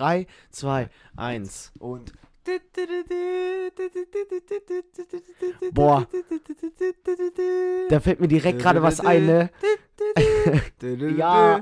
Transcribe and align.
3, 0.00 0.26
2, 0.50 0.88
1. 1.16 1.72
Und. 1.78 2.12
Boah. 5.72 6.06
Da 7.90 8.00
fällt 8.00 8.20
mir 8.20 8.28
direkt 8.28 8.60
gerade 8.60 8.82
was 8.82 9.00
ein, 9.00 9.26
ne? 9.26 9.50
Ja. 11.16 11.60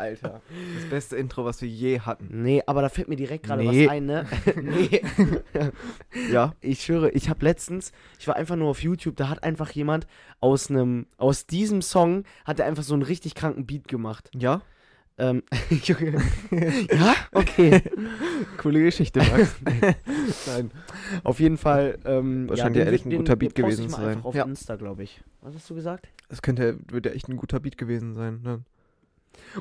Alter, 0.00 0.40
das 0.80 0.90
beste 0.90 1.16
Intro, 1.16 1.44
was 1.44 1.62
wir 1.62 1.68
je 1.68 2.00
hatten. 2.00 2.42
Nee, 2.42 2.62
aber 2.66 2.82
da 2.82 2.88
fällt 2.88 3.08
mir 3.08 3.16
direkt 3.16 3.44
gerade 3.46 3.62
Nee. 3.62 3.86
was 3.86 3.92
ein, 3.92 4.06
ne? 4.06 4.26
nee. 4.62 5.02
Ja, 6.32 6.54
Ich 6.60 6.82
schwöre, 6.82 7.10
ich 7.10 7.28
habe 7.28 7.44
letztens, 7.44 7.92
ich 8.18 8.26
war 8.28 8.36
einfach 8.36 8.56
nur 8.56 8.68
auf 8.68 8.82
YouTube, 8.82 9.16
da 9.16 9.28
hat 9.28 9.42
einfach 9.44 9.70
jemand 9.70 10.06
aus 10.40 10.70
einem, 10.70 11.06
aus 11.18 11.46
diesem 11.46 11.82
Song, 11.82 12.24
hat 12.44 12.58
er 12.60 12.66
einfach 12.66 12.82
so 12.82 12.94
einen 12.94 13.02
richtig 13.02 13.34
kranken 13.34 13.66
Beat 13.66 13.86
gemacht. 13.88 14.30
ja, 14.34 14.62
Ähm, 15.18 15.42
ja, 16.90 17.14
okay. 17.32 17.82
coole 18.56 18.82
Geschichte, 18.82 19.18
Max. 19.20 19.54
Nein. 20.46 20.70
Auf 21.24 21.40
jeden 21.40 21.58
Fall. 21.58 21.98
Ähm, 22.06 22.48
Wahrscheinlich 22.48 22.78
den 22.80 22.86
ehrlich 22.86 23.04
wird- 23.04 23.14
ein 23.14 23.18
guter 23.18 23.36
Beat 23.36 23.54
gewesen 23.54 23.88
zu 23.90 23.96
sein. 23.96 24.08
Einfach 24.08 24.24
auf 24.24 24.34
Ja. 24.34 24.44
Insta, 24.44 24.76
glaube 24.76 25.02
ich. 25.02 25.20
Was 25.42 25.54
hast 25.54 25.68
du 25.68 25.74
gesagt? 25.74 26.08
Das 26.30 26.40
könnte, 26.42 26.78
wird 26.90 27.04
ja 27.06 27.12
echt 27.12 27.28
ein 27.28 27.36
guter 27.36 27.60
Beat 27.60 27.76
gewesen 27.76 28.14
sein. 28.14 28.40
Ne? 28.42 28.60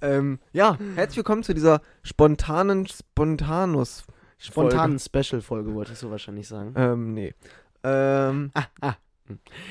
Ähm, 0.00 0.38
ja, 0.52 0.78
herzlich 0.94 1.16
willkommen 1.16 1.42
zu 1.42 1.54
dieser 1.54 1.80
spontanen 2.02 2.86
Spontanus. 2.86 4.04
Spontanen 4.38 4.98
Special-Folge, 4.98 5.74
wolltest 5.74 6.02
du 6.02 6.10
wahrscheinlich 6.10 6.46
sagen. 6.46 6.74
Ähm, 6.76 7.14
nee. 7.14 7.34
Ähm, 7.82 8.50
Ah, 8.54 8.64
ah. 8.80 8.94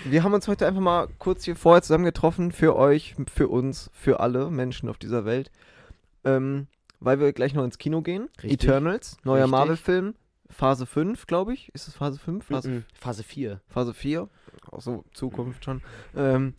wir 0.06 0.24
haben 0.24 0.34
uns 0.34 0.48
heute 0.48 0.68
einfach 0.68 0.82
mal 0.82 1.08
kurz 1.20 1.46
hier 1.46 1.56
vorher 1.56 1.82
zusammengetroffen 1.82 2.52
für 2.52 2.76
euch, 2.76 3.16
für 3.34 3.48
uns, 3.48 3.90
für 3.94 4.20
alle 4.20 4.50
Menschen 4.50 4.90
auf 4.90 4.98
dieser 4.98 5.26
Welt. 5.26 5.52
Ähm, 6.26 6.68
weil 7.00 7.20
wir 7.20 7.32
gleich 7.32 7.54
noch 7.54 7.64
ins 7.64 7.78
Kino 7.78 8.02
gehen. 8.02 8.28
Richtig. 8.42 8.64
Eternals, 8.64 9.18
neuer. 9.24 9.48
Marvel-Film. 9.48 10.16
Phase 10.50 10.86
5, 10.86 11.28
glaube 11.28 11.54
ich. 11.54 11.70
Ist 11.74 11.88
es 11.88 11.96
Phase 11.96 12.20
5? 12.20 12.46
Phase, 12.46 12.70
Mm, 12.70 12.74
mm. 12.78 12.86
Phase 12.94 13.24
4. 13.24 13.62
Phase 13.68 13.94
4. 13.94 14.30
Auch 14.72 14.82
so 14.82 15.04
Zukunft 15.14 15.64
schon. 15.66 15.82
Ähm, 16.16 16.54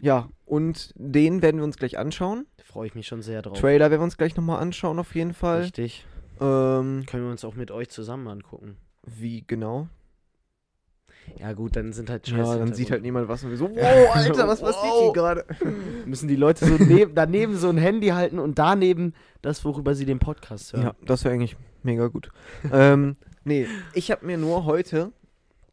ja, 0.00 0.28
und 0.44 0.92
den 0.96 1.42
werden 1.42 1.58
wir 1.58 1.64
uns 1.64 1.76
gleich 1.76 1.98
anschauen. 1.98 2.46
Da 2.56 2.64
freue 2.64 2.86
ich 2.86 2.94
mich 2.94 3.06
schon 3.06 3.22
sehr 3.22 3.42
drauf. 3.42 3.58
Trailer 3.58 3.90
werden 3.90 4.00
wir 4.00 4.04
uns 4.04 4.16
gleich 4.16 4.36
nochmal 4.36 4.60
anschauen, 4.60 4.98
auf 4.98 5.14
jeden 5.14 5.32
Fall. 5.34 5.62
Richtig. 5.62 6.06
Ähm, 6.40 7.04
Können 7.06 7.24
wir 7.24 7.30
uns 7.30 7.44
auch 7.44 7.54
mit 7.54 7.70
euch 7.70 7.88
zusammen 7.88 8.28
angucken. 8.28 8.76
wie 9.06 9.44
genau? 9.46 9.88
Ja, 11.40 11.54
gut, 11.54 11.74
dann 11.74 11.92
sind 11.92 12.08
halt 12.08 12.28
scheiße. 12.28 12.52
Ja, 12.52 12.58
dann 12.58 12.72
sieht 12.72 12.90
halt 12.92 13.02
niemand 13.02 13.26
was 13.28 13.42
und 13.42 13.50
wir 13.50 13.56
so, 13.56 13.68
wow, 13.74 14.14
Alter, 14.14 14.46
was 14.46 14.60
passiert 14.60 14.92
hier 14.92 15.06
Wow. 15.08 15.12
gerade? 15.12 15.44
Müssen 16.06 16.28
die 16.28 16.36
Leute 16.36 16.64
so 16.66 16.76
neb 16.84 17.12
daneben 17.14 17.56
so 17.56 17.68
ein 17.68 17.78
Handy 17.78 18.08
halten 18.08 18.38
und 18.38 18.58
daneben 18.60 19.12
das, 19.42 19.64
worüber 19.64 19.94
sie 19.96 20.04
den 20.04 20.18
Podcast 20.20 20.72
hören. 20.72 20.82
Ja, 20.84 20.94
das 21.04 21.24
wäre 21.24 21.34
eigentlich 21.34 21.56
mega 21.82 22.06
gut. 22.06 22.30
ähm, 22.72 23.16
nee, 23.44 23.66
ich 23.92 24.10
habe 24.12 24.24
mir 24.24 24.38
nur 24.38 24.66
heute 24.66 25.12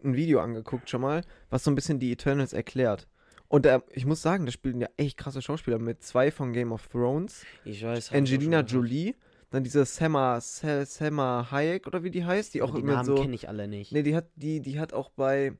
ein 0.03 0.15
Video 0.15 0.39
angeguckt 0.39 0.89
schon 0.89 1.01
mal, 1.01 1.21
was 1.51 1.63
so 1.63 1.69
ein 1.71 1.75
bisschen 1.75 1.99
die 1.99 2.11
Eternals 2.11 2.53
erklärt. 2.53 3.07
Und 3.53 3.67
äh, 3.67 3.81
ich 3.91 4.07
muss 4.07 4.23
sagen, 4.23 4.47
da 4.47 4.51
spielen 4.51 4.81
ja 4.81 4.87
echt 4.97 5.15
krasse 5.15 5.39
Schauspieler 5.39 5.77
mit. 5.77 6.01
Zwei 6.01 6.31
von 6.31 6.53
Game 6.53 6.71
of 6.71 6.87
Thrones, 6.87 7.45
Ich 7.65 7.83
weiß. 7.83 8.11
Angelina. 8.11 8.61
Jolie, 8.61 9.13
dann 9.51 9.63
diese 9.63 9.85
Sel- 9.85 10.87
Selma 10.87 11.51
Hayek 11.51 11.85
oder 11.85 12.01
wie 12.01 12.09
die 12.09 12.25
heißt, 12.25 12.55
die 12.55 12.63
auch 12.63 12.73
die 12.73 12.81
immer 12.81 12.93
Namen 12.93 13.05
so... 13.05 13.13
kenne 13.13 13.35
ich 13.35 13.47
alle 13.47 13.67
nicht. 13.67 13.91
Nee, 13.91 14.01
die 14.01 14.15
hat, 14.15 14.25
die, 14.35 14.59
die 14.59 14.79
hat 14.79 14.91
auch 14.91 15.11
bei 15.11 15.53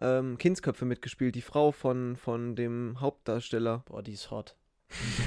ähm, 0.00 0.36
Kindsköpfe 0.36 0.84
mitgespielt, 0.84 1.36
die 1.36 1.40
Frau 1.40 1.70
von, 1.70 2.16
von 2.16 2.56
dem 2.56 3.00
Hauptdarsteller. 3.00 3.84
Boah, 3.86 4.02
die 4.02 4.14
ist 4.14 4.32
hot. 4.32 4.56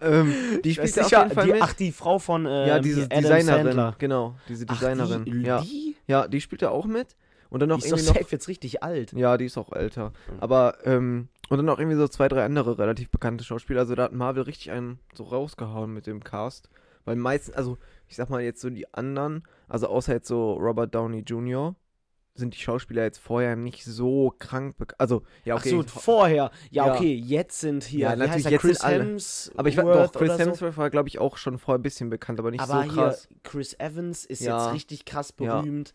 ähm, 0.00 0.32
die 0.64 0.74
spielt 0.74 0.96
da 0.96 1.00
auf 1.00 1.08
sicher, 1.08 1.22
jeden 1.24 1.34
Fall 1.34 1.46
die, 1.46 1.52
mit. 1.54 1.62
Ach, 1.62 1.72
die 1.72 1.90
Frau 1.90 2.20
von 2.20 2.46
ähm, 2.46 2.68
ja, 2.68 2.78
diese 2.78 3.06
Adam 3.06 3.20
Designerin. 3.20 3.64
Sandler. 3.64 3.96
Genau, 3.98 4.36
diese 4.48 4.64
Designerin. 4.64 5.22
Ach, 5.22 5.32
die, 5.32 5.42
ja. 5.42 5.60
die? 5.60 5.96
ja, 6.06 6.28
die 6.28 6.40
spielt 6.40 6.62
da 6.62 6.70
auch 6.70 6.86
mit. 6.86 7.16
Und 7.52 7.60
dann 7.60 7.68
noch 7.68 7.78
Die 7.78 7.84
ist 7.84 7.92
doch 7.92 7.98
irgendwie 7.98 8.08
noch. 8.08 8.16
safe 8.22 8.34
jetzt 8.34 8.48
richtig 8.48 8.82
alt. 8.82 9.12
Ja, 9.12 9.36
die 9.36 9.44
ist 9.44 9.58
auch 9.58 9.72
älter. 9.72 10.08
Mhm. 10.30 10.40
Aber, 10.40 10.78
ähm, 10.84 11.28
und 11.50 11.58
dann 11.58 11.68
auch 11.68 11.78
irgendwie 11.78 11.98
so 11.98 12.08
zwei, 12.08 12.28
drei 12.28 12.44
andere 12.44 12.78
relativ 12.78 13.10
bekannte 13.10 13.44
Schauspieler. 13.44 13.80
Also 13.80 13.94
da 13.94 14.04
hat 14.04 14.12
Marvel 14.12 14.42
richtig 14.44 14.70
einen 14.70 14.98
so 15.14 15.24
rausgehauen 15.24 15.92
mit 15.92 16.06
dem 16.06 16.24
Cast. 16.24 16.70
Weil 17.04 17.16
meistens, 17.16 17.54
also 17.54 17.78
ich 18.06 18.16
sag 18.16 18.30
mal 18.30 18.40
jetzt 18.40 18.60
so 18.60 18.70
die 18.70 18.92
anderen, 18.94 19.42
also 19.68 19.88
außer 19.88 20.12
jetzt 20.14 20.28
so 20.28 20.52
Robert 20.54 20.94
Downey 20.94 21.20
Jr., 21.20 21.74
sind 22.34 22.54
die 22.54 22.58
Schauspieler 22.60 23.02
jetzt 23.02 23.18
vorher 23.18 23.56
nicht 23.56 23.84
so 23.84 24.32
krank 24.38 24.78
bekannt. 24.78 24.98
Also, 24.98 25.22
ja, 25.44 25.54
okay. 25.54 25.78
Ach 25.84 25.88
so, 25.92 26.00
vorher. 26.00 26.50
Ja, 26.70 26.86
Ja. 26.86 26.94
okay, 26.94 27.12
jetzt 27.14 27.60
sind 27.60 27.84
hier. 27.84 28.00
Ja, 28.00 28.16
natürlich, 28.16 28.44
heißt 28.46 28.50
jetzt 28.52 28.60
Chris 28.62 28.78
sind 28.78 28.86
alle. 28.86 29.04
Hemsworth 29.04 29.58
aber 29.58 29.68
ich 29.68 29.76
war 29.76 29.84
doch, 29.84 30.12
Chris 30.12 30.30
oder 30.30 30.38
so? 30.38 30.44
Hemsworth 30.44 30.76
war, 30.78 30.88
glaube 30.88 31.08
ich, 31.10 31.18
auch 31.18 31.36
schon 31.36 31.58
vorher 31.58 31.78
ein 31.78 31.82
bisschen 31.82 32.08
bekannt, 32.08 32.38
aber 32.38 32.50
nicht 32.50 32.62
Aber 32.62 32.84
so 32.84 32.88
krass. 32.88 33.26
hier, 33.28 33.36
Chris 33.42 33.74
Evans 33.78 34.24
ist 34.24 34.40
Ja. 34.40 34.64
jetzt 34.64 34.74
richtig 34.74 35.04
krass 35.04 35.32
berühmt. 35.32 35.90
Ja, 35.90 35.94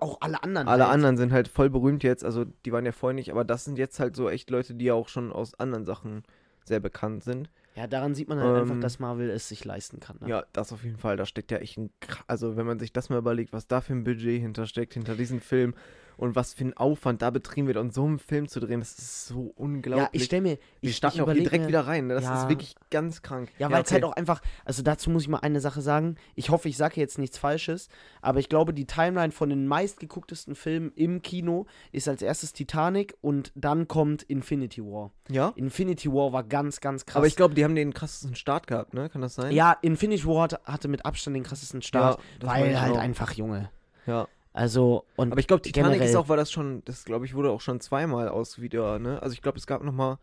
auch 0.00 0.20
alle 0.20 0.42
anderen. 0.42 0.68
Alle 0.68 0.84
halt. 0.84 0.94
anderen 0.94 1.16
sind 1.16 1.32
halt 1.32 1.48
voll 1.48 1.70
berühmt 1.70 2.02
jetzt, 2.02 2.24
also 2.24 2.44
die 2.44 2.72
waren 2.72 2.84
ja 2.84 2.92
vorher 2.92 3.14
nicht, 3.14 3.30
aber 3.30 3.44
das 3.44 3.64
sind 3.64 3.78
jetzt 3.78 4.00
halt 4.00 4.16
so 4.16 4.28
echt 4.28 4.50
Leute, 4.50 4.74
die 4.74 4.86
ja 4.86 4.94
auch 4.94 5.08
schon 5.08 5.32
aus 5.32 5.54
anderen 5.58 5.84
Sachen 5.84 6.24
sehr 6.64 6.80
bekannt 6.80 7.22
sind. 7.24 7.48
Ja, 7.76 7.86
daran 7.86 8.14
sieht 8.14 8.28
man 8.28 8.40
halt 8.40 8.62
einfach, 8.62 8.74
Ähm, 8.74 8.80
dass 8.80 8.98
Marvel 8.98 9.28
es 9.30 9.48
sich 9.48 9.64
leisten 9.64 10.00
kann. 10.00 10.16
Ne? 10.20 10.28
Ja, 10.28 10.44
das 10.52 10.72
auf 10.72 10.82
jeden 10.82 10.96
Fall. 10.96 11.16
Da 11.16 11.26
steckt 11.26 11.50
ja 11.50 11.58
echt 11.58 11.76
ein. 11.76 11.90
Also, 12.26 12.56
wenn 12.56 12.66
man 12.66 12.78
sich 12.78 12.92
das 12.92 13.10
mal 13.10 13.18
überlegt, 13.18 13.52
was 13.52 13.66
da 13.66 13.80
für 13.82 13.92
ein 13.92 14.02
Budget 14.02 14.40
hintersteckt, 14.40 14.94
hinter 14.94 15.14
diesem 15.14 15.40
Film 15.40 15.74
und 16.16 16.34
was 16.36 16.54
für 16.54 16.64
ein 16.64 16.76
Aufwand 16.76 17.22
da 17.22 17.30
betrieben 17.30 17.66
wird, 17.66 17.76
um 17.76 17.90
so 17.90 18.04
einen 18.04 18.18
Film 18.18 18.48
zu 18.48 18.60
drehen, 18.60 18.80
das 18.80 18.98
ist 18.98 19.26
so 19.26 19.52
unglaublich. 19.56 20.04
Ja, 20.04 20.08
ich 20.12 20.24
stelle 20.24 20.42
mir. 20.42 20.58
Wir 20.80 20.90
Ich, 20.90 20.96
starten 20.96 21.16
ich 21.16 21.22
auch 21.22 21.26
hier 21.32 21.42
direkt 21.42 21.62
mir, 21.64 21.68
wieder 21.68 21.86
rein. 21.86 22.06
Ne? 22.06 22.14
Das 22.14 22.24
Ja. 22.24 22.42
ist 22.42 22.48
wirklich 22.48 22.74
ganz 22.90 23.22
krank. 23.22 23.50
Ja, 23.58 23.70
weil 23.70 23.82
es 23.82 23.92
halt 23.92 24.04
auch 24.04 24.12
einfach, 24.14 24.40
also 24.64 24.82
dazu 24.82 25.10
muss 25.10 25.22
ich 25.22 25.28
mal 25.28 25.38
eine 25.40 25.60
Sache 25.60 25.80
sagen. 25.82 26.16
Ich 26.34 26.50
hoffe, 26.50 26.68
ich 26.68 26.76
sage 26.76 27.00
jetzt 27.00 27.18
nichts 27.18 27.38
Falsches, 27.38 27.88
aber 28.22 28.38
ich 28.40 28.48
glaube, 28.48 28.72
die 28.72 28.86
Timeline 28.86 29.32
von 29.32 29.50
den 29.50 29.66
meistgegucktesten 29.66 30.54
Filmen 30.54 30.92
im 30.94 31.22
Kino 31.22 31.66
ist 31.92 32.08
als 32.08 32.22
erstes 32.22 32.52
Titanic 32.52 33.16
und 33.20 33.52
dann 33.54 33.88
kommt 33.88 34.22
Infinity 34.24 34.82
War. 34.82 35.10
Ja? 35.28 35.52
Infinity 35.56 36.10
War 36.12 36.32
war 36.32 36.44
ganz, 36.44 36.80
ganz 36.80 37.04
krass. 37.06 37.16
Aber 37.16 37.26
ich 37.26 37.36
glaube, 37.36 37.54
die 37.54 37.64
haben 37.64 37.74
den 37.74 37.92
krassesten 37.94 38.34
Start 38.36 38.66
gehabt, 38.66 38.94
ne? 38.94 39.08
Kann 39.10 39.22
das 39.22 39.34
sein? 39.34 39.52
ja, 39.52 39.76
Infinity 39.82 40.24
War 40.26 40.42
hatte, 40.42 40.60
hatte 40.64 40.88
mit 40.88 41.04
Abstand 41.04 41.36
den 41.36 41.42
krassesten 41.42 41.82
Start, 41.82 42.18
Ja, 42.42 42.48
weil 42.48 42.80
halt 42.80 42.94
auch. 42.94 42.98
einfach 42.98 43.32
Junge. 43.32 43.70
Ja. 44.06 44.28
Also 44.56 45.04
und 45.16 45.32
Aber 45.32 45.40
ich 45.40 45.46
glaube, 45.46 45.62
Titanic 45.62 45.92
generell- 45.92 46.08
ist 46.10 46.16
auch, 46.16 46.28
weil 46.28 46.36
das 46.38 46.50
schon, 46.50 46.82
das 46.86 47.04
glaube 47.04 47.26
ich, 47.26 47.34
wurde 47.34 47.50
auch 47.50 47.60
schon 47.60 47.78
zweimal 47.80 48.28
aus 48.28 48.60
wieder, 48.60 48.98
ne? 48.98 49.20
Also 49.22 49.34
ich 49.34 49.42
glaube, 49.42 49.58
es 49.58 49.66
gab 49.66 49.82
noch 49.82 49.92
mal, 49.92 50.18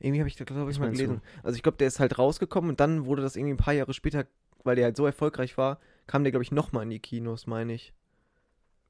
irgendwie 0.00 0.20
habe 0.20 0.28
ich 0.28 0.36
da, 0.36 0.44
glaube 0.44 0.70
ich, 0.70 0.78
mal 0.78 0.90
gelesen. 0.90 1.22
Also 1.42 1.56
ich 1.56 1.62
glaube, 1.62 1.78
der 1.78 1.86
ist 1.88 2.00
halt 2.00 2.18
rausgekommen 2.18 2.70
und 2.70 2.80
dann 2.80 3.06
wurde 3.06 3.22
das 3.22 3.36
irgendwie 3.36 3.54
ein 3.54 3.58
paar 3.58 3.74
Jahre 3.74 3.94
später, 3.94 4.24
weil 4.64 4.76
der 4.76 4.86
halt 4.86 4.96
so 4.96 5.06
erfolgreich 5.06 5.56
war, 5.58 5.78
kam 6.06 6.24
der, 6.24 6.32
glaube 6.32 6.42
ich, 6.42 6.50
noch 6.52 6.72
mal 6.72 6.82
in 6.82 6.90
die 6.90 6.98
Kinos, 6.98 7.46
meine 7.46 7.72
ich. 7.74 7.92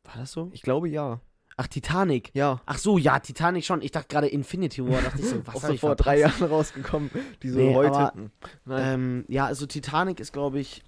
war 0.04 0.14
das 0.16 0.32
so? 0.32 0.48
Ich 0.52 0.62
glaube, 0.62 0.88
ja. 0.88 1.20
Ach 1.58 1.66
Titanic. 1.66 2.30
Ja. 2.34 2.62
Ach 2.66 2.78
so, 2.78 2.98
ja, 2.98 3.18
Titanic 3.18 3.64
schon. 3.64 3.82
Ich 3.82 3.90
dachte 3.90 4.06
gerade 4.08 4.28
Infinity 4.28 4.86
War, 4.88 5.02
dachte 5.02 5.20
ich 5.20 5.28
so, 5.28 5.42
was 5.46 5.56
auch 5.56 5.60
so 5.68 5.76
vor 5.76 5.96
drei? 5.96 6.20
Jahren 6.20 6.44
rausgekommen, 6.48 7.10
die 7.42 7.50
so 7.50 7.58
Nee, 7.58 7.74
heute. 7.74 7.92
aber, 7.98 8.12
Nein. 8.64 8.94
Ähm, 8.94 9.24
ja, 9.28 9.46
also 9.46 9.66
Titanic 9.66 10.20
ist 10.20 10.32
glaube 10.32 10.60
ich 10.60 10.82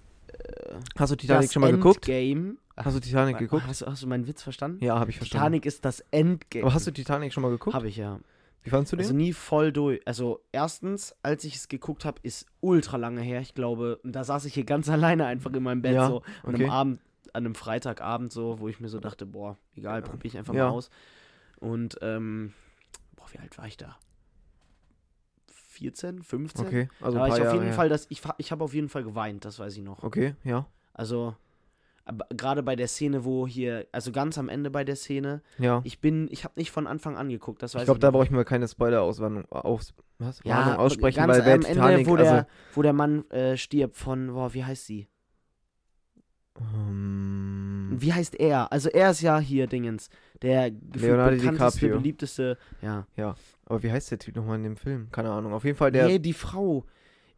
Hast 0.97 1.11
du 1.11 1.15
Titanic 1.17 1.43
das 1.43 1.53
schon 1.53 1.61
mal 1.61 1.71
geguckt? 1.71 2.07
Endgame. 2.07 2.55
Hast 2.77 2.95
du 2.95 2.99
Titanic 2.99 3.37
geguckt? 3.37 3.63
Hast, 3.67 3.81
du- 3.81 3.85
hast 3.87 4.01
du 4.03 4.07
meinen 4.07 4.27
Witz 4.27 4.41
verstanden? 4.43 4.83
Ja, 4.83 4.99
habe 4.99 5.09
ich 5.11 5.17
verstanden. 5.17 5.43
Titanic 5.43 5.65
ist 5.65 5.83
das 5.85 5.99
Endgame. 6.11 6.63
Aber 6.65 6.73
hast 6.73 6.87
du 6.87 6.91
Titanic 6.91 7.33
schon 7.33 7.43
mal 7.43 7.49
geguckt? 7.49 7.75
Habe 7.75 7.87
ich 7.87 7.97
ja. 7.97 8.19
Wie 8.63 8.69
fandst 8.69 8.91
du 8.91 8.95
den? 8.95 9.03
Also 9.05 9.15
nie 9.15 9.33
voll 9.33 9.71
durch. 9.71 10.01
Also 10.07 10.41
erstens, 10.51 11.15
als 11.23 11.43
ich 11.43 11.55
es 11.55 11.67
geguckt 11.67 12.05
habe, 12.05 12.19
ist 12.23 12.45
ultra 12.59 12.97
lange 12.97 13.21
her. 13.21 13.41
Ich 13.41 13.53
glaube, 13.55 13.97
und 14.03 14.13
da 14.13 14.23
saß 14.23 14.45
ich 14.45 14.53
hier 14.53 14.65
ganz 14.65 14.87
alleine 14.89 15.25
einfach 15.25 15.51
in 15.53 15.63
meinem 15.63 15.81
Bett 15.81 15.95
Ja, 15.95 16.07
so 16.07 16.21
an 16.43 16.53
okay. 16.53 16.63
einem 16.63 16.69
Abend, 16.69 16.99
an 17.33 17.45
einem 17.45 17.55
Freitagabend 17.55 18.31
so, 18.31 18.59
wo 18.59 18.67
ich 18.67 18.79
mir 18.79 18.89
so 18.89 18.99
dachte, 18.99 19.25
boah, 19.25 19.57
egal, 19.75 20.01
probiere 20.01 20.27
ich 20.27 20.37
einfach 20.37 20.53
Ja. 20.53 20.65
mal 20.65 20.71
aus. 20.71 20.89
Und 21.59 21.97
ähm, 22.01 22.53
boah, 23.15 23.25
wie 23.31 23.39
alt 23.39 23.57
war 23.57 23.67
ich 23.67 23.77
da? 23.77 23.97
14, 25.47 26.21
15? 26.21 26.65
okay, 26.67 26.89
also 26.99 27.17
da 27.17 27.21
war 27.21 27.27
ich 27.29 27.33
auf 27.33 27.39
Jahre 27.39 27.53
jeden 27.55 27.65
her. 27.67 27.73
Fall, 27.73 27.89
das, 27.89 28.05
ich, 28.09 28.21
ich 28.37 28.51
habe 28.51 28.63
auf 28.63 28.73
jeden 28.73 28.89
Fall 28.89 29.03
geweint, 29.03 29.45
das 29.45 29.57
weiß 29.59 29.75
ich 29.77 29.83
noch. 29.83 30.03
Okay, 30.03 30.35
ja. 30.43 30.65
Also 30.93 31.35
gerade 32.35 32.63
bei 32.63 32.75
der 32.75 32.87
Szene, 32.87 33.23
wo 33.25 33.47
hier, 33.47 33.87
also 33.91 34.11
ganz 34.11 34.37
am 34.37 34.49
Ende 34.49 34.69
bei 34.71 34.83
der 34.83 34.95
Szene, 34.95 35.41
Ja. 35.57 35.81
ich 35.83 35.99
bin, 35.99 36.27
ich 36.31 36.43
habe 36.43 36.53
nicht 36.57 36.71
von 36.71 36.87
Anfang 36.87 37.17
an 37.17 37.29
geguckt, 37.29 37.61
das 37.63 37.75
weiß 37.75 37.81
Ich 37.81 37.85
glaube, 37.85 37.99
da 37.99 38.11
brauche 38.11 38.23
ich 38.23 38.31
mir 38.31 38.43
keine 38.45 38.67
Spoiler-Auswarnung 38.67 39.45
aus, 39.51 39.93
was? 40.19 40.41
ja, 40.43 40.57
Warnung 40.57 40.75
aussprechen, 40.77 41.17
ganz 41.17 41.31
weil 41.33 41.41
am 41.41 41.47
Ende, 41.47 41.67
Titanic, 41.67 42.07
wo 42.07 42.15
der, 42.15 42.31
also, 42.33 42.45
wo 42.73 42.81
der 42.81 42.93
Mann 42.93 43.29
äh, 43.31 43.57
stirbt 43.57 43.97
von, 43.97 44.33
boah, 44.33 44.53
wie 44.53 44.63
heißt 44.65 44.85
sie? 44.85 45.07
ähm, 46.59 47.95
Wie 47.97 48.13
heißt 48.13 48.39
er? 48.39 48.71
Also 48.71 48.89
er 48.89 49.11
ist 49.11 49.21
ja 49.21 49.39
hier 49.39 49.67
Dingens, 49.67 50.09
der 50.41 50.71
Leonardo 50.93 51.37
bekannteste, 51.37 51.79
DiCaprio. 51.79 51.97
beliebteste, 51.97 52.57
ja. 52.81 53.05
aber 53.65 53.83
wie 53.83 53.91
heißt 53.91 54.11
der 54.11 54.19
Typ 54.19 54.35
nochmal 54.35 54.57
in 54.57 54.63
dem 54.63 54.77
Film? 54.77 55.07
Keine 55.11 55.31
Ahnung. 55.31 55.53
Auf 55.53 55.63
jeden 55.65 55.77
Fall 55.77 55.91
der 55.91 56.07
nee, 56.07 56.19
die 56.19 56.33
Frau. 56.33 56.85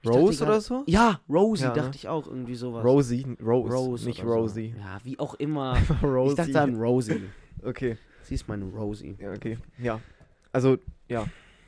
Rose 0.05 0.39
dachte 0.39 0.51
oder 0.51 0.61
so? 0.61 0.83
Ja, 0.87 1.21
Rosie, 1.29 1.63
Ja, 1.63 1.73
dachte 1.73 1.89
ne? 1.89 1.95
ich 1.95 2.07
auch, 2.07 2.27
irgendwie 2.27 2.55
sowas. 2.55 2.83
Rosie, 2.83 3.25
Rose, 3.41 3.73
Rose 3.73 4.05
nicht 4.07 4.19
oder 4.23 4.33
so. 4.33 4.39
Rosie. 4.39 4.75
Ja, 4.77 4.99
wie 5.03 5.17
auch 5.19 5.35
immer. 5.35 5.77
Rosie. 6.03 6.31
Ich 6.31 6.35
dachte 6.35 6.61
an 6.61 6.75
Rosie. 6.75 7.21
Okay, 7.65 7.97
Sie 8.23 8.35
ist 8.35 8.45
meine 8.49 8.65
Rosie. 8.65 9.15
ja, 9.17 9.31
okay, 9.31 9.57
ja. 9.77 10.01
Also, 10.51 10.77
ja. 11.07 11.25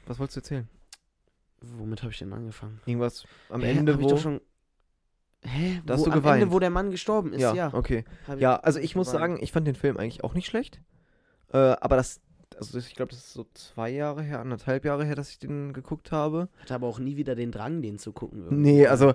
Was 0.07 0.19
wolltest 0.19 0.35
du 0.35 0.39
erzählen? 0.41 0.69
Womit 1.61 2.01
habe 2.03 2.11
ich 2.11 2.19
denn 2.19 2.33
angefangen? 2.33 2.81
Irgendwas 2.85 3.25
am 3.49 3.61
Hä, 3.61 3.71
Ende, 3.71 4.01
wo. 4.01 4.17
schon. 4.17 4.41
Hä? 5.41 5.81
Da 5.85 5.93
hast 5.93 6.01
wo, 6.01 6.05
du 6.05 6.11
am 6.11 6.19
geweint. 6.19 6.41
Ende, 6.43 6.53
wo 6.53 6.59
der 6.59 6.69
Mann 6.69 6.91
gestorben 6.91 7.31
ist, 7.31 7.41
ja, 7.41 7.53
ja. 7.53 7.73
okay. 7.73 8.03
Ja, 8.37 8.57
also 8.57 8.79
ich 8.79 8.95
muss 8.97 9.07
geweint. 9.07 9.21
sagen, 9.21 9.37
ich 9.41 9.53
fand 9.53 9.67
den 9.67 9.75
Film 9.75 9.95
eigentlich 9.95 10.23
auch 10.25 10.33
nicht 10.33 10.47
schlecht. 10.47 10.81
Äh, 11.53 11.57
aber 11.57 11.95
das, 11.95 12.19
also 12.57 12.77
ich 12.77 12.95
glaube, 12.95 13.11
das 13.11 13.19
ist 13.19 13.33
so 13.33 13.45
zwei 13.53 13.89
Jahre 13.89 14.21
her, 14.23 14.39
anderthalb 14.39 14.85
Jahre 14.85 15.05
her, 15.05 15.15
dass 15.15 15.29
ich 15.29 15.39
den 15.39 15.73
geguckt 15.73 16.11
habe. 16.11 16.49
Hatte 16.61 16.75
aber 16.75 16.87
auch 16.87 16.99
nie 16.99 17.17
wieder 17.17 17.35
den 17.35 17.51
Drang, 17.51 17.81
den 17.81 17.99
zu 17.99 18.11
gucken. 18.13 18.43
irgendwie. 18.43 18.55
Nee, 18.71 18.87
also 18.87 19.13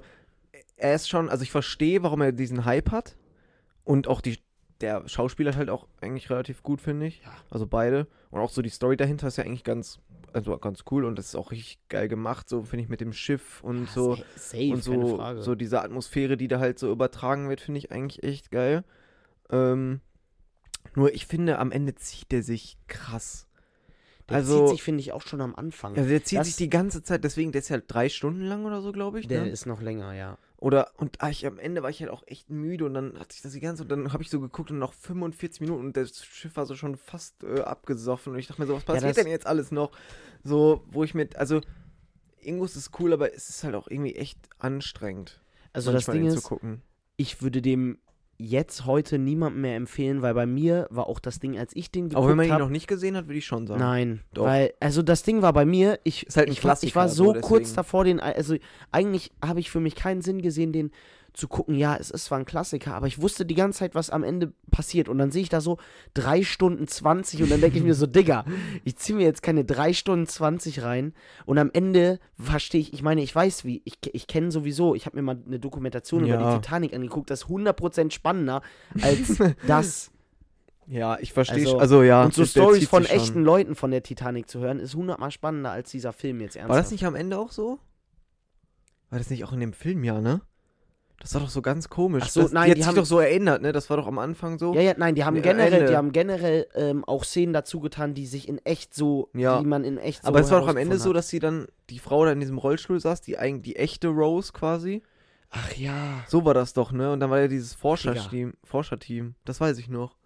er 0.77 0.95
ist 0.95 1.09
schon, 1.09 1.29
also 1.29 1.43
ich 1.43 1.51
verstehe, 1.51 2.03
warum 2.03 2.21
er 2.23 2.33
diesen 2.33 2.65
Hype 2.65 2.91
hat. 2.91 3.17
Und 3.85 4.09
auch 4.09 4.21
die, 4.21 4.39
der 4.81 5.09
Schauspieler 5.09 5.55
halt 5.57 5.69
auch 5.71 5.87
eigentlich 6.01 6.31
relativ 6.31 6.63
gut, 6.63 6.81
finde 6.81 7.07
ich. 7.07 7.23
Ja. 7.25 7.33
Also 7.51 7.67
beide. 7.67 8.07
Und 8.31 8.41
auch 8.41 8.51
so 8.51 8.63
die 8.63 8.69
Story 8.71 8.97
dahinter 8.97 9.29
ist 9.29 9.37
ja 9.37 9.45
eigentlich 9.45 9.65
ganz, 9.65 9.99
also 10.33 10.57
ganz 10.59 10.85
cool 10.91 11.05
und 11.05 11.19
das 11.19 11.27
ist 11.27 11.35
auch 11.35 11.51
richtig 11.51 11.79
geil 11.89 12.09
gemacht, 12.09 12.49
so 12.49 12.63
finde 12.63 12.85
ich 12.85 12.89
mit 12.89 13.01
dem 13.01 13.13
Schiff 13.13 13.63
und 13.65 13.87
Ja, 13.87 13.93
so. 13.93 14.15
sa- 14.15 14.23
Safe, 14.37 14.73
und 14.73 14.85
keine 14.85 15.07
so, 15.09 15.17
Frage. 15.17 15.43
so 15.43 15.55
diese 15.55 15.83
Atmosphäre, 15.83 16.37
die 16.37 16.47
da 16.49 16.61
halt 16.61 16.79
so 16.79 16.91
übertragen 16.93 17.49
wird, 17.49 17.61
finde 17.61 17.79
ich 17.79 17.91
eigentlich 17.91 18.23
echt 18.23 18.51
geil. 18.53 18.85
Ähm, 19.51 20.01
nur 20.95 21.13
ich 21.15 21.27
finde, 21.27 21.59
am 21.59 21.73
Ende 21.73 21.95
zieht 21.95 22.33
der 22.33 22.43
sich 22.43 22.77
krass. 22.89 23.47
der 24.29 24.37
also- 24.37 24.67
zieht 24.67 24.77
sich, 24.77 24.83
finde 24.85 25.01
ich, 25.01 25.13
auch 25.13 25.23
schon 25.23 25.41
am 25.41 25.55
Anfang. 25.57 25.97
Also 25.97 26.09
der 26.09 26.23
zieht 26.23 26.39
Das- 26.39 26.47
sich 26.47 26.57
die 26.57 26.71
ganze 26.71 27.03
Zeit, 27.03 27.25
deswegen, 27.25 27.51
der 27.53 27.61
ist 27.63 27.71
halt 27.71 27.85
drei 27.89 28.09
Stunden 28.09 28.43
lang 28.43 28.65
oder 28.65 28.81
so, 28.81 28.93
glaube 28.93 29.19
ich. 29.21 29.27
der 29.27 29.43
ne? 29.43 29.51
ist 29.51 29.67
noch 29.67 29.81
länger, 29.81 30.15
ja. 30.15 30.39
Oder, 30.57 30.93
und 30.99 31.21
ah, 31.23 31.31
ich, 31.31 31.47
am 31.47 31.59
Ende 31.59 31.83
war 31.83 31.89
ich 31.91 32.01
halt 32.01 32.11
auch 32.11 32.23
echt 32.27 32.51
müde 32.51 32.85
und 32.85 32.95
dann 32.95 33.19
hat 33.19 33.33
sich 33.33 33.41
das 33.43 33.53
die 33.53 33.61
ganze 33.61 33.83
und 33.83 33.89
dann 33.91 34.13
habe 34.13 34.23
ich 34.23 34.29
so 34.31 34.39
geguckt 34.41 34.71
und 34.71 34.79
noch 34.79 34.93
45 34.93 35.63
Minuten 35.63 35.87
und 35.87 35.97
das 35.97 36.25
Schiff 36.25 36.55
war 36.57 36.67
so 36.67 36.77
schon 36.77 36.97
fast 36.97 37.43
äh, 37.45 37.61
abgesoffen 37.61 38.35
und 38.35 38.39
ich 38.39 38.47
dachte 38.47 38.61
mir 38.61 38.67
so, 38.69 38.75
was 38.75 38.85
passiert 38.85 39.11
das- 39.11 39.17
denn 39.17 39.27
jetzt 39.27 39.47
alles 39.47 39.73
noch? 39.73 39.91
So, 40.45 40.85
wo 40.91 41.03
ich 41.03 41.15
mit, 41.15 41.37
also, 41.37 41.61
irgendwo 42.41 42.67
ist 42.67 42.91
cool, 43.01 43.13
aber 43.13 43.35
es 43.35 43.49
ist 43.49 43.65
halt 43.65 43.75
auch 43.75 43.89
irgendwie 43.89 44.15
echt 44.15 44.39
anstrengend. 44.59 45.41
Also 45.73 45.93
das 45.93 46.07
Ding 46.07 46.27
ist, 46.27 46.49
ich 47.17 47.43
würde 47.43 47.63
dem 47.63 47.99
jetzt 48.41 48.87
heute 48.87 49.19
niemandem 49.19 49.61
mehr 49.61 49.77
empfehlen, 49.77 50.23
weil 50.23 50.35
bei 50.35 50.47
mir 50.47 50.87
war 50.91 51.09
auch 51.09 51.21
das 51.21 51.41
Ding, 51.41 51.59
als 51.59 51.77
ich 51.77 51.91
den 51.91 52.09
geguckt 52.09 52.17
Aber 52.17 52.31
wenn 52.31 52.37
man 52.37 52.47
ihn 52.47 52.53
hab, 52.53 52.61
noch 52.61 52.71
nicht 52.71 52.89
gesehen 52.89 53.17
hat, 53.17 53.27
würde 53.27 53.39
ich 53.39 53.47
schon 53.47 53.67
sagen. 53.67 53.81
Nein, 53.81 54.21
Doch. 54.33 54.45
weil, 54.45 54.73
also 54.81 55.03
das 55.03 55.23
Ding 55.23 55.43
war 55.43 55.53
bei 55.53 55.65
mir, 55.65 56.01
ich, 56.05 56.27
halt 56.35 56.49
ich, 56.49 56.65
war, 56.65 56.79
ich 56.81 56.97
war 56.97 57.09
so 57.09 57.35
so 57.35 57.41
kurz 57.41 57.75
davor, 57.75 58.05
den, 58.05 58.19
also 58.19 58.57
eigentlich 58.93 59.31
habe 59.45 59.61
ich 59.61 59.71
für 59.71 59.81
mich 59.81 59.95
keinen 59.95 60.23
Sinn 60.23 60.41
gesehen, 60.41 60.73
den 60.73 60.91
zu 61.33 61.49
gucken, 61.49 61.75
ja, 61.75 61.97
es 61.97 62.11
ist 62.11 62.27
zwar 62.27 62.39
ein 62.39 62.45
Klassiker, 62.45 62.95
aber 62.95 63.07
ich 63.07 63.21
wusste 63.21 63.45
die 63.47 63.55
ganze 63.55 63.81
Zeit, 63.81 63.95
was 63.95 64.11
am 64.11 64.23
Ende 64.25 64.53
passiert 64.71 65.09
und 65.09 65.19
dann 65.19 65.31
sehe 65.31 65.43
ich 65.43 65.49
da 65.49 65.61
so 65.61 65.79
drei 66.15 66.43
Stunden 66.43 66.87
20 66.89 67.43
und 67.43 67.51
dann 67.51 67.61
denke 67.61 67.79
ich 67.79 67.85
mir 67.85 67.95
so, 67.95 68.07
Digga, 68.09 68.45
ich 68.85 68.97
ziehe 68.97 69.17
mir 69.17 69.25
jetzt 69.25 69.43
keine 69.43 69.65
drei 69.65 69.93
Stunden 69.93 70.27
20 70.27 70.83
rein 70.83 71.15
und 71.47 71.59
am 71.59 71.71
Ende 71.73 72.19
verstehe 72.39 72.81
ich, 72.81 72.93
ich 72.93 73.03
meine, 73.03 73.23
ich 73.23 73.35
weiß 73.35 73.65
wie, 73.65 73.83
ich, 73.85 73.99
ich 74.13 74.27
kenne 74.27 74.51
sowieso, 74.51 74.95
ich 74.95 75.07
habe 75.07 75.17
mir 75.17 75.23
mal 75.23 75.39
eine 75.47 75.59
Dokumentation 75.59 76.25
über 76.25 76.35
Ja. 76.41 76.55
die 76.55 76.61
Titanic 76.61 76.95
angeguckt, 76.95 77.31
das 77.31 77.43
ist 77.43 77.49
100% 77.49 78.11
spannender 78.11 78.63
als 79.01 79.39
das. 79.67 80.11
Ja, 80.87 81.19
ich 81.21 81.33
verstehe 81.33 81.59
Also- 81.61 81.71
schon. 81.71 81.81
Also, 81.81 82.03
ja. 82.03 82.25
Und 82.25 82.35
so 82.35 82.45
Stories 82.45 82.89
von 82.89 83.05
schon. 83.05 83.15
echten 83.17 83.45
Leuten 83.45 83.77
von 83.77 83.93
der 83.93 84.03
Titanic 84.03 84.49
zu 84.51 84.59
hören, 84.59 84.81
ist 84.81 84.95
hundertmal 84.97 85.31
spannender 85.31 85.71
als 85.71 85.91
dieser 85.93 86.13
Film 86.13 86.41
jetzt 86.41 86.57
ernsthaft. 86.57 86.71
War 86.77 86.83
das 86.83 86.91
nicht 86.91 87.05
am 87.07 87.15
Ende 87.15 87.39
auch 87.39 87.53
so? 87.53 87.79
War 89.11 89.19
das 89.21 89.31
nicht 89.31 89.45
auch 89.45 89.53
in 89.53 89.61
dem 89.61 89.73
Film, 89.73 90.03
ja, 90.03 90.21
ne? 90.21 90.41
Das 91.21 91.35
war 91.35 91.43
doch 91.43 91.51
so 91.51 91.61
ganz 91.63 91.89
komisch. 91.89 92.25
Ach 92.27 92.31
so, 92.31 92.43
das, 92.43 92.53
nein, 92.53 92.65
die 92.65 92.71
hat 92.71 92.77
die 92.79 92.81
sich 92.83 92.89
haben- 92.89 92.97
doch 92.97 93.05
so 93.05 93.21
erinnert, 93.21 93.61
ne? 93.63 93.73
Das 93.73 93.89
war 93.91 93.97
doch 93.99 94.07
am 94.07 94.19
Anfang 94.19 94.59
so. 94.59 94.75
Ja, 94.75 94.81
ja, 94.81 94.95
nein, 94.97 95.15
die 95.15 95.25
haben 95.25 95.41
generell, 95.43 95.73
Ende. 95.75 95.87
die 95.91 95.97
haben 95.97 96.13
generell 96.13 96.67
ähm, 96.75 97.05
auch 97.05 97.25
Szenen 97.25 97.53
dazu 97.53 97.79
getan, 97.81 98.15
die 98.15 98.27
sich 98.27 98.49
in 98.49 98.59
echt 98.65 98.95
so, 98.95 99.29
Ja. 99.35 99.61
die 99.61 99.67
man 99.67 99.85
in 99.85 99.99
echt 99.99 100.23
so 100.23 100.29
Aber 100.29 100.41
es 100.41 100.51
war 100.51 100.61
doch 100.61 100.69
am 100.69 100.77
Ende 100.79 100.97
so, 100.99 101.13
herausgefunden 101.13 101.15
dass 101.19 101.29
sie 101.29 101.39
dann, 101.39 101.67
die 101.91 101.99
Frau 101.99 102.25
da 102.25 102.33
in 102.33 102.41
diesem 102.41 102.57
Rollstuhl 102.59 102.99
saß, 102.99 103.21
die 103.21 103.37
eigentlich, 103.39 103.75
die 103.75 103.77
echte 103.77 104.09
Rose 104.09 104.53
quasi. 104.53 105.03
hat. 105.51 105.61
Ach 105.65 105.77
ja. 105.77 106.25
So 106.29 106.45
war 106.45 106.55
das 106.55 106.73
doch, 106.73 106.91
ne? 106.93 107.13
Und 107.13 107.21
dann 107.21 107.29
war 107.31 107.41
ja 107.41 107.49
dieses 107.49 107.75
Forscherteam, 107.75 108.55
Forscherteam. 108.65 109.35
Das 109.45 109.61
weiß 109.61 109.77
ich 109.79 109.89
noch. 109.89 110.17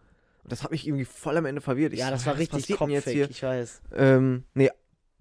Und 0.45 0.53
das 0.53 0.63
hat 0.63 0.71
mich 0.71 0.87
irgendwie 0.87 1.07
voll 1.07 1.37
am 1.39 1.47
Ende 1.47 1.63
verwirrt. 1.63 1.95
Ich 1.95 2.01
Ja, 2.01 2.07
so, 2.07 2.13
das 2.13 2.27
war 2.27 2.37
richtig 2.37 2.67
denn 2.67 2.91
jetzt 2.91 3.05
kopfig, 3.05 3.13
hier? 3.15 3.31
ich 3.31 3.43
weiß. 3.43 3.81
Ähm, 3.97 4.45
nee, 4.53 4.71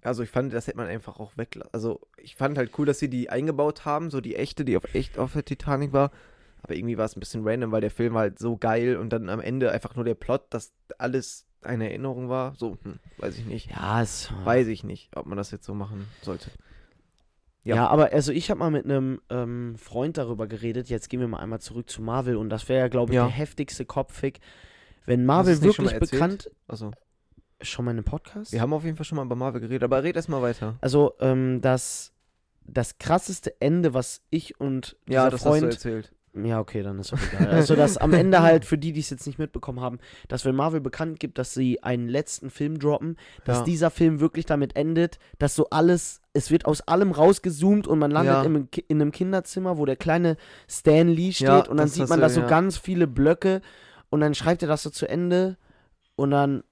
also 0.04 0.22
ich 0.22 0.30
fand, 0.30 0.52
das 0.52 0.66
hätte 0.66 0.76
man 0.76 0.86
einfach 0.86 1.18
auch 1.18 1.32
weglassen. 1.36 1.72
Also 1.72 2.00
ich 2.18 2.36
fand 2.36 2.56
halt 2.58 2.70
cool, 2.78 2.86
dass 2.86 2.98
sie 2.98 3.08
die 3.10 3.30
eingebaut 3.30 3.84
haben, 3.84 4.10
so 4.10 4.20
die 4.20 4.36
echte, 4.36 4.64
die 4.64 4.76
auf 4.76 4.94
echt 4.94 5.18
auf 5.18 5.32
der 5.32 5.44
Titanic 5.44 5.92
war. 5.92 6.10
Aber 6.62 6.74
irgendwie 6.74 6.96
war 6.96 7.04
es 7.04 7.16
ein 7.16 7.20
bisschen 7.20 7.46
random, 7.46 7.72
weil 7.72 7.80
der 7.80 7.90
Film 7.90 8.14
war 8.14 8.22
halt 8.22 8.38
so 8.38 8.56
geil 8.56 8.96
und 8.96 9.10
dann 9.12 9.28
am 9.28 9.40
Ende 9.40 9.70
einfach 9.72 9.96
nur 9.96 10.04
der 10.04 10.14
Plot, 10.14 10.46
dass 10.50 10.72
alles 10.98 11.46
eine 11.62 11.88
Erinnerung 11.90 12.28
war. 12.28 12.54
So, 12.56 12.78
hm, 12.82 12.98
weiß 13.18 13.36
ich 13.38 13.46
nicht. 13.46 13.70
Ja, 13.70 14.00
es 14.02 14.30
Weiß 14.44 14.66
ich 14.68 14.84
nicht, 14.84 15.14
ob 15.16 15.26
man 15.26 15.36
das 15.36 15.50
jetzt 15.50 15.66
so 15.66 15.74
machen 15.74 16.06
sollte. 16.22 16.50
Ja. 17.64 17.76
Ja. 17.76 17.86
aber 17.88 18.12
also 18.12 18.30
ich 18.30 18.50
habe 18.50 18.60
mal 18.60 18.70
mit 18.70 18.84
einem 18.84 19.20
ähm, 19.30 19.76
Freund 19.78 20.18
darüber 20.18 20.46
geredet. 20.46 20.88
Jetzt 20.90 21.08
gehen 21.08 21.20
wir 21.20 21.28
mal 21.28 21.38
einmal 21.40 21.60
zurück 21.60 21.88
zu 21.88 22.02
Marvel 22.02 22.36
und 22.36 22.50
das 22.50 22.68
wäre 22.68 22.80
ja, 22.80 22.88
glaube 22.88 23.12
ich, 23.12 23.16
Ja. 23.16 23.24
der 23.24 23.34
heftigste 23.34 23.84
Kopfig. 23.86 24.40
Wenn 25.06 25.24
Marvel 25.24 25.60
wirklich 25.62 25.98
bekannt. 25.98 26.50
Also, 26.66 26.92
Schon 27.62 27.84
mal 27.84 27.92
in 27.92 27.98
einem 27.98 28.04
Podcast? 28.04 28.52
wir 28.52 28.60
haben 28.60 28.72
auf 28.72 28.84
jeden 28.84 28.96
Fall 28.96 29.04
schon 29.04 29.16
mal 29.16 29.24
über 29.24 29.36
Marvel 29.36 29.60
geredet, 29.60 29.82
aber 29.84 30.02
red 30.02 30.16
erst 30.16 30.28
mal 30.28 30.42
weiter. 30.42 30.74
Also, 30.80 31.14
ähm, 31.20 31.60
das, 31.60 32.12
das 32.66 32.98
krasseste 32.98 33.60
Ende, 33.60 33.94
was 33.94 34.22
ich 34.30 34.60
und 34.60 34.96
dieser 35.08 35.14
Ja, 35.14 35.30
das 35.30 35.40
hast 35.40 35.44
du 35.44 35.48
Freund. 35.60 35.72
erzählt. 35.72 36.12
Ja, 36.36 36.58
okay, 36.58 36.82
dann 36.82 36.98
ist 36.98 37.12
auch 37.12 37.18
egal. 37.32 37.46
Also, 37.48 37.76
dass 37.76 37.96
am 37.96 38.12
Ende 38.12 38.42
halt, 38.42 38.64
für 38.66 38.76
die, 38.76 38.92
die 38.92 38.98
es 38.98 39.08
jetzt 39.08 39.24
nicht 39.24 39.38
mitbekommen 39.38 39.78
haben, 39.80 40.00
dass 40.26 40.44
wenn 40.44 40.56
Marvel 40.56 40.80
bekannt 40.80 41.20
gibt, 41.20 41.38
dass 41.38 41.54
sie 41.54 41.80
einen 41.84 42.08
letzten 42.08 42.50
Film 42.50 42.80
droppen, 42.80 43.16
dass 43.44 43.58
Ja. 43.58 43.64
dieser 43.64 43.90
Film 43.92 44.18
wirklich 44.18 44.44
damit 44.44 44.74
endet, 44.74 45.20
dass 45.38 45.54
so 45.54 45.70
alles, 45.70 46.20
es 46.32 46.50
wird 46.50 46.64
aus 46.66 46.80
allem 46.80 47.12
rausgezoomt 47.12 47.86
und 47.86 48.00
man 48.00 48.10
landet 48.10 48.34
Ja. 48.34 48.42
im, 48.42 48.68
in 48.88 49.00
einem 49.00 49.12
Kinderzimmer, 49.12 49.78
wo 49.78 49.86
der 49.86 49.94
kleine 49.94 50.36
Stan 50.68 51.06
Lee 51.06 51.30
steht 51.32 51.46
Ja, 51.48 51.66
und 51.68 51.76
dann 51.76 51.86
sieht 51.86 52.08
man 52.08 52.20
da 52.20 52.28
so 52.28 52.44
ganz 52.44 52.76
viele 52.78 53.06
Blöcke 53.06 53.60
und 54.10 54.20
dann 54.20 54.34
schreibt 54.34 54.60
er 54.62 54.68
das 54.68 54.82
so 54.82 54.90
zu 54.90 55.06
Ende 55.08 55.56
und 56.16 56.32
dann 56.32 56.64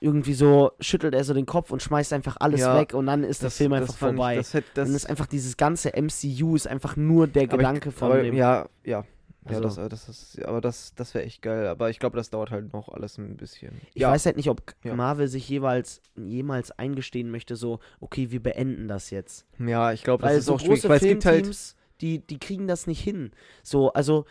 irgendwie 0.00 0.34
so 0.34 0.72
schüttelt 0.80 1.14
er 1.14 1.22
so 1.24 1.34
den 1.34 1.46
Kopf 1.46 1.70
und 1.70 1.82
schmeißt 1.82 2.12
einfach 2.14 2.36
alles 2.40 2.60
Ja, 2.60 2.78
weg 2.80 2.94
und 2.94 3.06
dann 3.06 3.22
ist 3.22 3.42
der 3.42 3.50
Film 3.50 3.72
einfach 3.74 3.94
fand 3.94 4.12
ich- 4.12 4.16
vorbei. 4.16 4.36
das 4.36 4.54
hätte, 4.54 4.68
das, 4.74 4.86
dann 4.88 4.96
ist 4.96 5.08
einfach 5.08 5.26
dieses 5.26 5.56
ganze 5.56 5.90
MCU 5.94 6.56
ist 6.56 6.66
einfach 6.66 6.96
nur 6.96 7.26
der 7.26 7.46
Gedanke 7.46 7.90
ich, 7.90 7.94
von 7.94 8.12
aber, 8.12 8.22
dem. 8.22 8.34
Ja, 8.34 8.68
ja. 8.84 9.04
Also- 9.44 9.80
ja, 9.80 9.88
das, 9.88 10.06
das 10.06 10.08
ist, 10.08 10.44
aber 10.44 10.60
das, 10.60 10.94
das 10.94 11.14
wäre 11.14 11.24
echt 11.24 11.40
geil. 11.42 11.66
Aber 11.66 11.88
ich 11.90 11.98
glaube, 11.98 12.16
das 12.16 12.28
dauert 12.30 12.50
halt 12.50 12.72
noch 12.72 12.88
alles 12.90 13.16
ein 13.18 13.36
bisschen. 13.36 13.80
Ich 13.94 14.02
ja, 14.02 14.10
weiß 14.10 14.26
halt 14.26 14.36
nicht, 14.36 14.48
ob 14.50 14.62
Ja. 14.84 14.94
Marvel 14.94 15.28
sich 15.28 15.48
jeweils 15.48 16.02
jemals 16.16 16.70
eingestehen 16.72 17.30
möchte, 17.30 17.56
so, 17.56 17.80
okay, 18.00 18.30
wir 18.30 18.42
beenden 18.42 18.86
das 18.88 19.10
jetzt. 19.10 19.46
ja, 19.58 19.92
ich 19.92 20.02
glaube, 20.04 20.22
das 20.22 20.30
Weil 20.32 20.38
ist 20.38 20.44
so 20.46 20.54
auch 20.54 20.60
schwierig, 20.60 20.88
weil 20.88 20.96
es 20.96 21.02
gibt 21.02 21.24
halt. 21.24 21.74
Die, 22.02 22.18
die 22.26 22.38
kriegen 22.38 22.66
das 22.66 22.86
nicht 22.86 23.00
hin. 23.02 23.30
So, 23.62 23.92
also, 23.92 24.24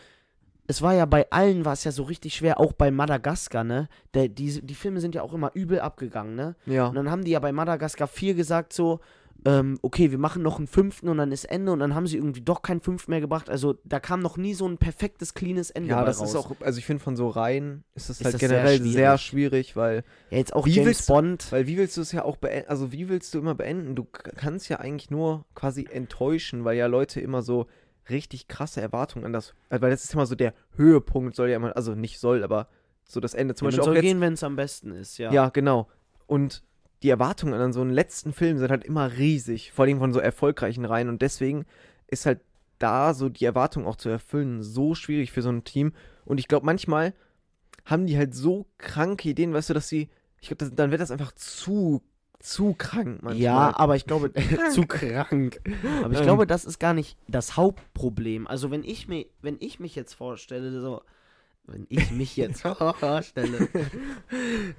es 0.70 0.82
war 0.82 0.94
ja 0.94 1.04
bei 1.04 1.30
allen, 1.30 1.64
war 1.64 1.72
es 1.72 1.84
ja 1.84 1.92
so 1.92 2.04
richtig 2.04 2.34
schwer, 2.34 2.60
auch 2.60 2.72
bei 2.72 2.90
Madagaskar, 2.90 3.64
ne? 3.64 3.88
Der, 4.14 4.28
die, 4.28 4.60
die 4.64 4.74
Filme 4.74 5.00
sind 5.00 5.14
ja 5.14 5.22
auch 5.22 5.32
immer 5.34 5.50
übel 5.54 5.80
abgegangen, 5.80 6.34
ne? 6.36 6.54
Ja, 6.66 6.86
Und 6.86 6.94
dann 6.94 7.10
haben 7.10 7.24
die 7.24 7.32
ja 7.32 7.40
bei 7.40 7.52
Madagaskar 7.52 8.06
4 8.08 8.34
gesagt, 8.34 8.72
so, 8.72 9.00
ähm, 9.46 9.78
okay, 9.80 10.10
wir 10.10 10.18
machen 10.18 10.42
noch 10.42 10.58
einen 10.58 10.66
fünften 10.66 11.08
und 11.08 11.16
dann 11.16 11.32
ist 11.32 11.46
Ende 11.46 11.72
und 11.72 11.78
dann 11.78 11.94
haben 11.94 12.06
sie 12.06 12.18
irgendwie 12.18 12.42
doch 12.42 12.60
keinen 12.60 12.82
fünften 12.82 13.10
mehr 13.10 13.22
gebracht. 13.22 13.48
Also, 13.48 13.76
da 13.84 13.98
kam 13.98 14.20
noch 14.20 14.36
nie 14.36 14.52
so 14.52 14.68
ein 14.68 14.76
perfektes, 14.76 15.32
cleanes 15.32 15.70
Ende 15.70 15.88
ja, 15.90 16.04
das 16.04 16.20
raus. 16.20 16.28
ist 16.30 16.36
auch, 16.36 16.52
also 16.60 16.78
ich 16.78 16.84
finde 16.84 17.02
von 17.02 17.16
so 17.16 17.28
rein 17.28 17.82
ist 17.94 18.10
es 18.10 18.18
Ist 18.20 18.24
halt 18.26 18.34
das 18.34 18.40
sehr 18.40 18.48
generell 18.50 18.76
schwierig. 18.76 18.92
sehr 18.92 19.16
schwierig, 19.18 19.76
weil, 19.76 20.04
Ja, 20.28 20.36
jetzt 20.36 20.54
auch 20.54 20.66
Wie 20.66 20.72
James 20.72 20.86
willst- 20.88 21.06
Bond. 21.08 21.52
weil 21.52 21.66
wie 21.66 21.78
willst 21.78 21.96
du 21.96 22.02
es 22.02 22.12
ja 22.12 22.22
auch 22.26 22.36
beenden, 22.36 22.68
also 22.68 22.92
wie 22.92 23.08
willst 23.08 23.32
du 23.32 23.38
immer 23.38 23.54
beenden? 23.54 23.94
Du 23.96 24.04
kannst 24.04 24.68
ja 24.68 24.78
eigentlich 24.78 25.10
nur 25.10 25.46
quasi 25.54 25.88
enttäuschen, 25.90 26.64
weil 26.66 26.76
ja 26.76 26.84
Leute 26.86 27.20
immer 27.22 27.40
so 27.40 27.66
richtig 28.10 28.48
krasse 28.48 28.80
Erwartungen 28.80 29.24
an 29.24 29.32
das, 29.32 29.54
äh, 29.68 29.80
weil 29.80 29.90
das 29.90 30.04
ist 30.04 30.14
immer 30.14 30.26
so 30.26 30.34
der 30.34 30.54
Höhepunkt, 30.76 31.34
soll 31.36 31.48
ja 31.50 31.56
immer, 31.56 31.76
also 31.76 31.94
nicht 31.94 32.18
soll, 32.18 32.44
aber 32.44 32.68
so 33.04 33.20
das 33.20 33.34
Ende 33.34 33.54
zum 33.54 33.66
Ja, 33.66 33.68
Beispiel 33.68 33.80
auch 33.80 33.84
soll 33.86 33.94
jetzt, 33.96 34.02
gehen, 34.04 34.20
wenn 34.20 34.34
es 34.34 34.42
am 34.42 34.56
besten 34.56 34.92
ist, 34.92 35.18
ja. 35.18 35.32
Ja, 35.32 35.48
genau. 35.48 35.88
Und 36.26 36.62
die 37.02 37.08
Erwartungen 37.10 37.54
an 37.54 37.72
so 37.72 37.80
einen 37.80 37.90
letzten 37.90 38.32
Film 38.32 38.58
sind 38.58 38.70
halt 38.70 38.84
immer 38.84 39.12
riesig, 39.16 39.72
vor 39.72 39.84
allem 39.84 39.98
von 39.98 40.12
so 40.12 40.20
erfolgreichen 40.20 40.84
Reihen. 40.84 41.08
Und 41.08 41.22
deswegen 41.22 41.64
ist 42.06 42.26
halt 42.26 42.40
da 42.78 43.14
so 43.14 43.28
die 43.28 43.44
Erwartung 43.44 43.86
auch 43.86 43.96
zu 43.96 44.08
erfüllen 44.08 44.62
so 44.62 44.94
schwierig 44.94 45.32
für 45.32 45.42
so 45.42 45.50
ein 45.50 45.64
Team. 45.64 45.92
Und 46.24 46.38
ich 46.38 46.46
glaube, 46.48 46.66
manchmal 46.66 47.14
haben 47.84 48.06
die 48.06 48.16
halt 48.16 48.34
so 48.34 48.66
kranke 48.78 49.28
Ideen, 49.30 49.52
weißt 49.54 49.70
du, 49.70 49.74
dass 49.74 49.88
sie, 49.88 50.08
ich 50.40 50.48
glaube, 50.48 50.70
dann 50.70 50.90
wird 50.90 51.00
das 51.00 51.10
einfach 51.10 51.32
zu, 51.32 52.02
zu 52.40 52.74
krank 52.74 53.22
manchmal. 53.22 53.36
Ja, 53.36 53.76
aber 53.78 53.96
ich 53.96 54.06
glaube, 54.06 54.32
zu 54.72 54.82
krank. 54.88 55.60
Aber 56.02 56.12
ich 56.12 56.18
Ähm. 56.18 56.24
glaube, 56.24 56.46
das 56.46 56.64
ist 56.64 56.78
gar 56.80 56.94
nicht 56.94 57.16
das 57.28 57.56
Hauptproblem. 57.56 58.46
Also 58.46 58.70
wenn 58.70 58.82
ich 58.84 59.08
mir, 59.08 59.26
wenn 59.42 59.56
ich 59.60 59.78
mich 59.78 59.94
jetzt 59.94 60.14
vorstelle, 60.14 60.80
so, 60.80 61.02
wenn 61.66 61.86
ich 61.88 62.10
mich 62.10 62.36
jetzt 62.36 62.62
vorstelle. 62.98 63.68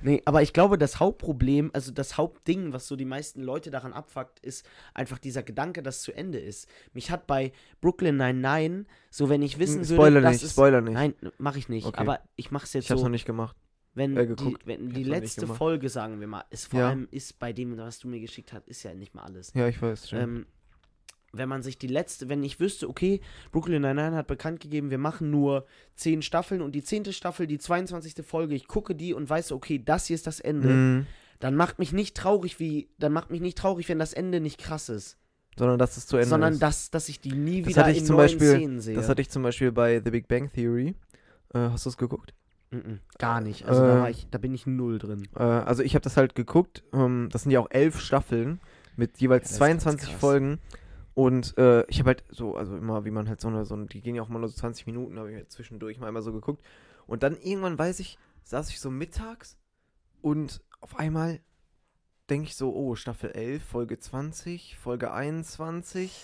nee, 0.01 0.21
aber 0.25 0.41
ich 0.41 0.53
glaube, 0.53 0.77
das 0.77 0.99
Hauptproblem, 0.99 1.69
also 1.73 1.91
das 1.91 2.17
Hauptding, 2.17 2.73
was 2.73 2.87
so 2.87 2.95
die 2.95 3.05
meisten 3.05 3.41
Leute 3.41 3.69
daran 3.71 3.93
abfuckt, 3.93 4.39
ist 4.39 4.65
einfach 4.93 5.19
dieser 5.19 5.43
Gedanke, 5.43 5.83
dass 5.83 6.01
zu 6.01 6.11
Ende 6.11 6.39
ist. 6.39 6.67
Mich 6.93 7.11
hat 7.11 7.27
bei 7.27 7.51
Brooklyn 7.79 8.17
99, 8.17 8.87
so 9.09 9.29
wenn 9.29 9.41
ich 9.41 9.59
wissen 9.59 9.87
würde, 9.87 9.93
Spoiler 9.95 10.29
nicht, 10.29 10.43
es, 10.43 10.51
Spoiler 10.51 10.81
nicht. 10.81 10.93
Nein, 10.93 11.13
mache 11.37 11.59
ich 11.59 11.69
nicht. 11.69 11.85
Okay. 11.85 11.99
Aber 11.99 12.19
ich 12.35 12.51
mache 12.51 12.65
es 12.65 12.73
jetzt 12.73 12.85
ich 12.85 12.91
hab's 12.91 13.01
so. 13.01 13.05
noch 13.05 13.11
nicht 13.11 13.25
gemacht. 13.25 13.55
Wenn 13.93 14.15
Äh, 14.17 14.35
die, 14.35 14.57
wenn 14.65 14.89
die 14.89 15.03
letzte. 15.03 15.47
Folge, 15.47 15.89
sagen 15.89 16.19
wir 16.19 16.27
mal, 16.27 16.43
ist 16.49 16.67
vor 16.67 16.79
Ja. 16.79 16.89
allem 16.89 17.07
ist 17.11 17.39
bei 17.39 17.51
dem, 17.53 17.77
was 17.77 17.99
du 17.99 18.07
mir 18.07 18.19
geschickt 18.19 18.53
hast, 18.53 18.67
ist 18.67 18.83
ja 18.83 18.93
nicht 18.93 19.13
mal 19.15 19.23
alles. 19.23 19.51
Ja, 19.53 19.67
ich 19.67 19.81
weiß 19.81 20.09
schon. 20.09 20.19
Ähm, 20.19 20.45
wenn 21.33 21.47
man 21.47 21.61
sich 21.63 21.77
die 21.77 21.87
letzte, 21.87 22.27
wenn 22.27 22.43
ich 22.43 22.59
wüsste, 22.59 22.89
okay, 22.89 23.21
Brooklyn 23.53 23.81
Nine-Nine 23.81 24.15
hat 24.17 24.27
bekannt 24.27 24.59
gegeben, 24.59 24.89
wir 24.91 24.97
machen 24.97 25.29
nur 25.31 25.65
zehn 25.95 26.21
Staffeln 26.21 26.61
und 26.61 26.73
die 26.73 26.83
zehnte 26.83 27.13
Staffel, 27.13 27.47
die 27.47 27.57
22. 27.57 28.25
Folge, 28.25 28.53
ich 28.53 28.67
gucke 28.67 28.95
die 28.95 29.13
und 29.13 29.29
weiß, 29.29 29.53
okay, 29.53 29.81
das 29.83 30.07
hier 30.07 30.15
ist 30.15 30.27
das 30.27 30.41
Ende, 30.41 30.67
Mhm. 30.67 31.07
dann 31.39 31.55
macht 31.55 31.79
mich 31.79 31.93
nicht 31.93 32.17
traurig, 32.17 32.59
wie, 32.59 32.89
dann 32.99 33.13
macht 33.13 33.31
mich 33.31 33.39
nicht 33.39 33.57
traurig, 33.57 33.87
wenn 33.87 33.97
das 33.99 34.11
Ende 34.13 34.41
nicht 34.41 34.57
krass 34.59 34.89
ist, 34.89 35.17
Sondern 35.57 35.79
dass 35.79 35.95
es 35.95 36.05
zu 36.05 36.17
Ende 36.17 36.27
sondern 36.29 36.53
ist. 36.53 36.61
dass, 36.61 36.91
dass 36.91 37.07
ich 37.07 37.21
die 37.21 37.31
nie 37.31 37.61
Das 37.61 37.69
wieder 37.69 37.81
hatte 37.83 37.91
ich 37.91 37.99
in 37.99 38.05
zum 38.05 38.17
neuen 38.17 38.25
Beispiel- 38.27 38.55
Szenen 38.57 38.81
sehe. 38.81 38.95
Das 38.95 39.07
hatte 39.07 39.21
ich 39.21 39.29
zum 39.29 39.43
Beispiel 39.43 39.71
bei 39.71 40.01
The 40.03 40.11
Big 40.11 40.27
Bang 40.27 40.51
Theory. 40.51 40.95
Äh, 41.53 41.59
hast 41.59 41.85
du 41.85 41.89
es 41.91 41.97
geguckt? 41.97 42.33
Mhm, 42.71 42.99
gar 43.17 43.41
nicht, 43.41 43.65
also 43.65 43.81
da, 43.81 43.97
Äh, 43.97 44.01
war 44.01 44.09
ich, 44.09 44.27
da 44.31 44.37
bin 44.37 44.53
ich 44.53 44.65
null 44.65 44.97
drin. 44.97 45.27
Äh, 45.35 45.43
also 45.43 45.83
ich 45.83 45.93
habe 45.93 46.03
das 46.03 46.17
halt 46.17 46.35
geguckt. 46.35 46.83
Ähm, 46.93 47.29
das 47.31 47.43
sind 47.43 47.51
ja 47.51 47.59
auch 47.59 47.69
elf 47.69 47.99
Staffeln 47.99 48.59
mit 48.95 49.17
jeweils 49.19 49.51
Ja, 49.51 49.59
das 49.59 49.69
ist 49.77 49.83
ganz 49.83 49.83
22 49.83 50.09
krass. 50.09 50.19
Folgen. 50.19 50.59
Und 51.13 51.57
äh, 51.57 51.85
ich 51.87 51.99
habe 51.99 52.07
halt 52.11 52.23
so, 52.29 52.55
also 52.55 52.77
immer, 52.77 53.03
wie 53.03 53.11
man 53.11 53.27
halt 53.27 53.41
so 53.41 53.49
eine, 53.49 53.65
so 53.65 53.75
eine, 53.75 53.87
die 53.87 54.01
gehen 54.01 54.15
ja 54.15 54.21
auch 54.21 54.29
mal 54.29 54.39
nur 54.39 54.47
so 54.47 54.55
20 54.55 54.87
Minuten, 54.87 55.19
habe 55.19 55.29
ich 55.29 55.35
halt 55.35 55.51
zwischendurch 55.51 55.99
mal 55.99 56.07
einmal 56.07 56.21
so 56.21 56.31
geguckt. 56.31 56.65
Und 57.07 57.23
dann 57.23 57.35
irgendwann 57.35 57.77
weiß 57.77 57.99
ich, 57.99 58.17
saß 58.43 58.69
ich 58.69 58.79
so 58.79 58.89
mittags 58.89 59.57
und 60.21 60.61
auf 60.79 60.97
einmal 60.97 61.41
denke 62.29 62.47
ich 62.47 62.55
so, 62.55 62.73
oh, 62.73 62.95
Staffel 62.95 63.31
11, 63.31 63.61
Folge 63.63 63.99
20, 63.99 64.77
Folge 64.77 65.11
21 65.11 66.23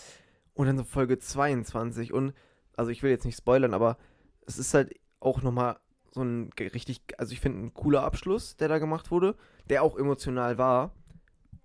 und 0.53 0.67
dann 0.67 0.77
so 0.77 0.85
Folge 0.85 1.19
22. 1.19 2.13
Und, 2.13 2.33
also 2.77 2.89
ich 2.91 3.03
will 3.03 3.11
jetzt 3.11 3.25
nicht 3.25 3.37
spoilern, 3.37 3.73
aber 3.73 3.97
es 4.45 4.57
ist 4.57 4.73
halt 4.73 4.95
auch 5.19 5.41
nochmal 5.41 5.77
so 6.11 6.21
ein 6.23 6.49
richtig, 6.59 7.01
also 7.17 7.33
ich 7.33 7.39
finde 7.39 7.65
ein 7.65 7.73
cooler 7.73 8.03
Abschluss, 8.03 8.55
der 8.57 8.67
da 8.67 8.79
gemacht 8.79 9.11
wurde, 9.11 9.35
der 9.69 9.83
auch 9.83 9.97
emotional 9.97 10.57
war. 10.57 10.91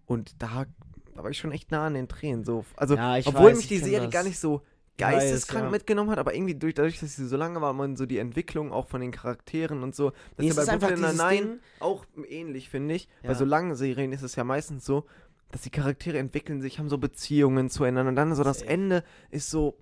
Und 0.07 0.43
da, 0.43 0.67
da 1.15 1.23
war 1.23 1.31
ich 1.31 1.39
schon 1.39 1.53
echt 1.53 1.71
nah 1.71 1.87
an 1.87 1.95
den 1.95 2.09
Tränen. 2.09 2.45
So. 2.45 2.65
Also, 2.77 2.97
Ja, 2.97 3.17
obwohl 3.25 3.51
weiß, 3.51 3.57
mich 3.57 3.71
ich 3.71 3.79
die 3.81 3.85
Serie 3.85 4.09
gar 4.09 4.25
nicht 4.25 4.39
so 4.39 4.63
geisteskrank 4.99 5.65
ja. 5.65 5.71
mitgenommen 5.71 6.11
hat, 6.11 6.19
aber 6.19 6.35
irgendwie 6.35 6.55
durch, 6.55 6.75
dadurch, 6.75 7.01
dass 7.01 7.17
sie 7.17 7.27
so 7.27 7.37
lange 7.37 7.61
war, 7.61 7.73
man 7.73 7.97
so 7.97 8.05
die 8.07 8.19
Entwicklung 8.19 8.73
auch 8.73 8.89
von 8.89 9.01
den 9.01 9.11
Charakteren 9.11 9.83
und 9.83 9.95
so. 9.95 10.11
Das 10.37 10.45
Nee, 10.45 10.49
ist 10.49 10.57
ja 10.59 10.65
bei 10.65 10.73
einfach 10.73 10.89
Brooklyn 10.89 11.29
Ding, 11.31 11.61
auch 11.81 12.05
ähnlich, 12.29 12.69
finde 12.69 12.95
ich. 12.95 13.09
Bei 13.23 13.29
Ja. 13.31 13.35
so 13.35 13.45
langen 13.45 13.75
Serien 13.75 14.13
ist 14.13 14.23
es 14.23 14.37
ja 14.37 14.45
meistens 14.45 14.85
so, 14.85 15.05
dass 15.51 15.63
die 15.63 15.71
Charaktere 15.71 16.19
entwickeln 16.19 16.61
sich, 16.61 16.79
haben 16.79 16.89
so 16.89 16.99
Beziehungen 16.99 17.71
zueinander 17.71 18.11
und 18.11 18.17
dann 18.17 18.35
so 18.35 18.45
das 18.45 18.61
Safe. 18.61 18.71
Ende 18.71 19.05
ist 19.31 19.51
so, 19.51 19.77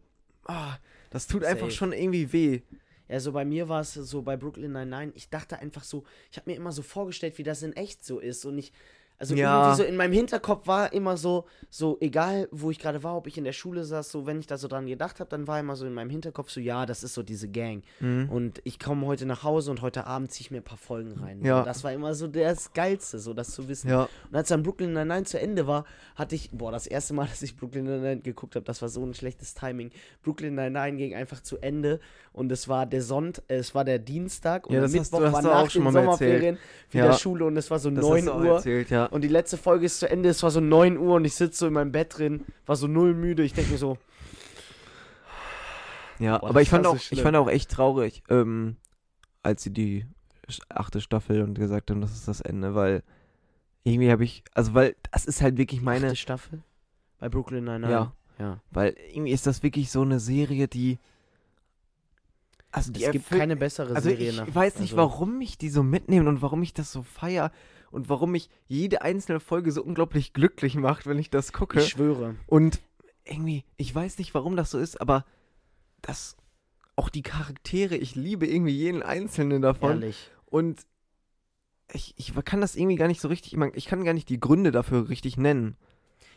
ah, 0.47 0.77
das 1.11 1.27
tut 1.27 1.45
einfach 1.45 1.67
Safe. 1.67 1.73
schon 1.77 1.93
irgendwie 1.93 2.33
weh. 2.33 2.61
Ja, 3.11 3.19
bei 3.33 3.45
mir 3.45 3.69
war 3.69 3.81
es 3.81 3.95
so 3.95 4.23
bei 4.23 4.37
Brooklyn 4.37 4.71
Nine-Nine, 4.71 5.11
ich 5.17 5.31
dachte 5.31 5.59
einfach 5.59 5.83
so, 5.83 6.05
ich 6.31 6.37
habe 6.39 6.49
mir 6.49 6.57
immer 6.57 6.71
so 6.71 6.83
vorgestellt, 6.83 7.39
wie 7.39 7.43
das 7.43 7.65
in 7.65 7.73
echt 7.73 8.05
so 8.05 8.21
ist. 8.21 8.45
Und 8.45 8.57
ich, 8.57 8.73
also 9.21 9.35
Ja. 9.37 9.63
irgendwie 9.69 9.77
so 9.77 9.89
in 9.89 9.97
meinem 9.97 10.13
Hinterkopf 10.13 10.67
war 10.67 10.93
immer 10.93 11.17
so, 11.17 11.45
so 11.69 11.99
egal 12.01 12.49
wo 12.51 12.71
ich 12.73 12.79
gerade 12.81 13.03
war, 13.05 13.17
ob 13.17 13.27
ich 13.29 13.39
in 13.39 13.45
der 13.45 13.53
Schule 13.53 13.85
saß, 13.85 14.11
so 14.11 14.27
wenn 14.27 14.41
ich 14.41 14.47
da 14.49 14.57
so 14.59 14.67
dran 14.67 14.87
gedacht 14.87 15.21
habe, 15.21 15.31
dann 15.31 15.47
war 15.47 15.61
immer 15.61 15.77
so 15.77 15.87
in 15.87 15.95
meinem 15.95 16.11
Hinterkopf 16.11 16.51
so, 16.51 16.59
ja, 16.59 16.87
das 16.87 17.05
ist 17.05 17.15
so 17.15 17.23
diese 17.23 17.47
Gang 17.49 17.83
Mhm. 18.01 18.29
und 18.31 18.61
ich 18.65 18.79
komme 18.81 19.07
heute 19.07 19.27
nach 19.27 19.45
Hause 19.45 19.71
und 19.71 19.83
heute 19.83 20.07
Abend 20.07 20.33
ziehe 20.33 20.47
ich 20.47 20.51
mir 20.51 20.57
ein 20.59 20.65
paar 20.65 20.79
Folgen 20.79 21.13
rein. 21.21 21.45
Ja. 21.45 21.61
So, 21.61 21.65
das 21.67 21.85
war 21.85 21.93
immer 21.93 22.15
so 22.15 22.27
das 22.27 22.73
Geilste, 22.73 23.19
so 23.21 23.35
das 23.35 23.51
zu 23.51 23.69
wissen. 23.69 23.89
Ja, 23.91 24.09
Und 24.31 24.35
als 24.37 24.49
dann 24.49 24.63
Brooklyn 24.63 24.93
Nine-Nine 24.95 25.25
zu 25.25 25.39
Ende 25.39 25.67
war, 25.67 25.85
hatte 26.17 26.35
ich, 26.35 26.51
boah, 26.51 26.73
das 26.73 26.87
erste 26.87 27.15
Mal, 27.15 27.27
dass 27.31 27.43
ich 27.43 27.57
Brooklyn 27.57 27.85
Nine-Nine 27.85 28.23
geguckt 28.23 28.57
habe, 28.57 28.65
das 28.65 28.81
war 28.83 28.89
so 28.89 29.05
ein 29.05 29.15
schlechtes 29.15 29.55
Timing. 29.55 29.91
Brooklyn 30.23 30.55
Nine-Nine 30.55 30.97
ging 30.97 31.15
einfach 31.15 31.43
zu 31.43 31.59
Ende 31.59 32.01
und 32.33 32.51
es 32.51 32.69
war 32.69 32.87
der 32.87 33.03
Sonntag, 33.03 33.45
äh, 33.49 33.57
es 33.57 33.75
war 33.75 33.85
der 33.85 33.99
Dienstag 33.99 34.67
und 34.67 34.75
Ja, 34.75 34.81
das 34.81 34.95
hast 34.95 35.13
Mittwoch 35.13 35.19
du- 35.19 35.27
hast 35.27 35.33
war 35.35 35.43
nach 35.43 35.63
auch 35.65 35.71
schon 35.71 35.85
den. 35.85 35.93
Sommerferien 35.93 36.59
wieder. 36.91 37.13
Schule 37.13 37.45
und 37.45 37.57
es 37.57 37.71
war 37.71 37.79
so 37.79 37.91
das 37.91 38.03
9 38.05 38.19
hast 38.21 38.27
du 38.27 38.33
auch 38.33 38.41
Uhr. 38.41 38.55
erzählt, 38.57 38.91
ja. 38.91 39.07
Und 39.11 39.23
die 39.23 39.29
letzte 39.29 39.57
Folge 39.57 39.87
ist 39.87 39.99
zu 39.99 40.09
Ende, 40.09 40.29
es 40.29 40.43
war 40.43 40.51
so 40.51 40.61
9 40.61 40.97
Uhr 40.97 41.17
und 41.17 41.25
ich 41.25 41.35
sitze 41.35 41.59
so 41.59 41.67
in 41.67 41.73
meinem 41.73 41.93
Bett 41.93 42.19
drin, 42.19 42.45
war 42.67 42.77
so 42.77 42.87
null 42.87 43.15
müde. 43.15 43.43
Ich 43.43 43.53
denke 43.53 43.73
mir 43.73 43.79
so, 43.79 43.99
Ja, 46.21 46.39
Boah, 46.39 46.51
aber 46.51 46.63
ich 46.63 46.69
fand 46.69 46.85
so 46.85 46.93
auch, 46.93 46.97
ich 47.11 47.23
fand 47.23 47.37
auch 47.37 47.49
echt 47.49 47.71
traurig, 47.71 48.23
ähm, 48.29 48.77
als 49.43 49.63
sie 49.63 49.71
die 49.71 50.07
achte 50.69 51.01
Staffel 51.01 51.43
und 51.43 51.55
gesagt 51.55 51.91
haben, 51.91 52.01
das 52.01 52.13
ist 52.13 52.29
das 52.29 52.41
Ende, 52.41 52.75
weil 52.75 53.03
irgendwie 53.85 54.11
habe 54.11 54.23
ich, 54.25 54.45
also 54.53 54.75
weil 54.75 54.95
das 55.11 55.25
ist 55.25 55.41
halt 55.41 55.57
wirklich 55.57 55.81
meine, 55.81 56.07
achte 56.07 56.17
Staffel 56.17 56.63
bei 57.19 57.29
Brooklyn 57.29 57.65
Nine-Nine. 57.65 57.93
ja, 57.93 58.13
ja. 58.39 58.61
weil 58.71 58.97
irgendwie 59.13 59.33
ist 59.33 59.47
das 59.47 59.63
wirklich 59.63 59.91
so 59.91 60.03
eine 60.03 60.21
Serie, 60.21 60.69
die, 60.69 60.99
also 62.71 62.93
die 62.93 63.05
Es 63.05 63.13
gibt 63.13 63.31
keine 63.31 63.57
bessere 63.57 63.95
also 63.95 64.09
Serie 64.09 64.31
ich 64.31 64.37
nach. 64.37 64.55
weiß 64.55 64.79
nicht, 64.81 64.93
also, 64.93 65.03
warum 65.03 65.39
mich 65.39 65.57
die 65.57 65.71
so 65.71 65.83
mitnehmen 65.83 66.29
und 66.29 66.43
warum 66.43 66.63
ich 66.63 66.75
das 66.75 66.93
so 66.93 67.03
feier 67.03 67.51
und 67.91 68.09
warum 68.09 68.33
mich 68.33 68.49
jede 68.67 69.03
einzelne 69.03 69.41
Folge 69.41 69.73
so 69.73 69.83
unglaublich 69.83 70.33
glücklich 70.33 70.75
macht, 70.77 71.07
wenn 71.07 71.19
ich 71.19 71.31
das 71.31 71.53
gucke. 71.53 71.81
Ich 71.81 71.89
schwöre. 71.89 72.37
Und 72.47 72.81
irgendwie, 73.25 73.65
ich 73.77 73.95
weiß 73.95 74.19
nicht, 74.19 74.35
warum 74.35 74.57
das 74.57 74.71
so 74.71 74.79
ist, 74.79 75.01
aber 75.01 75.25
das, 76.03 76.37
auch 76.97 77.09
die 77.09 77.23
Charaktere, 77.23 77.97
ich 77.97 78.15
liebe 78.15 78.47
irgendwie 78.47 78.73
jeden 78.73 79.03
einzelnen 79.03 79.63
davon. 79.63 80.03
Ehrlich. 80.03 80.31
Und 80.47 80.87
ich, 81.93 82.15
ich 82.17 82.33
kann 82.45 82.61
das 82.61 82.77
irgendwie 82.77 82.97
gar 82.97 83.09
nicht 83.09 83.21
so 83.21 83.29
richtig, 83.29 83.57
ich, 83.75 83.85
kann 83.87 84.05
gar 84.05 84.15
nicht 84.15 84.29
die 84.29 84.41
Gründe 84.41 84.71
dafür 84.71 85.09
richtig 85.09 85.37
nennen. 85.37 85.77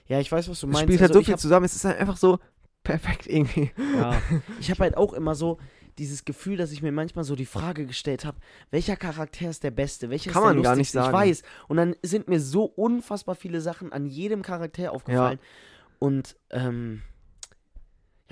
Ja, 0.08 0.20
ich 0.20 0.32
weiß, 0.32 0.50
was 0.50 0.60
du 0.60 0.68
Es 0.68 0.74
meinst. 0.74 0.84
spielt 0.84 1.02
halt 1.02 1.12
Also 1.12 1.20
so 1.22 1.26
viel 1.26 1.38
zusammen, 1.38 1.66
es 1.66 1.76
ist 1.76 1.86
halt 1.86 2.00
einfach 2.00 2.18
so 2.18 2.40
perfekt 2.84 3.28
irgendwie. 3.28 3.72
Ja, 3.96 4.22
ich 4.60 4.70
habe 4.70 4.82
halt 4.82 4.98
auch 4.98 5.14
immer 5.14 5.36
so 5.36 5.58
dieses 6.00 6.26
Gefühl, 6.26 6.58
dass 6.58 6.72
ich 6.72 6.82
mir 6.82 6.92
manchmal 6.92 7.24
so 7.24 7.36
die 7.36 7.46
Frage 7.46 7.86
gestellt 7.86 8.26
habe, 8.26 8.38
welcher 8.72 8.96
Charakter 8.96 9.50
ist 9.50 9.64
der 9.64 9.72
beste, 9.72 10.10
welcher 10.10 10.32
Kann 10.32 10.44
ist 10.44 10.48
der 10.48 10.54
man 10.56 10.64
gar 10.64 10.76
nicht 10.76 10.92
sagen. 10.92 11.08
Ich 11.08 11.14
weiß. 11.14 11.44
Und 11.68 11.78
dann 11.78 11.96
sind 12.02 12.28
mir 12.28 12.40
so 12.40 12.66
unfassbar 12.66 13.36
viele 13.36 13.62
Sachen 13.62 13.92
an 13.92 14.06
jedem 14.06 14.42
Charakter 14.42 14.92
aufgefallen. 14.92 15.40
Und 16.00 16.36
ähm, 16.50 17.02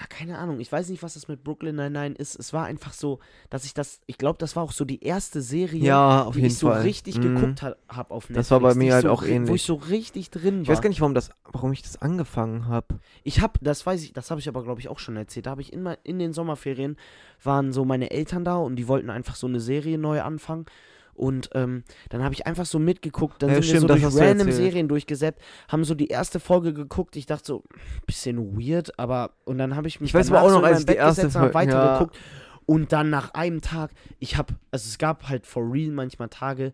ja, 0.01 0.08
keine 0.08 0.39
Ahnung. 0.39 0.60
Ich 0.60 0.72
weiß 0.72 0.89
nicht, 0.89 1.03
was 1.03 1.13
das 1.13 1.27
mit 1.27 1.43
Brooklyn 1.43 1.75
Nine-Nine 1.75 2.15
ist. 2.15 2.36
Es 2.39 2.53
war 2.53 2.65
einfach 2.65 2.91
so, 2.93 3.20
dass 3.51 3.65
ich 3.65 3.74
das, 3.75 4.01
ich 4.08 4.17
glaube, 4.17 4.39
das 4.39 4.55
war 4.55 4.63
auch 4.63 4.72
so 4.72 4.84
die 4.84 5.03
erste 5.03 5.41
Serie, 5.41 5.79
Ja, 5.84 6.31
die 6.34 6.46
ich 6.48 6.58
so 6.58 6.70
Fall. 6.70 6.81
richtig 6.81 7.17
Mhm. 7.20 7.22
geguckt 7.36 7.62
ha 7.62 7.75
habe 7.88 8.12
auf 8.12 8.24
Netflix. 8.24 8.48
Das 8.48 8.51
war 8.51 8.60
bei 8.62 8.74
mir 8.74 8.88
ich 8.88 8.93
halt 8.93 9.03
so 9.03 9.12
auch 9.12 9.22
ri- 9.22 9.27
Wo 9.27 9.31
ähnlich. 9.34 9.55
ich 9.55 9.63
so 9.63 9.75
richtig 9.75 10.31
drin 10.31 10.62
Ich 10.63 10.67
war. 10.67 10.74
weiß 10.75 10.81
gar 10.81 10.89
nicht, 10.89 11.01
warum, 11.01 11.13
das, 11.13 11.29
warum 11.51 11.72
ich 11.72 11.84
das 11.84 12.01
angefangen 12.01 12.67
habe. 12.67 13.00
Ich 13.24 13.41
habe, 13.41 13.60
das 13.62 13.86
weiß 13.86 14.03
ich, 14.03 14.13
das 14.13 14.31
habe 14.31 14.39
ich 14.41 14.48
aber 14.50 14.63
glaube 14.63 14.79
ich 14.79 14.88
auch 14.88 14.98
schon 15.00 15.15
erzählt. 15.17 15.46
Da 15.46 15.51
habe 15.51 15.62
ich 15.62 15.72
in, 15.72 15.84
mein- 15.84 15.98
in 16.03 16.17
den 16.17 16.34
Sommerferien 16.34 16.98
waren 17.43 17.72
so 17.72 17.86
meine 17.86 18.10
Eltern 18.12 18.43
da 18.43 18.55
und 18.58 18.77
die 18.77 18.88
wollten 18.88 19.10
einfach 19.12 19.36
so 19.36 19.46
eine 19.46 19.60
Serie 19.60 19.98
neu 20.00 20.22
anfangen. 20.22 20.65
Und 21.13 21.49
ähm, 21.53 21.83
dann 22.09 22.23
habe 22.23 22.33
ich 22.33 22.47
einfach 22.47 22.65
so 22.65 22.79
mitgeguckt, 22.79 23.41
dann 23.43 23.49
Ja, 23.49 23.55
sind 23.55 23.63
stimmt, 23.65 23.81
wir 23.89 23.95
so 23.95 24.01
durch 24.01 24.13
du 24.13 24.19
random. 24.19 24.51
Serien 24.51 24.87
durchgesäppt, 24.87 25.41
haben 25.67 25.83
so 25.83 25.93
die 25.95 26.07
erste 26.07 26.39
Folge 26.39 26.73
geguckt. 26.73 27.15
Ich 27.15 27.25
dachte 27.25 27.45
so, 27.45 27.63
bisschen 28.05 28.57
weird, 28.59 28.97
aber 28.97 29.31
und 29.45 29.57
dann 29.57 29.75
habe 29.75 29.87
ich 29.87 29.99
mich 30.01 30.09
Ich 30.09 30.13
weiß 30.13 30.29
aber 30.31 30.41
auch 30.41 30.49
noch, 30.51 30.59
so 30.59 30.65
als 30.65 30.79
ich 30.79 30.85
die 30.85 30.91
Bett 30.93 30.97
erste 30.97 31.21
gesetzt 31.23 31.35
und 31.35 31.41
hab 31.43 31.51
Folge- 31.53 31.71
ja. 31.71 31.77
weitergeguckt. 31.77 32.17
Und 32.65 32.91
dann 32.93 33.09
nach 33.09 33.33
einem 33.33 33.61
Tag, 33.61 33.91
ich 34.19 34.37
habe, 34.37 34.53
also 34.71 34.87
es 34.87 34.97
gab 34.97 35.27
halt 35.27 35.45
for 35.45 35.63
real 35.71 35.91
manchmal 35.91 36.29
Tage, 36.29 36.71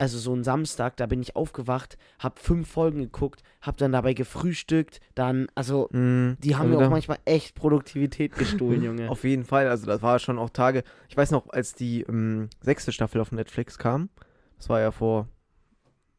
also 0.00 0.18
so 0.18 0.34
ein 0.34 0.44
Samstag, 0.44 0.96
da 0.96 1.06
bin 1.06 1.20
ich 1.20 1.36
aufgewacht, 1.36 1.98
habe 2.18 2.40
fünf 2.40 2.70
Folgen 2.70 3.00
geguckt, 3.00 3.42
habe 3.60 3.76
dann 3.76 3.92
dabei 3.92 4.14
gefrühstückt, 4.14 5.00
dann, 5.14 5.46
also 5.54 5.88
Mhm. 5.92 6.36
die 6.40 6.56
haben 6.56 6.68
Also 6.68 6.78
mir 6.80 6.86
auch 6.86 6.90
manchmal 6.90 7.18
echt 7.26 7.54
Produktivität 7.54 8.34
gestohlen, 8.34 8.82
Junge. 8.82 9.10
Auf 9.10 9.24
jeden 9.24 9.44
Fall, 9.44 9.68
also 9.68 9.86
das 9.86 10.00
war 10.00 10.18
schon 10.18 10.38
auch 10.38 10.50
Tage. 10.50 10.84
Ich 11.08 11.16
weiß 11.16 11.30
noch, 11.32 11.50
als 11.50 11.74
die 11.74 12.00
ähm, 12.02 12.48
sechste 12.62 12.92
Staffel 12.92 13.20
auf 13.20 13.30
Netflix 13.30 13.76
kam, 13.76 14.08
das 14.56 14.70
war 14.70 14.80
ja 14.80 14.90
vor 14.90 15.28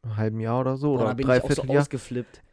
einem 0.04 0.18
halben 0.18 0.40
Jahr 0.40 0.60
oder 0.60 0.78
so, 0.78 0.90
Boah, 0.90 0.96
oder 1.02 1.06
auch 1.06 1.48
so. 1.56 1.62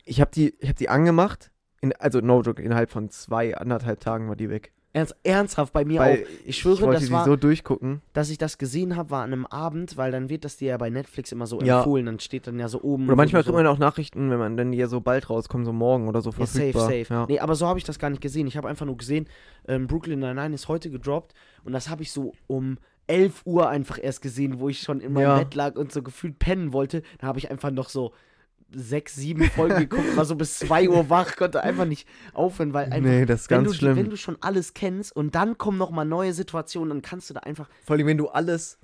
Ich 0.06 0.23
habe 0.23 0.30
die, 0.35 0.54
ich 0.61 0.68
hab 0.70 0.76
die 0.76 0.88
angemacht, 0.88 1.50
in, 1.82 1.92
also 1.97 2.20
no 2.20 2.40
joke, 2.40 2.62
innerhalb 2.62 2.90
von 2.90 3.11
zwei, 3.11 3.54
anderthalb 3.56 4.00
Tagen 4.00 4.28
war 4.28 4.37
die 4.37 4.49
weg. 4.49 4.73
Ernst, 4.95 5.14
ernsthaft, 5.23 5.73
bei 5.75 5.85
mir 5.85 6.00
Weil 6.00 6.23
auch. 6.25 6.28
Ich 6.47 6.57
schwöre, 6.59 6.80
wollte 6.80 7.00
das 7.02 7.11
war, 7.11 7.25
so 7.25 7.37
durchgucken. 7.37 8.00
dass 8.14 8.30
ich 8.30 8.38
das 8.38 8.57
gesehen 8.57 8.97
habe, 8.97 9.11
war 9.11 9.23
an 9.23 9.33
einem 9.33 9.47
Abend, 9.47 9.97
weil 9.99 10.11
dann 10.11 10.30
wird 10.30 10.45
das 10.47 10.57
dir 10.57 10.68
ja 10.68 10.76
bei 10.78 10.88
Netflix 10.88 11.30
immer 11.30 11.47
so 11.47 11.61
Ja. 11.61 11.78
empfohlen, 11.78 12.07
dann 12.07 12.18
steht 12.21 12.47
dann 12.47 12.59
ja 12.59 12.68
so 12.68 12.80
oben. 12.83 13.07
Oder 13.07 13.14
manchmal 13.16 13.42
so, 13.42 13.52
kriegt 13.52 13.57
man 13.62 13.66
auch 13.66 13.78
Nachrichten, 13.78 14.30
wenn 14.30 14.38
man 14.38 14.57
dann 14.57 14.73
die 14.73 14.78
ja 14.78 14.87
so 14.88 15.00
bald 15.02 15.28
rauskommt, 15.28 15.66
so 15.66 15.73
morgen 15.75 16.09
oder 16.09 16.23
so 16.23 16.30
ja, 16.30 16.47
safe, 16.47 16.73
verfügbar. 16.73 16.83
safe. 16.85 17.07
Ja. 17.11 17.26
Nee, 17.28 17.38
aber 17.38 17.54
so 17.54 17.66
habe 17.66 17.78
ich 17.78 17.85
das 17.85 17.99
gar 17.99 18.09
nicht 18.09 18.23
gesehen. 18.23 18.47
Ich 18.47 18.57
habe 18.57 18.66
einfach 18.68 18.87
nur 18.87 18.97
gesehen, 18.97 19.28
ähm, 19.68 19.87
Brooklyn 19.87 20.21
Nine-Nine 20.21 20.54
ist 20.54 20.68
heute 20.68 20.90
gedroppt 20.90 21.35
und 21.64 21.73
das 21.75 21.90
habe 21.90 22.02
ich 22.02 22.11
so 22.11 22.33
um 22.47 22.78
11 23.09 23.42
Uhr 23.45 23.68
einfach 23.68 23.99
erst 24.02 24.23
gesehen, 24.23 24.59
wo 24.59 24.68
ich 24.71 24.80
schon 24.80 25.00
in 25.00 25.12
meinem 25.12 25.23
Ja. 25.23 25.38
Bett 25.38 25.54
lag 25.54 25.76
und 25.76 25.92
so 25.92 26.02
gefühlt 26.02 26.38
pennen 26.38 26.73
wollte. 26.73 27.02
Da 27.18 27.26
habe 27.26 27.38
ich 27.38 27.50
einfach 27.50 27.71
noch 27.71 27.88
so 27.90 28.12
sechs, 28.70 29.14
sieben 29.14 29.44
Folgen 29.44 29.76
geguckt, 29.88 30.16
war 30.16 30.25
so 30.25 30.34
bis 30.37 30.58
2 30.58 30.88
Uhr 30.88 31.08
wach, 31.10 31.37
konnte 31.37 31.62
einfach 31.62 31.84
nicht 31.87 32.06
aufhören, 32.34 32.72
weil 32.75 32.87
einfach 32.92 33.00
Nee, 33.10 33.25
das 33.26 33.42
ist 33.42 33.50
wenn 33.50 33.58
ganz 33.64 33.68
du, 33.68 33.72
die- 33.72 33.78
schlimm. 33.78 33.96
wenn 33.96 34.10
du 34.10 34.16
schon 34.16 34.37
alles 34.40 34.75
kennst 34.75 35.14
und 35.14 35.34
dann 35.34 35.56
kommen 35.58 35.78
noch 35.78 35.90
mal 35.90 36.04
neue 36.04 36.32
Situationen, 36.32 36.90
dann 36.90 37.02
kannst 37.02 37.30
du 37.30 37.34
da 37.34 37.40
einfach 37.40 37.68
Vor 37.84 37.96
allem, 37.96 38.06
wenn 38.06 38.18
du 38.18 38.28
alles 38.28 38.78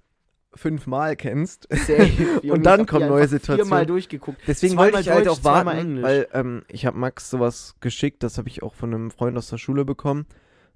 fünfmal 0.55 1.17
kennst. 1.17 1.67
safe. 1.71 2.41
Junge, 2.43 2.61
dann 2.61 2.87
kommen 2.87 3.09
neue 3.09 3.27
Situationen. 3.29 3.67
Viermal 3.67 3.87
durchgeguckt. 3.87 4.41
Deswegen 4.47 4.77
wollte 4.77 5.01
ich 5.01 5.09
halt 5.11 5.27
Deutsch, 5.27 5.39
auch 5.39 5.43
zweimal 5.43 5.77
warten, 5.77 6.03
weil 6.03 6.29
ähm, 6.33 6.63
ich 6.69 6.87
habe 6.87 6.97
Max 6.97 7.29
sowas 7.29 7.75
geschickt, 7.81 8.23
das 8.23 8.39
habe 8.39 8.49
ich 8.49 8.63
auch 8.63 8.75
von 8.75 8.95
einem 8.95 9.11
Freund 9.11 9.37
aus 9.37 9.49
der 9.51 9.59
Schule 9.59 9.85
bekommen. 9.85 10.27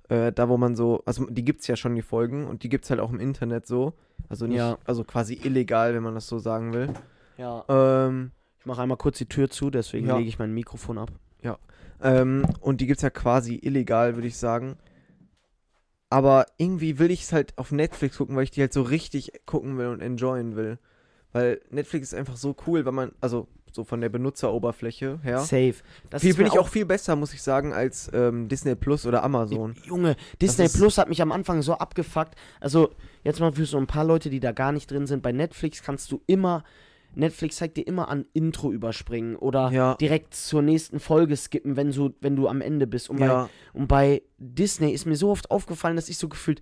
Äh, 0.08 0.32
da, 0.32 0.48
wo 0.48 0.56
man 0.56 0.74
so, 0.74 1.02
also 1.06 1.26
die 1.26 1.44
gibt's 1.44 1.66
ja 1.66 1.76
schon, 1.76 1.94
die 1.94 2.02
Folgen, 2.02 2.46
und 2.46 2.62
die 2.62 2.68
gibt's 2.70 2.88
halt 2.90 2.98
auch 2.98 3.10
im 3.12 3.20
Internet 3.20 3.66
so. 3.66 3.92
Also 4.28 4.46
nicht, 4.46 4.56
Ja. 4.56 4.78
also 4.84 5.04
quasi 5.04 5.34
illegal, 5.44 5.94
wenn 5.94 6.02
man 6.02 6.14
das 6.14 6.26
so 6.26 6.38
sagen 6.38 6.72
will. 6.72 6.92
Ja. 7.36 7.64
Ähm, 7.68 8.32
Ich 8.60 8.66
mache 8.66 8.82
einmal 8.82 8.98
kurz 8.98 9.18
die 9.18 9.26
Tür 9.26 9.50
zu, 9.50 9.70
deswegen 9.70 10.06
Ja. 10.06 10.16
lege 10.16 10.28
ich 10.28 10.38
mein 10.38 10.52
Mikrofon 10.52 10.98
ab. 10.98 11.10
Ähm, 12.00 12.46
und 12.60 12.80
die 12.80 12.86
gibt's 12.86 13.02
ja 13.02 13.10
quasi 13.10 13.58
illegal, 13.60 14.14
würde 14.14 14.28
ich 14.28 14.36
sagen. 14.36 14.76
Aber 16.10 16.46
irgendwie 16.56 16.98
will 16.98 17.10
ich 17.10 17.22
es 17.22 17.32
halt 17.32 17.56
auf 17.58 17.72
Netflix 17.72 18.16
gucken, 18.18 18.36
weil 18.36 18.44
ich 18.44 18.50
die 18.50 18.60
halt 18.60 18.72
so 18.72 18.82
richtig 18.82 19.32
gucken 19.46 19.76
will 19.78 19.88
und 19.88 20.00
enjoyen 20.00 20.56
will. 20.56 20.78
Weil 21.32 21.60
Netflix 21.70 22.12
ist 22.12 22.14
einfach 22.18 22.36
so 22.36 22.56
cool, 22.66 22.84
weil 22.86 22.92
man, 22.92 23.12
also 23.20 23.46
so 23.72 23.84
von 23.84 24.00
der 24.00 24.08
Benutzeroberfläche 24.08 25.18
her. 25.22 25.40
Safe. 25.40 25.74
Das 26.08 26.22
Viel 26.22 26.34
mir 26.36 26.46
ich 26.46 26.58
auch 26.58 26.68
viel 26.68 26.86
besser, 26.86 27.16
muss 27.16 27.34
ich 27.34 27.42
sagen, 27.42 27.74
als 27.74 28.10
ähm, 28.14 28.48
Disney 28.48 28.74
Plus 28.74 29.04
oder 29.04 29.22
Amazon. 29.22 29.74
Junge, 29.84 30.16
Disney 30.40 30.68
Plus 30.68 30.96
hat 30.96 31.08
mich 31.10 31.20
am 31.20 31.32
Anfang 31.32 31.60
so 31.60 31.74
abgefuckt. 31.74 32.34
Also, 32.60 32.90
jetzt 33.24 33.40
mal 33.40 33.52
für 33.52 33.66
so 33.66 33.76
ein 33.76 33.86
paar 33.86 34.04
Leute, 34.04 34.30
die 34.30 34.40
da 34.40 34.52
gar 34.52 34.72
nicht 34.72 34.90
drin 34.90 35.06
sind. 35.06 35.22
Bei 35.22 35.32
Netflix 35.32 35.82
kannst 35.82 36.10
du 36.10 36.22
immer, 36.26 36.64
Netflix 37.18 37.56
zeigt 37.56 37.76
dir 37.76 37.86
immer 37.86 38.08
an 38.08 38.24
Intro 38.32 38.72
überspringen 38.72 39.36
oder 39.36 39.70
Ja. 39.70 39.94
direkt 39.96 40.34
zur 40.34 40.62
nächsten 40.62 41.00
Folge 41.00 41.36
skippen, 41.36 41.76
wenn 41.76 41.92
du, 41.92 42.14
wenn 42.20 42.36
du 42.36 42.48
am 42.48 42.60
Ende 42.60 42.86
bist. 42.86 43.10
Und, 43.10 43.18
bei, 43.18 43.26
Ja, 43.26 43.50
und 43.72 43.88
bei 43.88 44.22
Disney 44.38 44.92
ist 44.92 45.04
mir 45.06 45.16
so 45.16 45.30
oft 45.30 45.50
aufgefallen, 45.50 45.96
dass 45.96 46.08
ich 46.08 46.18
so 46.18 46.28
gefühlt 46.28 46.60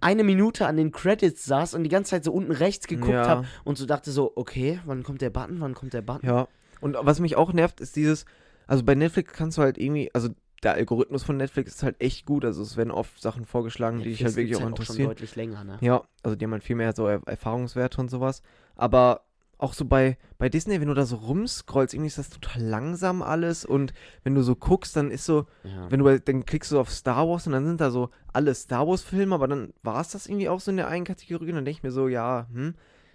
eine 0.00 0.22
Minute 0.22 0.66
an 0.66 0.76
den 0.76 0.92
Credits 0.92 1.44
saß 1.46 1.74
und 1.74 1.82
die 1.84 1.88
ganze 1.88 2.10
Zeit 2.10 2.24
so 2.24 2.32
unten 2.32 2.52
rechts 2.52 2.86
geguckt 2.86 3.12
Ja. 3.12 3.26
habe 3.26 3.46
und 3.64 3.78
so 3.78 3.86
dachte 3.86 4.10
so, 4.10 4.32
okay, 4.36 4.80
wann 4.84 5.02
kommt 5.02 5.22
der 5.22 5.30
Button, 5.30 5.60
wann 5.60 5.74
kommt 5.74 5.94
der 5.94 6.02
Button? 6.02 6.26
ja. 6.28 6.48
Und 6.80 6.96
was 7.00 7.18
mich 7.20 7.36
auch 7.36 7.54
nervt, 7.54 7.80
ist 7.80 7.96
dieses, 7.96 8.26
also 8.66 8.82
bei 8.84 8.94
Netflix 8.94 9.32
kannst 9.32 9.56
du 9.56 9.62
halt 9.62 9.78
irgendwie, 9.78 10.10
also 10.12 10.28
der 10.62 10.74
Algorithmus 10.74 11.22
von 11.22 11.38
Netflix 11.38 11.76
ist 11.76 11.82
halt 11.82 11.98
echt 12.00 12.26
gut, 12.26 12.44
also 12.44 12.62
es 12.62 12.76
werden 12.76 12.90
oft 12.90 13.20
Sachen 13.22 13.46
vorgeschlagen, 13.46 13.98
die 13.98 14.10
dich 14.10 14.18
halt 14.18 14.36
Netflix 14.36 14.50
wirklich 14.50 14.56
auch 14.56 14.60
schon 14.60 14.68
interessieren. 14.70 15.08
deutlich 15.08 15.36
länger, 15.36 15.64
ne? 15.64 15.78
Ja, 15.80 16.02
also 16.22 16.36
die 16.36 16.44
haben 16.44 16.52
halt 16.52 16.64
viel 16.64 16.76
mehr 16.76 16.94
so 16.94 17.06
Er 17.06 17.22
Erfahrungswerte 17.26 18.00
und 18.00 18.10
sowas. 18.10 18.42
Aber 18.76 19.22
auch 19.64 19.74
so 19.74 19.84
bei, 19.84 20.16
bei 20.38 20.48
Disney, 20.48 20.80
wenn 20.80 20.88
du 20.88 20.94
da 20.94 21.04
so 21.06 21.16
rumscrollst, 21.16 21.94
irgendwie 21.94 22.06
ist 22.08 22.18
das 22.18 22.30
total 22.30 22.62
langsam 22.62 23.22
alles. 23.22 23.64
Und 23.64 23.92
wenn 24.22 24.34
du 24.34 24.42
so 24.42 24.54
guckst, 24.54 24.94
dann 24.96 25.10
ist 25.10 25.24
so, 25.24 25.46
Ja. 25.64 25.90
wenn 25.90 26.00
du 26.00 26.20
dann 26.20 26.44
klickst 26.46 26.70
du 26.70 26.78
auf 26.78 26.90
Star 26.90 27.28
Wars 27.28 27.46
und 27.46 27.52
dann 27.54 27.66
sind 27.66 27.80
da 27.80 27.90
so 27.90 28.10
alle 28.32 28.54
Star 28.54 28.86
Wars-Filme, 28.86 29.34
aber 29.34 29.48
dann 29.48 29.72
war 29.82 30.00
es 30.00 30.08
das 30.10 30.26
irgendwie 30.26 30.48
auch 30.48 30.60
so 30.60 30.70
in 30.70 30.76
der 30.76 30.88
einen 30.88 31.04
Kategorie. 31.04 31.48
Und 31.50 31.56
dann 31.56 31.64
denke 31.64 31.78
ich 31.78 31.82
mir 31.82 31.90
so, 31.90 32.06
ja, 32.08 32.46
hm. 32.52 32.74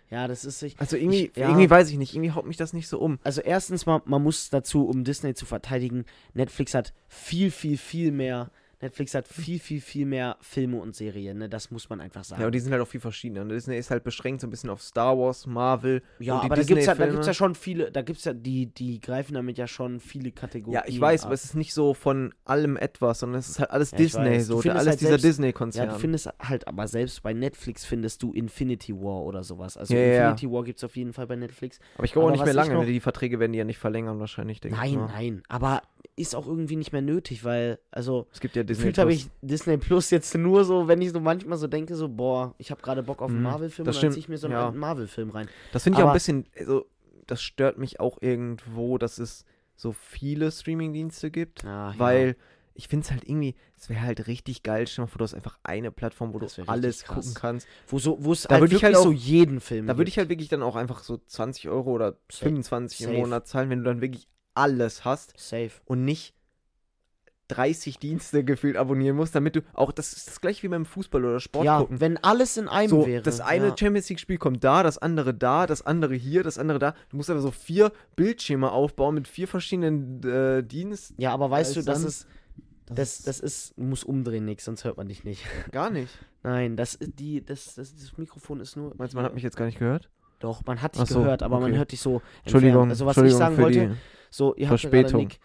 ja, 0.10 0.28
das 0.28 0.44
ist 0.44 0.60
sich. 0.60 0.76
Also 0.80 0.98
irgendwie, 0.98 1.28
Ich- 1.28 1.38
ja. 1.38 1.48
irgendwie 1.48 1.70
weiß 1.70 1.90
ich 1.92 1.98
nicht, 1.98 2.14
irgendwie 2.16 2.32
haut 2.32 2.46
mich 2.48 2.58
das 2.58 2.74
nicht 2.74 2.88
so 2.88 3.00
um. 3.00 3.20
Also 3.24 3.42
erstens 3.42 3.86
mal, 3.86 4.02
man 4.06 4.22
muss 4.24 4.50
dazu, 4.50 4.88
um 4.88 5.04
Disney 5.04 5.34
zu 5.36 5.46
verteidigen, 5.46 6.06
Netflix 6.34 6.74
hat 6.74 6.94
viel, 7.08 7.52
viel, 7.52 7.78
viel 7.78 8.12
mehr, 8.12 8.50
Netflix 8.82 9.14
hat 9.14 9.28
viel, 9.28 9.60
viel, 9.60 9.82
viel 9.82 10.06
mehr 10.06 10.38
Filme 10.40 10.78
und 10.78 10.96
Serien, 10.96 11.38
ne? 11.40 11.50
Das 11.50 11.70
muss 11.70 11.90
man 11.90 12.00
einfach 12.00 12.24
sagen. 12.24 12.42
Ja, 12.42 12.46
und 12.48 12.54
die 12.56 12.60
sind 12.60 12.72
halt 12.72 12.82
auch 12.82 12.88
viel 12.88 13.02
verschiedener. 13.02 13.42
Und 13.42 13.50
Disney 13.50 13.78
ist 13.78 13.92
halt 13.92 14.04
beschränkt 14.06 14.40
so 14.40 14.48
ein 14.48 14.50
bisschen 14.52 14.70
auf 14.70 14.82
Star 14.82 15.18
Wars, 15.18 15.46
Marvel. 15.46 16.02
Ja, 16.20 16.36
aber 16.40 16.56
da 16.56 16.62
ja, 16.62 16.68
da 16.68 16.76
Disney-Filme. 16.76 17.12
gibt's 17.12 17.28
ja 17.28 17.34
schon 17.34 17.56
viele, 17.56 17.92
da 17.92 18.02
gibt's 18.02 18.24
ja, 18.24 18.34
die, 18.34 18.68
die 18.68 19.02
greifen 19.02 19.34
damit 19.34 19.58
ja 19.58 19.68
schon 19.68 20.00
viele 20.00 20.32
Kategorien. 20.32 20.82
Ja, 20.82 20.84
ich 20.88 21.00
weiß, 21.00 21.22
ab. 21.22 21.26
aber 21.28 21.34
es 21.34 21.44
ist 21.44 21.56
nicht 21.56 21.74
so 21.74 21.94
von 21.94 22.34
allem 22.46 22.78
etwas, 22.78 23.20
sondern 23.20 23.40
es 23.40 23.50
ist 23.50 23.60
halt 23.60 23.72
alles 23.72 23.92
Ja, 23.92 23.98
Disney, 23.98 24.40
so. 24.40 24.60
alles 24.62 24.88
halt 24.88 25.02
dieser 25.02 25.18
Disney-Konzern. 25.18 25.88
Ja, 25.88 25.94
du 25.94 26.00
findest 26.00 26.30
halt, 26.40 26.68
aber 26.68 26.88
selbst 26.88 27.22
bei 27.22 27.34
Netflix 27.34 27.84
findest 27.84 28.24
du 28.24 28.32
Infinity 28.34 28.96
War 28.96 29.24
oder 29.24 29.44
sowas. 29.44 29.76
Also 29.76 29.94
Ja, 29.94 30.00
ja, 30.00 30.06
ja. 30.08 30.30
Infinity 30.30 30.52
War 30.54 30.64
gibt's 30.64 30.84
auf 30.86 30.96
jeden 30.96 31.12
Fall 31.12 31.28
bei 31.28 31.36
Netflix. 31.36 31.80
Aber 31.96 32.06
ich 32.06 32.14
glaube 32.14 32.28
auch 32.28 32.32
nicht 32.32 32.46
mehr 32.46 32.54
lange, 32.54 32.76
noch- 32.76 32.82
ne? 32.82 32.88
die 32.88 33.00
Verträge 33.02 33.40
werden 33.40 33.52
die 33.52 33.60
ja 33.60 33.66
nicht 33.66 33.78
verlängern 33.80 34.20
wahrscheinlich, 34.20 34.62
denke 34.62 34.78
ich 34.84 34.94
Nein, 34.96 35.06
nein, 35.08 35.44
aber 35.50 35.82
ist 36.16 36.36
auch 36.36 36.48
irgendwie 36.48 36.76
nicht 36.76 36.92
mehr 36.92 37.02
nötig, 37.02 37.44
weil, 37.44 37.80
also, 37.92 38.28
Es 38.34 38.40
gibt 38.40 38.56
ja 38.56 38.64
Disney 38.64 38.82
Gefühlt 38.84 38.98
habe 38.98 39.14
ich 39.14 39.30
Disney 39.42 39.78
Plus 39.78 40.10
jetzt 40.10 40.36
nur 40.36 40.64
so, 40.66 40.88
wenn 40.88 41.02
ich 41.02 41.12
so 41.12 41.20
manchmal 41.20 41.58
so 41.58 41.68
denke, 41.68 41.96
so, 41.96 42.10
boah, 42.10 42.56
ich 42.58 42.72
habe 42.72 42.82
gerade 42.82 43.04
Bock 43.04 43.22
auf 43.22 43.30
einen 43.30 43.38
Mhm, 43.40 43.44
Marvel-Film 43.44 43.86
dann 43.86 43.94
ziehe 43.96 44.18
ich 44.18 44.30
mir 44.30 44.38
so 44.38 44.48
einen 44.48 44.56
ja. 44.56 44.72
Marvel-Film 44.72 45.30
rein. 45.30 45.48
Das 45.72 45.84
finde 45.84 45.98
ich 45.98 46.04
auch 46.04 46.08
ein 46.08 46.10
aber- 46.10 46.14
bisschen, 46.16 46.46
also, 46.58 46.86
das 47.28 47.42
stört 47.42 47.78
mich 47.78 48.00
auch 48.00 48.18
irgendwo, 48.22 48.98
dass 48.98 49.18
es 49.18 49.46
so 49.76 49.92
viele 49.94 50.52
Streaming-Dienste 50.52 51.32
gibt, 51.32 51.64
Ja, 51.64 51.94
weil 51.98 52.36
ich 52.74 52.88
finde 52.88 53.06
es 53.06 53.12
halt 53.12 53.24
irgendwie, 53.28 53.56
es 53.78 53.90
wäre 53.90 54.02
halt 54.02 54.28
richtig 54.28 54.64
geil, 54.64 54.88
stell 54.88 55.04
mal 55.04 55.08
vor, 55.08 55.20
du 55.20 55.24
hast 55.24 55.34
einfach 55.34 55.60
eine 55.64 55.92
Plattform, 55.92 56.34
wo 56.34 56.40
Das 56.40 56.56
du 56.56 56.64
alles 56.68 57.04
krass. 57.04 57.16
gucken 57.16 57.34
kannst. 57.34 57.68
Wo 57.88 58.00
so, 58.00 58.18
wo 58.22 58.32
es 58.32 58.44
Da 58.44 58.56
halt 58.56 58.62
wirklich 58.64 58.84
halt 58.84 58.96
so 58.96 59.10
auch- 59.10 59.14
jeden 59.14 59.60
Film 59.60 59.88
Da 59.88 59.98
würde 59.98 60.10
ich 60.10 60.18
halt 60.18 60.30
wirklich 60.30 60.48
dann 60.50 60.64
auch 60.64 60.76
einfach 60.78 61.04
so 61.04 61.18
20 61.18 61.68
Euro 61.70 61.92
oder 61.92 62.14
Safe. 62.32 62.46
25 62.46 63.02
im 63.02 63.06
Safe. 63.08 63.18
Monat 63.18 63.48
zahlen, 63.48 63.70
wenn 63.70 63.80
du 63.80 63.86
dann 63.86 64.02
wirklich 64.02 64.28
alles 64.60 65.06
hast 65.06 65.34
Safe. 65.38 65.72
und 65.86 66.06
nicht 66.06 66.34
30 67.50 67.98
Dienste 67.98 68.44
gefühlt 68.44 68.78
abonnieren 68.78 69.16
musst, 69.16 69.34
damit 69.36 69.56
du 69.56 69.62
auch, 69.74 69.92
das 69.92 70.14
ist 70.14 70.28
das 70.28 70.40
gleiche 70.40 70.64
wie 70.64 70.68
beim 70.68 70.86
Fußball 70.86 71.26
oder 71.26 71.40
Sport 71.40 71.66
Ja, 71.66 71.80
gucken. 71.80 72.00
wenn 72.00 72.18
alles 72.18 72.58
in 72.58 72.68
einem 72.68 72.90
So, 72.90 73.08
wäre. 73.08 73.24
das 73.24 73.42
eine 73.42 73.70
ja. 73.70 73.76
Champions 73.78 74.08
League-Spiel 74.10 74.38
kommt 74.38 74.64
da, 74.64 74.84
das 74.84 74.98
andere 75.00 75.34
da, 75.34 75.66
das 75.66 75.82
andere 75.82 76.14
hier, 76.14 76.44
das 76.44 76.58
andere 76.58 76.78
da. 76.80 76.94
Du 77.10 77.18
musst 77.18 77.30
einfach 77.30 77.42
so 77.42 77.52
vier 77.52 77.92
Bildschirme 78.16 78.72
aufbauen 78.72 79.16
mit 79.16 79.28
vier 79.28 79.48
verschiedenen 79.48 80.24
äh, 80.24 80.64
Diensten. 80.64 81.20
Ja, 81.20 81.34
aber 81.34 81.50
weißt 81.50 81.76
du, 81.76 81.80
Als 81.80 81.86
das 81.86 82.04
ist, 82.04 82.28
das, 82.86 83.24
das 83.24 83.40
ist, 83.40 83.74
du 83.78 83.84
musst 83.84 84.06
umdrehen, 84.06 84.46
nix, 84.46 84.66
sonst 84.66 84.84
hört 84.84 84.98
man 84.98 85.08
dich 85.08 85.24
nicht. 85.24 85.44
Gar 85.72 85.90
nicht. 85.90 86.14
Nein, 86.44 86.78
das 86.78 86.96
ist 86.96 87.20
die, 87.20 87.44
das, 87.44 87.74
das, 87.76 87.96
das 87.96 88.18
Mikrofon 88.18 88.60
ist 88.60 88.78
nur. 88.78 88.94
Meinst 88.96 89.14
du, 89.14 89.18
man 89.18 89.26
hat 89.26 89.34
mich 89.34 89.44
jetzt 89.44 89.58
gar 89.58 89.66
nicht 89.66 89.80
gehört? 89.80 90.10
Doch, 90.40 90.64
man 90.66 90.82
hat 90.82 90.98
dich 90.98 91.06
so, 91.06 91.20
gehört, 91.20 91.44
aber 91.44 91.60
man 91.60 91.72
okay. 91.72 91.80
hört 91.80 91.92
dich 91.92 92.00
so. 92.00 92.22
Entschuldigung, 92.44 92.90
entfernt. 92.90 92.92
Also 92.92 93.06
was 93.06 93.18
ich 93.18 93.24
Entschuldigung 93.24 93.40
sagen 93.40 93.56
für 93.56 93.62
wollte, 93.64 93.80
die 93.90 94.19
So, 94.30 94.56
ihr 94.56 94.70
habt 94.70 94.82
gerade. 94.82 95.16
Nick 95.18 95.40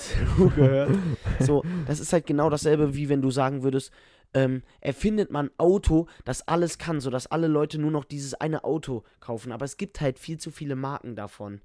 zugehört. 0.00 0.96
so, 1.40 1.64
das 1.86 2.00
ist 2.00 2.12
halt 2.12 2.26
genau 2.26 2.50
dasselbe, 2.50 2.94
wie 2.94 3.08
wenn 3.08 3.22
du 3.22 3.30
sagen 3.30 3.62
würdest, 3.62 3.92
ähm, 4.32 4.62
erfindet 4.80 5.30
man 5.30 5.46
ein 5.46 5.58
Auto, 5.58 6.06
das 6.24 6.46
alles 6.46 6.78
kann, 6.78 7.00
sodass 7.00 7.26
alle 7.26 7.48
Leute 7.48 7.78
nur 7.78 7.90
noch 7.90 8.04
dieses 8.04 8.34
eine 8.34 8.64
Auto 8.64 9.02
kaufen. 9.18 9.52
Aber 9.52 9.64
es 9.64 9.76
gibt 9.76 10.00
halt 10.00 10.18
viel 10.18 10.38
zu 10.38 10.50
viele 10.50 10.76
Marken 10.76 11.16
davon. 11.16 11.60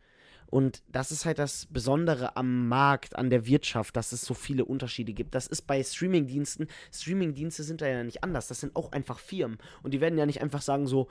Und 0.47 0.83
das 0.87 1.11
ist 1.11 1.25
halt 1.25 1.39
das 1.39 1.67
Besondere 1.67 2.37
am 2.37 2.67
Markt, 2.67 3.15
an 3.15 3.29
der 3.29 3.45
Wirtschaft, 3.45 3.95
dass 3.95 4.11
es 4.11 4.21
so 4.21 4.33
viele 4.33 4.65
Unterschiede 4.65 5.13
gibt. 5.13 5.35
Das 5.35 5.47
ist 5.47 5.63
bei 5.63 5.83
Streamingdiensten. 5.83 6.67
Streamingdienste 6.93 7.63
sind 7.63 7.81
da 7.81 7.87
ja 7.87 8.03
nicht 8.03 8.23
anders. 8.23 8.47
Das 8.47 8.59
sind 8.59 8.75
auch 8.75 8.91
einfach 8.91 9.19
Firmen. 9.19 9.57
Und 9.83 9.93
die 9.93 10.01
werden 10.01 10.17
ja 10.17 10.25
nicht 10.25 10.41
einfach 10.41 10.61
sagen 10.61 10.87
so, 10.87 11.09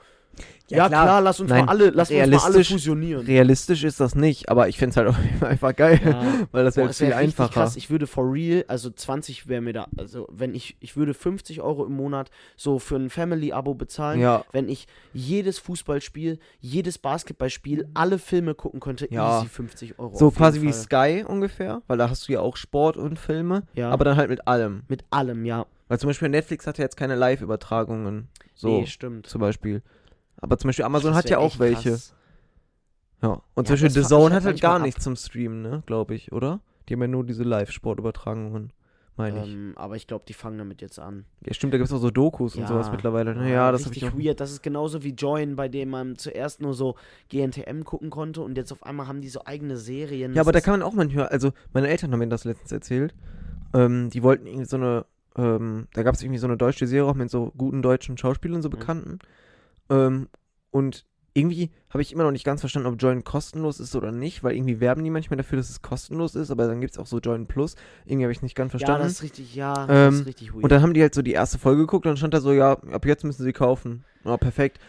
ja, 0.67 0.87
klar, 0.87 1.21
lass 1.21 1.39
uns 1.39 1.49
Nein, 1.51 1.65
mal 1.65 1.71
alle, 1.71 1.89
lass 1.91 2.09
uns 2.09 2.19
mal 2.27 2.39
alle 2.39 2.63
fusionieren. 2.63 3.25
Realistisch 3.25 3.83
ist 3.83 3.99
das 3.99 4.15
nicht, 4.15 4.49
aber 4.49 4.67
ich 4.67 4.77
finde 4.77 4.91
es 4.91 4.97
halt 4.97 5.07
auch 5.41 5.45
einfach 5.47 5.75
geil, 5.75 5.99
Ja. 6.03 6.23
weil 6.51 6.63
das 6.63 6.75
wäre 6.75 6.91
viel 6.91 7.09
wär 7.09 7.17
einfacher. 7.17 7.53
Krass. 7.53 7.75
Ich 7.75 7.89
würde 7.89 8.07
for 8.07 8.31
real, 8.33 8.65
also 8.67 8.89
20 8.89 9.47
wäre 9.47 9.61
mir 9.61 9.73
da, 9.73 9.87
also 9.97 10.27
wenn 10.31 10.55
ich, 10.55 10.75
ich 10.79 10.97
würde 10.97 11.13
50 11.13 11.61
Euro 11.61 11.85
im 11.85 11.93
Monat 11.93 12.31
so 12.57 12.79
für 12.79 12.95
ein 12.95 13.09
Family-Abo 13.09 13.75
bezahlen, 13.75 14.19
Ja. 14.19 14.43
wenn 14.51 14.67
ich 14.69 14.87
jedes 15.13 15.59
Fußballspiel, 15.59 16.39
jedes 16.59 16.97
Basketballspiel, 16.97 17.87
alle 17.93 18.17
Filme 18.17 18.55
gucken 18.55 18.79
könnte, 18.79 19.07
Ja. 19.11 19.39
easy 19.39 19.47
50 19.49 19.99
Euro. 19.99 20.15
So 20.17 20.31
quasi 20.31 20.61
wie. 20.61 20.73
Sky 20.73 21.23
ungefähr, 21.27 21.81
weil 21.87 21.97
da 21.97 22.09
hast 22.09 22.27
du 22.27 22.33
ja 22.33 22.39
auch 22.41 22.57
Sport 22.57 22.97
und 22.97 23.17
Filme, 23.19 23.63
Ja. 23.75 23.91
aber 23.91 24.03
dann 24.03 24.17
halt 24.17 24.29
mit 24.29 24.47
allem. 24.47 24.81
Mit 24.87 25.05
allem, 25.11 25.45
ja. 25.45 25.65
Weil 25.87 25.99
zum 25.99 26.09
Beispiel 26.09 26.29
Netflix 26.29 26.65
hat 26.65 26.79
ja 26.79 26.83
jetzt 26.83 26.97
keine 26.97 27.13
Live-Übertragungen. 27.15 28.27
So 28.55 28.67
Nee, 28.79 28.87
stimmt. 28.87 29.27
zum 29.27 29.41
Beispiel. 29.41 29.81
Aber 30.37 30.57
zum 30.57 30.69
Beispiel 30.69 30.85
Amazon 30.85 31.13
hat 31.15 31.29
ja 31.29 31.37
auch 31.37 31.59
welche. 31.59 31.91
krass. 31.91 32.13
Ja. 33.21 33.29
Und 33.29 33.41
Ja, 33.57 33.63
zum 33.63 33.73
Beispiel 33.73 33.89
The 33.89 34.03
Zone 34.03 34.35
hat 34.35 34.43
halt 34.45 34.61
gar 34.61 34.79
nichts 34.79 35.03
zum 35.03 35.15
Streamen, 35.15 35.61
ne? 35.61 35.83
Glaube 35.85 36.13
ich, 36.15 36.31
oder? 36.31 36.59
Die 36.87 36.93
haben 36.93 37.01
ja 37.01 37.07
nur 37.07 37.23
diese 37.25 37.43
Live-Sportübertragungen, 37.43 38.71
meine 39.17 39.43
ich. 39.43 39.51
Ähm, 39.53 39.73
aber 39.75 39.95
ich 39.95 40.05
glaube, 40.05 40.25
die 40.27 40.33
fangen 40.33 40.57
damit 40.59 40.81
jetzt 40.81 40.99
an. 40.99 41.25
Ja, 41.45 41.53
stimmt, 41.53 41.73
da 41.73 41.77
gibt 41.77 41.89
es 41.89 41.93
auch 41.95 41.99
so 42.01 42.11
Dokus 42.11 42.55
und 42.55 42.67
sowas 42.67 42.91
mittlerweile. 42.91 43.33
Ne? 43.33 43.51
Ja, 43.51 43.71
das 43.71 43.81
ich 43.81 43.87
richtig 44.03 44.13
weird. 44.17 44.39
Das 44.39 44.51
ist 44.51 44.61
genauso 44.61 45.01
wie 45.03 45.11
Join, 45.13 45.55
bei 45.55 45.67
dem 45.67 45.89
man 45.89 46.17
zuerst 46.17 46.61
nur 46.61 46.73
so 46.73 46.95
GNTM 47.29 47.83
gucken 47.83 48.09
konnte 48.11 48.41
und 48.41 48.57
jetzt 48.57 48.71
auf 48.71 48.83
einmal 48.83 49.07
haben 49.07 49.21
die 49.21 49.29
so 49.29 49.41
eigene 49.45 49.77
Serien. 49.77 50.33
Ja, 50.33 50.41
Das 50.41 50.45
aber 50.47 50.51
da 50.51 50.59
ist- 50.59 50.65
kann 50.65 50.73
man 50.73 50.83
auch 50.83 50.93
manchmal, 50.93 51.27
also 51.29 51.53
meine 51.73 51.87
Eltern 51.87 52.11
haben 52.11 52.19
mir 52.19 52.27
das 52.27 52.43
letztens 52.43 52.71
erzählt. 52.71 53.15
Ähm, 53.73 54.09
die 54.11 54.21
wollten 54.21 54.45
irgendwie 54.45 54.65
so 54.65 54.77
eine, 54.77 55.05
ähm, 55.37 55.87
da 55.93 56.03
gab 56.03 56.13
es 56.15 56.21
irgendwie 56.21 56.39
so 56.39 56.47
eine 56.47 56.57
deutsche 56.57 56.85
Serie 56.85 57.09
auch 57.09 57.15
mit 57.15 57.31
so 57.31 57.51
guten 57.57 57.81
deutschen 57.81 58.17
Schauspielern, 58.17 58.61
so 58.61 58.69
Mhm. 58.69 58.73
Ähm, 59.89 60.27
und 60.71 61.05
irgendwie 61.37 61.69
habe 61.89 62.01
ich 62.01 62.13
immer 62.13 62.23
noch 62.23 62.31
nicht 62.31 62.45
ganz 62.45 62.61
verstanden, 62.61 62.87
ob 62.87 63.01
Join 63.01 63.23
kostenlos 63.25 63.79
ist 63.81 63.93
oder 63.95 64.11
nicht, 64.13 64.41
weil 64.43 64.55
irgendwie 64.55 64.79
werben 64.79 65.03
die 65.03 65.09
manchmal 65.09 65.35
dafür, 65.37 65.57
dass 65.57 65.69
es 65.69 65.81
kostenlos 65.81 66.33
ist, 66.35 66.49
aber 66.49 66.65
dann 66.67 66.79
gibt 66.79 66.93
es 66.93 66.97
auch 66.97 67.07
so 67.07 67.19
Join 67.19 67.45
Plus. 67.45 67.75
Irgendwie 68.05 68.23
habe 68.25 68.31
ich 68.31 68.37
es 68.37 68.41
nicht 68.43 68.55
ganz 68.55 68.71
Ja, 68.71 68.79
verstanden. 68.79 69.03
das 69.03 69.11
ist 69.13 69.21
richtig, 69.23 69.53
ja, 69.55 69.85
das 69.85 70.13
Ähm, 70.13 70.19
ist 70.21 70.25
richtig 70.27 70.53
weird. 70.53 70.63
und 70.63 70.71
dann 70.71 70.81
haben 70.81 70.93
die 70.93 71.01
halt 71.01 71.13
so 71.13 71.21
die 71.21 71.33
erste 71.33 71.59
Folge 71.59 71.81
geguckt 71.81 72.05
und 72.05 72.11
dann 72.11 72.17
stand 72.17 72.33
da 72.33 72.39
so, 72.39 72.53
ja, 72.53 72.71
ab 72.73 73.05
jetzt 73.05 73.23
müssen 73.25 73.43
sie 73.43 73.51
kaufen. 73.53 74.05
Ja, 74.23 74.37
perfekt. 74.37 74.79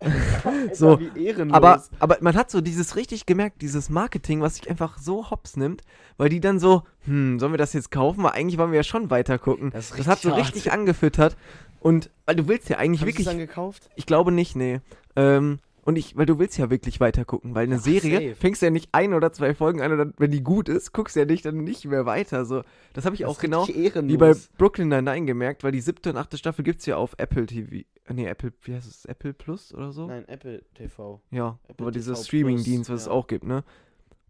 so, 0.74 0.98
wie 1.00 1.24
ehrenlos. 1.26 1.54
aber, 1.56 1.82
aber 2.00 2.18
man 2.20 2.34
hat 2.36 2.50
so 2.50 2.60
dieses 2.60 2.96
richtig 2.96 3.24
gemerkt, 3.26 3.62
dieses 3.62 3.88
Marketing, 3.88 4.40
was 4.42 4.56
sich 4.56 4.68
einfach 4.68 4.98
so 4.98 5.30
hops 5.30 5.56
nimmt, 5.56 5.82
weil 6.18 6.28
die 6.28 6.40
dann 6.40 6.58
so, 6.58 6.82
hm, 7.06 7.38
sollen 7.38 7.52
wir 7.52 7.58
das 7.58 7.72
jetzt 7.72 7.90
kaufen? 7.90 8.22
Weil 8.24 8.32
eigentlich 8.32 8.58
wollen 8.58 8.72
wir 8.72 8.78
ja 8.78 8.82
schon 8.84 9.08
weiter 9.10 9.38
gucken. 9.38 9.70
Das 9.70 9.90
Das 9.90 10.06
hat 10.06 10.20
so 10.20 10.32
richtig 10.34 10.72
angefüttert. 10.72 11.36
Und 11.84 12.10
weil 12.24 12.34
du 12.34 12.48
willst 12.48 12.70
ja 12.70 12.78
eigentlich 12.78 13.02
Haben 13.02 13.06
Sie 13.08 13.10
es 13.10 13.18
wirklich, 13.18 13.26
dann 13.26 13.38
gekauft? 13.38 13.90
ich 13.94 14.06
glaube 14.06 14.32
nicht, 14.32 14.56
nee. 14.56 14.80
Ähm, 15.16 15.58
Und 15.82 15.96
ich, 15.96 16.16
weil 16.16 16.24
du 16.24 16.38
willst 16.38 16.56
ja 16.56 16.70
wirklich 16.70 16.98
weiter 16.98 17.26
gucken, 17.26 17.54
weil 17.54 17.64
eine 17.64 17.74
Ja, 17.74 17.78
Serie 17.80 18.30
safe. 18.30 18.34
fängst 18.36 18.62
ja 18.62 18.70
nicht 18.70 18.88
ein 18.92 19.12
oder 19.12 19.34
zwei 19.34 19.54
Folgen 19.54 19.82
an 19.82 19.92
und 19.92 19.98
dann, 19.98 20.14
wenn 20.16 20.30
die 20.30 20.42
gut 20.42 20.70
ist, 20.70 20.92
guckst 20.94 21.14
du 21.14 21.20
ja 21.20 21.26
nicht 21.26 21.44
dann 21.44 21.58
nicht 21.58 21.84
mehr 21.84 22.06
weiter. 22.06 22.46
So, 22.46 22.62
das 22.94 23.04
habe 23.04 23.14
ich 23.14 23.26
auch 23.26 23.38
genau 23.38 23.68
wie 23.68 24.16
bei 24.16 24.34
Brooklyn 24.56 24.88
Nine-Nine 24.88 25.26
gemerkt, 25.26 25.62
weil 25.62 25.72
die 25.72 25.82
siebte 25.82 26.08
und 26.08 26.16
achte 26.16 26.38
Staffel 26.38 26.64
gibt's 26.64 26.86
ja 26.86 26.96
auf 26.96 27.12
Apple 27.18 27.44
TV. 27.44 27.84
Nee, 28.08 28.26
Apple, 28.28 28.54
wie 28.62 28.74
heißt 28.74 28.88
es? 28.88 29.04
Apple 29.04 29.34
Plus 29.34 29.74
oder 29.74 29.92
so? 29.92 30.06
Nein, 30.06 30.26
Apple 30.26 30.62
TV. 30.74 31.20
Ja, 31.30 31.58
Apple 31.68 31.84
aber 31.84 31.90
dieser 31.92 32.14
TV 32.14 32.24
Streaming-Dienst, 32.24 32.88
Plus, 32.88 32.94
was 32.94 33.00
es 33.02 33.06
ja. 33.08 33.12
auch 33.12 33.26
gibt, 33.26 33.44
ne? 33.44 33.62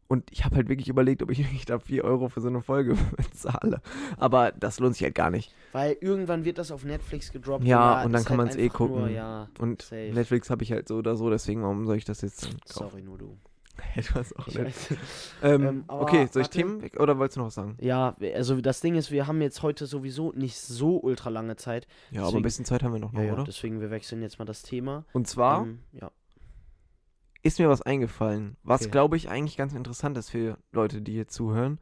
Und 0.07 0.31
ich 0.31 0.45
habe 0.45 0.57
halt 0.57 0.69
wirklich 0.69 0.89
überlegt, 0.89 1.23
ob 1.23 1.31
ich 1.31 1.39
wirklich 1.45 1.65
da 1.65 1.79
4 1.79 2.05
Euro 2.05 2.29
für 2.29 2.41
so 2.41 2.49
eine 2.49 2.61
Folge 2.61 2.97
bezahle. 3.17 3.81
Aber 4.19 4.53
das 4.53 4.79
lohnt 4.81 4.95
sich 4.95 5.03
halt 5.05 5.15
gar 5.15 5.31
nicht. 5.31 5.53
Weil 5.73 5.97
irgendwann 6.01 6.45
wird 6.45 6.59
das 6.59 6.71
auf 6.71 6.85
Netflix 6.85 7.33
gedroppt. 7.33 7.65
Ja, 7.65 8.05
und 8.05 8.13
dann 8.13 8.25
kann 8.25 8.39
halt 8.39 8.49
man's 8.49 8.57
eh 8.57 8.65
einfach 8.65 8.81
Nur, 8.81 8.89
gucken. 9.01 9.15
ja, 9.15 9.49
Und 9.59 9.83
Safe. 9.83 10.11
Netflix 10.13 10.51
habe 10.51 10.63
ich 10.63 10.73
halt 10.73 10.89
so 10.89 10.97
oder 10.97 11.17
so, 11.17 11.31
deswegen 11.31 11.63
warum 11.63 11.87
soll 11.87 11.97
ich 11.97 12.05
das 12.05 12.21
jetzt 12.21 12.45
dann 12.45 12.53
kaufen? 12.53 12.91
sorry, 12.91 13.03
nur 13.03 13.19
du. 13.19 13.37
Weiß 14.15 14.37
auch 14.37 14.47
nicht. 14.47 14.59
weiß. 14.61 14.95
Ähm, 15.43 15.63
Ähm, 15.67 15.85
aber 15.89 16.03
okay, 16.03 16.29
soll 16.31 16.43
ich 16.43 16.47
warte. 16.47 16.51
Themen 16.59 16.81
weg 16.83 17.01
oder 17.01 17.19
wolltest 17.19 17.37
du 17.37 17.41
noch 17.41 17.47
was 17.49 17.55
sagen? 17.55 17.77
Ja, 17.81 18.15
also 18.35 18.61
das 18.61 18.81
Ding 18.81 18.95
ist, 18.95 19.11
wir 19.11 19.27
haben 19.27 19.43
jetzt 19.43 19.63
heute 19.63 19.87
sowieso 19.87 20.31
nicht 20.33 20.57
so 20.57 20.99
ultra 21.01 21.29
lange 21.31 21.57
Zeit. 21.57 21.89
Ja, 22.13 22.21
aber 22.21 22.27
Deswegen- 22.29 22.39
ein 22.39 22.43
bisschen 22.45 22.65
Zeit 22.67 22.85
haben 22.85 22.93
wir 22.93 23.01
noch, 23.01 23.13
noch 23.13 23.21
Ja, 23.21 23.27
ja, 23.27 23.33
oder? 23.33 23.45
deswegen 23.45 23.81
wir 23.81 23.91
wechseln 23.91 24.23
jetzt 24.23 24.39
mal 24.39 24.45
das 24.45 24.63
Thema. 24.63 25.05
Und 25.13 25.27
zwar 25.27 25.63
Ähm, 25.63 25.81
ja. 25.93 26.13
Ist 27.45 27.59
mir 27.61 27.69
was 27.69 27.83
eingefallen, 27.83 28.57
was 28.65 28.83
Okay. 28.83 28.91
glaube 28.91 29.17
ich 29.17 29.29
eigentlich 29.29 29.57
ganz 29.57 29.73
interessant 29.75 30.19
ist 30.19 30.31
für 30.31 30.59
Leute, 30.73 31.01
die 31.03 31.13
hier 31.13 31.29
zuhören 31.29 31.79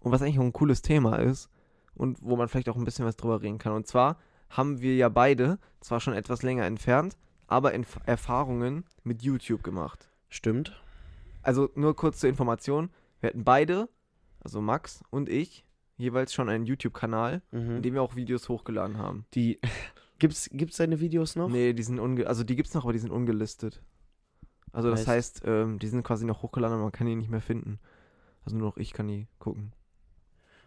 und 0.00 0.12
was 0.12 0.22
eigentlich 0.22 0.38
auch 0.38 0.44
ein 0.44 0.52
cooles 0.52 0.82
Thema 0.82 1.16
ist 1.16 1.48
und 1.94 2.18
wo 2.22 2.36
man 2.36 2.48
vielleicht 2.48 2.68
auch 2.68 2.76
ein 2.76 2.84
bisschen 2.84 3.04
was 3.04 3.16
drüber 3.16 3.42
reden 3.42 3.58
kann. 3.58 3.72
Und 3.72 3.86
zwar 3.86 4.18
haben 4.50 4.80
wir 4.80 4.94
ja 4.94 5.08
beide, 5.08 5.58
zwar 5.80 5.98
schon 6.00 6.14
etwas 6.14 6.42
länger 6.42 6.64
entfernt, 6.66 7.16
aber 7.46 7.74
Enf 7.74 7.98
Erfahrungen 8.06 8.84
mit 9.02 9.22
YouTube 9.22 9.62
gemacht. 9.64 10.08
Stimmt. 10.28 10.80
Also 11.42 11.70
nur 11.74 11.96
kurz 11.96 12.20
zur 12.20 12.28
Information, 12.30 12.90
wir 13.20 13.30
hatten 13.30 13.44
beide, 13.44 13.88
also 14.40 14.60
Max 14.60 15.02
und 15.10 15.28
ich, 15.28 15.64
jeweils 15.96 16.32
schon 16.32 16.48
einen 16.48 16.66
YouTube-Kanal, 16.66 17.42
in 17.50 17.76
Mhm. 17.78 17.82
dem 17.82 17.94
wir 17.94 18.02
auch 18.02 18.14
Videos 18.16 18.48
hochgeladen 18.48 18.98
haben. 18.98 19.24
Die. 19.34 19.58
Gibt's, 20.18 20.48
gibt's 20.52 20.76
deine 20.76 21.00
Videos 21.00 21.34
noch? 21.34 21.48
Nee, 21.48 21.72
die 21.72 21.82
sind 21.82 21.98
unge 21.98 22.28
also 22.28 22.44
die 22.44 22.54
gibt's 22.54 22.74
noch, 22.74 22.84
aber 22.84 22.92
die 22.92 23.00
sind 23.00 23.10
ungelistet. 23.10 23.82
Also 24.72 24.90
das 24.90 25.02
Heißt- 25.02 25.08
heißt, 25.08 25.42
ähm, 25.46 25.78
die 25.78 25.88
sind 25.88 26.02
quasi 26.02 26.24
noch 26.24 26.42
hochgeladen, 26.42 26.74
aber 26.74 26.84
man 26.84 26.92
kann 26.92 27.06
die 27.06 27.14
nicht 27.16 27.30
mehr 27.30 27.40
finden. 27.42 27.78
Also 28.44 28.56
nur 28.56 28.68
noch 28.68 28.76
ich 28.76 28.92
kann 28.92 29.06
die 29.08 29.26
gucken. 29.38 29.72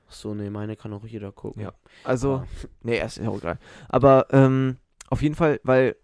Ach 0.07 0.13
so, 0.13 0.33
nee, 0.35 0.49
meine 0.49 0.75
kann 0.75 0.93
auch 0.93 1.03
jeder 1.05 1.31
gucken. 1.31 1.63
Ja. 1.63 1.73
Also, 2.03 2.35
Aber- 2.35 2.47
nee, 2.83 3.01
ist 3.03 3.17
ja 3.17 3.27
auch 3.29 3.37
egal. 3.37 3.57
Aber 3.89 4.27
ähm, 4.31 4.77
auf 5.09 5.21
jeden 5.21 5.35
Fall, 5.35 5.59
weil 5.63 5.95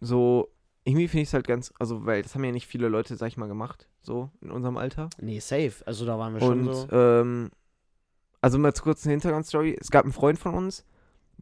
so, 0.00 0.48
irgendwie 0.84 1.08
finde 1.08 1.22
ich 1.22 1.28
es 1.28 1.34
halt 1.34 1.46
ganz, 1.46 1.72
also 1.78 2.04
weil 2.04 2.22
das 2.22 2.34
haben 2.34 2.44
ja 2.44 2.52
nicht 2.52 2.66
viele 2.66 2.88
Leute, 2.88 3.16
sag 3.16 3.28
ich 3.28 3.36
mal, 3.36 3.46
gemacht, 3.48 3.88
so 4.02 4.30
in 4.40 4.50
unserem 4.50 4.76
Alter. 4.76 5.08
Nee, 5.20 5.38
safe. 5.38 5.74
Also 5.86 6.04
da 6.04 6.18
waren 6.18 6.34
wir 6.34 6.40
schon 6.40 6.66
Und 6.68 6.74
so. 6.74 6.88
ähm, 6.90 7.50
also 8.40 8.58
mal 8.58 8.72
kurz 8.72 9.04
eine 9.04 9.12
Hintergrundstory. 9.12 9.76
Es 9.80 9.90
gab 9.90 10.04
einen 10.04 10.12
Freund 10.12 10.38
von 10.38 10.54
uns, 10.54 10.84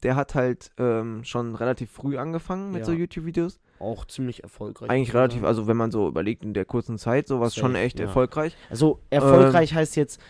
der 0.02 0.16
hat 0.16 0.34
halt 0.34 0.70
ähm, 0.78 1.24
schon 1.24 1.54
relativ 1.54 1.90
früh 1.90 2.18
angefangen 2.18 2.70
mit 2.72 2.80
Ja. 2.80 2.84
so 2.86 2.92
YouTube-Videos. 2.92 3.60
Auch 3.78 4.04
ziemlich 4.06 4.42
erfolgreich. 4.42 4.90
Eigentlich 4.90 5.12
man 5.12 5.22
relativ, 5.22 5.44
also 5.44 5.66
wenn 5.66 5.76
man 5.76 5.90
so 5.90 6.08
überlegt, 6.08 6.44
in 6.44 6.54
der 6.54 6.64
kurzen 6.64 6.98
Zeit, 6.98 7.26
so 7.28 7.40
war 7.40 7.46
es 7.48 7.54
schon 7.54 7.74
echt 7.74 7.98
ja. 7.98 8.06
erfolgreich. 8.06 8.56
Also 8.70 9.00
erfolgreich 9.10 9.74
heißt 9.74 9.96
jetzt, 9.96 10.20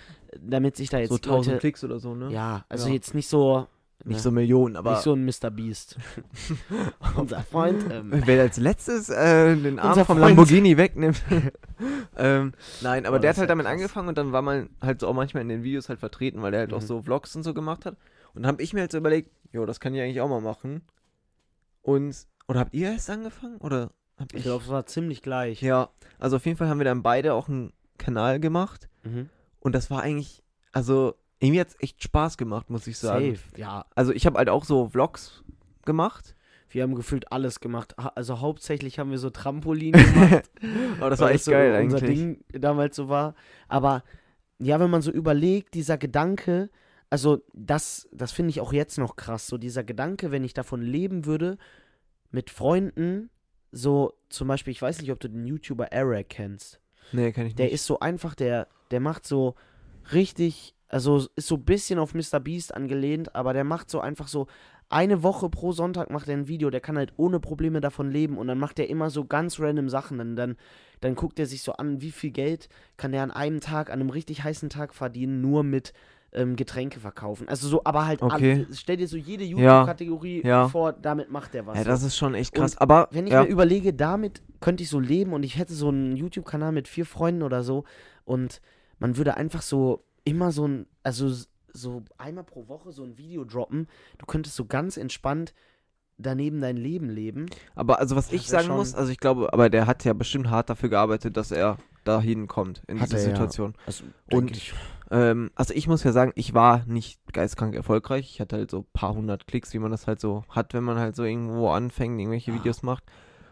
damit 0.41 0.77
sich 0.77 0.91
da 0.91 0.99
jetzt 0.99 1.11
so 1.11 1.17
1000 1.17 1.47
Leute, 1.47 1.61
Klicks 1.61 1.85
oder 1.85 1.99
so, 1.99 2.15
ne? 2.15 2.31
Ja, 2.33 2.65
also 2.69 2.89
Ja. 2.89 2.95
jetzt 2.95 3.15
nicht 3.15 3.29
so. 3.29 3.67
Nicht 4.07 4.17
ne, 4.17 4.23
so 4.23 4.31
Millionen, 4.33 4.77
aber 4.77 4.91
nicht 4.91 5.03
so 5.03 5.15
ein 5.15 5.25
Mr. 5.25 5.51
Beast. 5.51 5.97
Unser 7.17 7.41
Freund. 7.43 7.85
Ähm, 7.91 8.11
wer 8.27 8.43
als 8.43 8.59
letztes 8.59 9.09
äh, 9.09 9.55
den 9.57 9.79
Arm 9.79 9.95
vom 9.95 10.05
Freund. 10.19 10.21
Lamborghini 10.21 10.77
wegnimmt. 10.77 11.23
ähm, 12.17 12.53
nein, 12.83 13.07
aber 13.07 13.17
Oh, 13.17 13.21
der 13.21 13.31
hat 13.31 13.39
halt 13.39 13.49
damit 13.51 13.65
krass. 13.67 13.73
angefangen 13.75 14.09
und 14.09 14.19
dann 14.19 14.33
war 14.33 14.43
man 14.43 14.69
halt 14.83 15.01
so 15.01 15.09
auch 15.09 15.15
manchmal 15.15 15.43
in 15.43 15.49
den 15.49 15.63
Videos 15.63 15.89
halt 15.89 16.01
vertreten, 16.01 16.43
weil 16.43 16.51
der 16.51 16.61
halt 16.61 16.73
auch 16.75 16.81
Mhm. 16.83 16.87
so 16.87 17.03
Vlogs 17.03 17.35
und 17.37 17.45
so 17.45 17.55
gemacht 17.55 17.87
hat. 17.87 17.97
Und 18.35 18.43
dann 18.43 18.53
habe 18.53 18.63
ich 18.63 18.73
mir 18.73 18.81
halt 18.81 18.93
so 18.93 18.99
überlegt, 18.99 19.31
jo, 19.53 19.65
das 19.67 19.81
kann 19.81 19.95
ich 19.95 20.01
eigentlich 20.01 20.21
auch 20.21 20.29
mal 20.29 20.41
machen. 20.41 20.83
Und, 21.83 22.27
oder 22.49 22.61
habt 22.61 22.75
ihr 22.75 22.91
erst 22.93 23.11
angefangen? 23.11 23.59
Oder 23.59 23.91
ich 24.31 24.39
ich? 24.39 24.43
glaube, 24.45 24.65
es 24.65 24.71
war 24.71 24.87
ziemlich 24.87 25.23
gleich. 25.23 25.61
ja, 25.63 25.91
also 26.19 26.37
auf 26.37 26.47
jeden 26.47 26.57
Fall 26.57 26.69
haben 26.69 26.79
wir 26.79 26.85
dann 26.85 27.03
beide 27.03 27.35
auch 27.35 27.49
einen 27.49 27.73
Kanal 27.99 28.41
gemacht. 28.41 28.89
Mhm. 29.05 29.29
Und 29.61 29.75
das 29.75 29.91
war 29.91 30.03
eigentlich, 30.03 30.43
also 30.73 31.15
irgendwie 31.41 31.61
hat 31.61 31.69
es 31.69 31.77
echt 31.81 32.03
Spaß 32.03 32.37
gemacht, 32.39 32.71
muss 32.71 32.87
ich 32.87 32.99
sagen. 32.99 33.37
Safe. 33.37 33.61
Ja, 33.61 33.87
Also 33.95 34.13
ich 34.13 34.27
habe 34.27 34.39
halt 34.39 34.49
auch 34.49 34.65
so 34.65 34.89
Vlogs 34.89 35.43
gemacht. 35.85 36.35
wir 36.71 36.83
haben 36.83 36.95
gefühlt 36.95 37.31
alles 37.33 37.61
gemacht. 37.61 37.95
Also 37.99 38.41
hauptsächlich 38.41 38.99
haben 38.99 39.11
wir 39.11 39.19
so 39.19 39.31
Trampolin 39.31 39.93
gemacht. 39.93 40.51
Aber 41.01 41.11
das 41.11 41.21
weil 41.21 41.27
war 41.29 41.31
echt 41.35 41.45
so 41.45 41.51
geil 41.51 41.83
unser 41.85 41.99
eigentlich. 41.99 42.19
Ding 42.19 42.45
damals 42.53 42.97
so 42.97 43.09
war. 43.09 43.35
Aber 43.69 44.03
ja, 44.59 44.81
wenn 44.81 44.91
man 44.91 45.03
so 45.03 45.11
überlegt, 45.11 45.75
dieser 45.75 45.99
Gedanke, 45.99 46.71
also 47.15 47.45
das, 47.53 48.09
das 48.11 48.33
finde 48.33 48.51
ich 48.51 48.61
auch 48.61 48.73
jetzt 48.73 48.99
noch 48.99 49.15
krass. 49.15 49.47
So 49.47 49.57
dieser 49.57 49.85
Gedanke, 49.85 50.33
wenn 50.33 50.43
ich 50.43 50.53
davon 50.53 50.83
leben 50.83 51.27
würde, 51.27 51.59
mit 52.33 52.51
Freunden, 52.51 53.31
so 53.71 54.15
zum 54.31 54.49
Beispiel, 54.49 54.73
ich 54.73 54.83
weiß 54.83 55.01
nicht, 55.01 55.13
ob 55.13 55.21
du 55.21 55.29
den 55.29 55.47
YouTuber 55.47 55.93
Eric 55.93 56.29
kennst. 56.29 56.81
Nee, 57.13 57.31
kann 57.31 57.47
ich 57.47 57.55
Der 57.55 57.67
nicht. 57.67 57.75
ist 57.75 57.87
so 57.87 58.01
einfach, 58.01 58.35
der, 58.35 58.67
der 58.91 58.99
macht 58.99 59.29
so 59.29 59.55
richtig, 60.13 60.75
also 60.89 61.29
ist 61.37 61.47
so 61.47 61.55
ein 61.55 61.65
bisschen 61.65 62.01
auf 62.01 62.15
Mr. 62.15 62.41
Beast 62.41 62.75
angelehnt, 62.75 63.37
aber 63.37 63.53
der 63.53 63.63
macht 63.63 63.91
so 63.91 64.01
einfach 64.01 64.27
so 64.27 64.49
eine 64.89 65.23
Woche 65.23 65.49
pro 65.49 65.71
Sonntag 65.71 66.11
macht 66.11 66.27
er 66.29 66.37
ein 66.37 66.49
Video, 66.49 66.69
der 66.69 66.81
kann 66.81 66.99
halt 66.99 67.13
ohne 67.17 67.39
Probleme 67.39 67.81
davon 67.81 68.11
leben 68.11 68.39
und 68.39 68.49
dann 68.49 68.59
macht 68.59 68.81
er 68.81 68.89
immer 68.89 69.09
so 69.09 69.25
ganz 69.25 69.61
random 69.61 69.89
Sachen. 69.89 70.19
Dann, 70.19 70.35
dann, 70.35 70.57
dann 71.01 71.15
guckt 71.15 71.39
er 71.39 71.47
sich 71.47 71.63
so 71.63 71.75
an, 71.75 72.01
wie 72.01 72.11
viel 72.11 72.33
Geld 72.33 72.69
kann 72.97 73.13
der 73.13 73.23
an 73.23 73.31
einem 73.31 73.61
Tag, 73.61 73.89
an 73.91 74.01
einem 74.01 74.11
richtig 74.11 74.43
heißen 74.43 74.69
Tag 74.69 74.95
verdienen, 74.95 75.41
nur 75.41 75.63
mit 75.63 75.93
ähm, 76.35 76.57
Getränke 76.57 77.01
verkaufen. 77.01 77.49
Also 77.49 77.69
so, 77.69 77.83
aber 77.85 78.07
halt, 78.07 78.23
Okay. 78.23 78.65
alle, 78.67 78.75
stell 78.75 78.97
dir 78.97 79.09
so 79.09 79.17
jede 79.17 79.45
Ja, 79.45 79.51
YouTube-Kategorie 79.81 80.43
ja. 80.45 80.69
vor, 80.69 80.93
damit 80.93 81.31
macht 81.31 81.55
er 81.55 81.67
was. 81.67 81.79
Ja, 81.79 81.85
das 81.85 82.03
ist 82.03 82.17
schon 82.17 82.35
echt 82.35 82.55
krass. 82.55 82.73
Und 82.73 82.81
Aber 82.83 83.09
Wenn 83.11 83.27
ich 83.27 83.33
ja, 83.33 83.43
mir 83.45 83.49
überlege, 83.49 83.93
damit 83.95 84.43
könnte 84.61 84.83
ich 84.83 84.89
so 84.89 85.01
leben 85.01 85.33
und 85.33 85.43
ich 85.45 85.57
hätte 85.59 85.75
so 85.75 85.89
einen 85.89 86.17
YouTube-Kanal 86.17 86.73
mit 86.73 86.89
vier 86.89 87.07
Freunden 87.07 87.43
oder 87.43 87.63
so 87.63 87.85
und 88.25 88.61
man 88.99 89.17
würde 89.17 89.37
einfach 89.37 89.63
so 89.63 90.05
immer 90.25 90.53
so 90.53 90.67
ein, 90.67 90.87
also 91.03 91.31
so 91.73 92.03
einmal 92.19 92.45
pro 92.45 92.69
Woche 92.69 92.93
so 92.93 93.03
ein 93.05 93.19
Video 93.19 93.45
droppen. 93.45 93.89
Du 94.19 94.27
könntest 94.27 94.57
so 94.57 94.65
ganz 94.65 94.97
entspannt 94.97 95.53
daneben 96.17 96.61
dein 96.61 96.77
Leben 96.77 97.11
leben. 97.11 97.47
aber 97.75 97.99
also 97.99 98.15
was 98.15 98.27
Das 98.29 98.35
ich 98.37 98.47
sagen 98.47 98.69
muss, 98.69 98.95
also 98.95 99.11
ich 99.11 99.19
glaube, 99.19 99.53
aber 99.53 99.69
der 99.69 99.87
hat 99.89 100.05
ja 100.05 100.13
bestimmt 100.13 100.49
hart 100.49 100.71
dafür 100.71 100.89
gearbeitet, 100.89 101.37
dass 101.37 101.51
er 101.51 101.77
dahin 102.05 102.47
kommt 102.49 102.83
in 102.87 103.01
Hat 103.01 103.07
diese 103.09 103.19
er, 103.19 103.23
ja. 103.25 103.31
Situation. 103.31 103.75
Also, 103.87 104.05
Und- 104.33 104.51
ich, 104.57 104.73
Ähm, 105.11 105.51
also 105.55 105.75
ich 105.75 105.87
muss 105.87 106.03
ja 106.03 106.13
sagen, 106.13 106.33
ich 106.35 106.55
war 106.55 106.83
nicht 106.87 107.21
geistkrank 107.33 107.75
erfolgreich. 107.75 108.31
Ich 108.33 108.41
hatte 108.41 108.57
halt 108.57 108.71
so 108.71 108.79
ein 108.81 108.87
paar 108.95 109.15
hundert 109.15 109.47
Klicks, 109.47 109.75
wie 109.75 109.79
man 109.79 109.91
das 109.91 110.07
halt 110.07 110.19
so 110.19 110.45
hat, 110.49 110.73
wenn 110.73 110.83
man 110.83 110.99
halt 110.99 111.15
so 111.15 111.25
irgendwo 111.25 111.69
anfängt, 111.69 112.19
irgendwelche 112.19 112.51
Ja. 112.51 112.57
Videos 112.57 112.83
macht. 112.83 113.05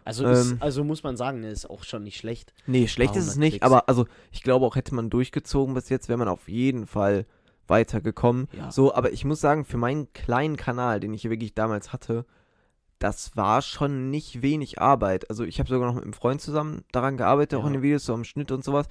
also, 0.04 0.24
ähm, 0.24 0.32
ist, 0.32 0.56
also 0.62 0.82
muss 0.82 1.02
man 1.04 1.16
sagen, 1.18 1.44
ist 1.44 1.68
auch 1.68 1.84
schon 1.84 2.04
nicht 2.04 2.16
schlecht. 2.16 2.54
Nee, 2.66 2.88
schlecht 2.88 3.14
ist 3.16 3.24
es 3.26 3.34
100 3.34 3.38
nicht, 3.40 3.50
Klicks. 3.60 3.66
aber 3.66 3.88
also 3.88 4.06
ich 4.32 4.42
glaube 4.42 4.64
auch, 4.66 4.74
hätte 4.76 4.94
man 4.94 5.10
durchgezogen 5.10 5.74
bis 5.74 5.90
jetzt, 5.90 6.08
wäre 6.08 6.18
man 6.18 6.26
auf 6.26 6.48
jeden 6.48 6.86
Fall 6.86 7.26
weitergekommen. 7.68 8.48
Ja. 8.56 8.70
So, 8.72 8.94
aber 8.94 9.12
ich 9.12 9.24
muss 9.24 9.40
sagen, 9.40 9.64
für 9.64 9.76
meinen 9.76 10.12
kleinen 10.14 10.56
Kanal, 10.56 11.00
den 11.00 11.12
ich 11.14 11.22
hier 11.22 11.30
wirklich 11.30 11.54
damals 11.54 11.92
hatte, 11.92 12.24
das 13.02 13.36
war 13.36 13.62
schon 13.62 14.10
nicht 14.10 14.42
wenig 14.42 14.80
Arbeit. 14.80 15.28
Also 15.30 15.44
ich 15.44 15.58
habe 15.58 15.68
sogar 15.68 15.88
noch 15.88 15.94
mit 15.96 16.04
einem 16.04 16.12
Freund 16.12 16.40
zusammen 16.40 16.84
daran 16.92 17.16
gearbeitet, 17.16 17.58
auch 17.58 17.62
Ja. 17.62 17.66
in 17.68 17.72
den 17.74 17.82
Videos, 17.82 18.04
so 18.04 18.14
am 18.14 18.24
Schnitt 18.24 18.52
und 18.52 18.62
sowas. 18.64 18.86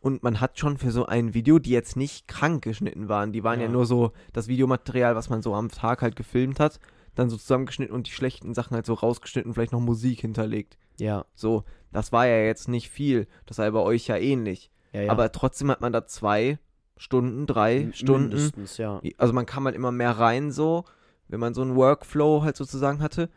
Und 0.00 0.22
man 0.22 0.40
hat 0.40 0.58
schon 0.58 0.78
für 0.78 0.90
so 0.92 1.06
ein 1.06 1.34
Video, 1.34 1.58
die 1.58 1.70
jetzt 1.70 1.96
nicht 1.96 2.28
krank 2.28 2.62
geschnitten 2.62 3.08
waren, 3.08 3.32
die 3.32 3.42
waren 3.42 3.58
ja, 3.60 3.66
Ja. 3.66 3.72
nur 3.72 3.86
so 3.86 4.12
das 4.32 4.46
Videomaterial, 4.46 5.16
was 5.16 5.30
man 5.30 5.42
so 5.42 5.54
am 5.54 5.68
Tag 5.70 6.02
halt 6.02 6.14
gefilmt 6.16 6.60
hat, 6.60 6.78
dann 7.16 7.28
so 7.30 7.36
zusammengeschnitten 7.36 7.94
und 7.94 8.06
die 8.06 8.12
schlechten 8.12 8.54
Sachen 8.54 8.74
halt 8.74 8.86
so 8.86 8.94
rausgeschnitten, 8.94 9.52
vielleicht 9.54 9.72
noch 9.72 9.80
Musik 9.80 10.20
hinterlegt. 10.20 10.76
Ja, 11.00 11.24
So, 11.34 11.64
das 11.92 12.12
war 12.12 12.26
ja 12.26 12.38
jetzt 12.44 12.68
nicht 12.68 12.88
viel. 12.90 13.26
Das 13.46 13.56
sei 13.56 13.70
bei 13.70 13.80
euch 13.80 14.06
ja 14.06 14.16
ähnlich. 14.16 14.70
ja, 14.92 15.02
ja. 15.02 15.10
Aber 15.10 15.32
trotzdem 15.32 15.70
hat 15.70 15.80
man 15.80 15.92
da 15.92 16.06
zwei 16.06 16.58
Stunden, 16.96 17.46
drei 17.46 17.78
M- 17.82 17.92
Stunden. 17.92 18.28
Mindestens, 18.28 18.76
ja. 18.78 19.00
Also 19.18 19.32
man 19.32 19.44
kam 19.46 19.64
halt 19.64 19.74
immer 19.74 19.92
mehr 19.92 20.12
rein 20.12 20.50
so, 20.52 20.84
wenn 21.28 21.40
man 21.40 21.52
so 21.54 21.62
einen 21.62 21.74
Workflow 21.74 22.42
halt 22.44 22.56
sozusagen 22.56 23.02
hatte. 23.02 23.28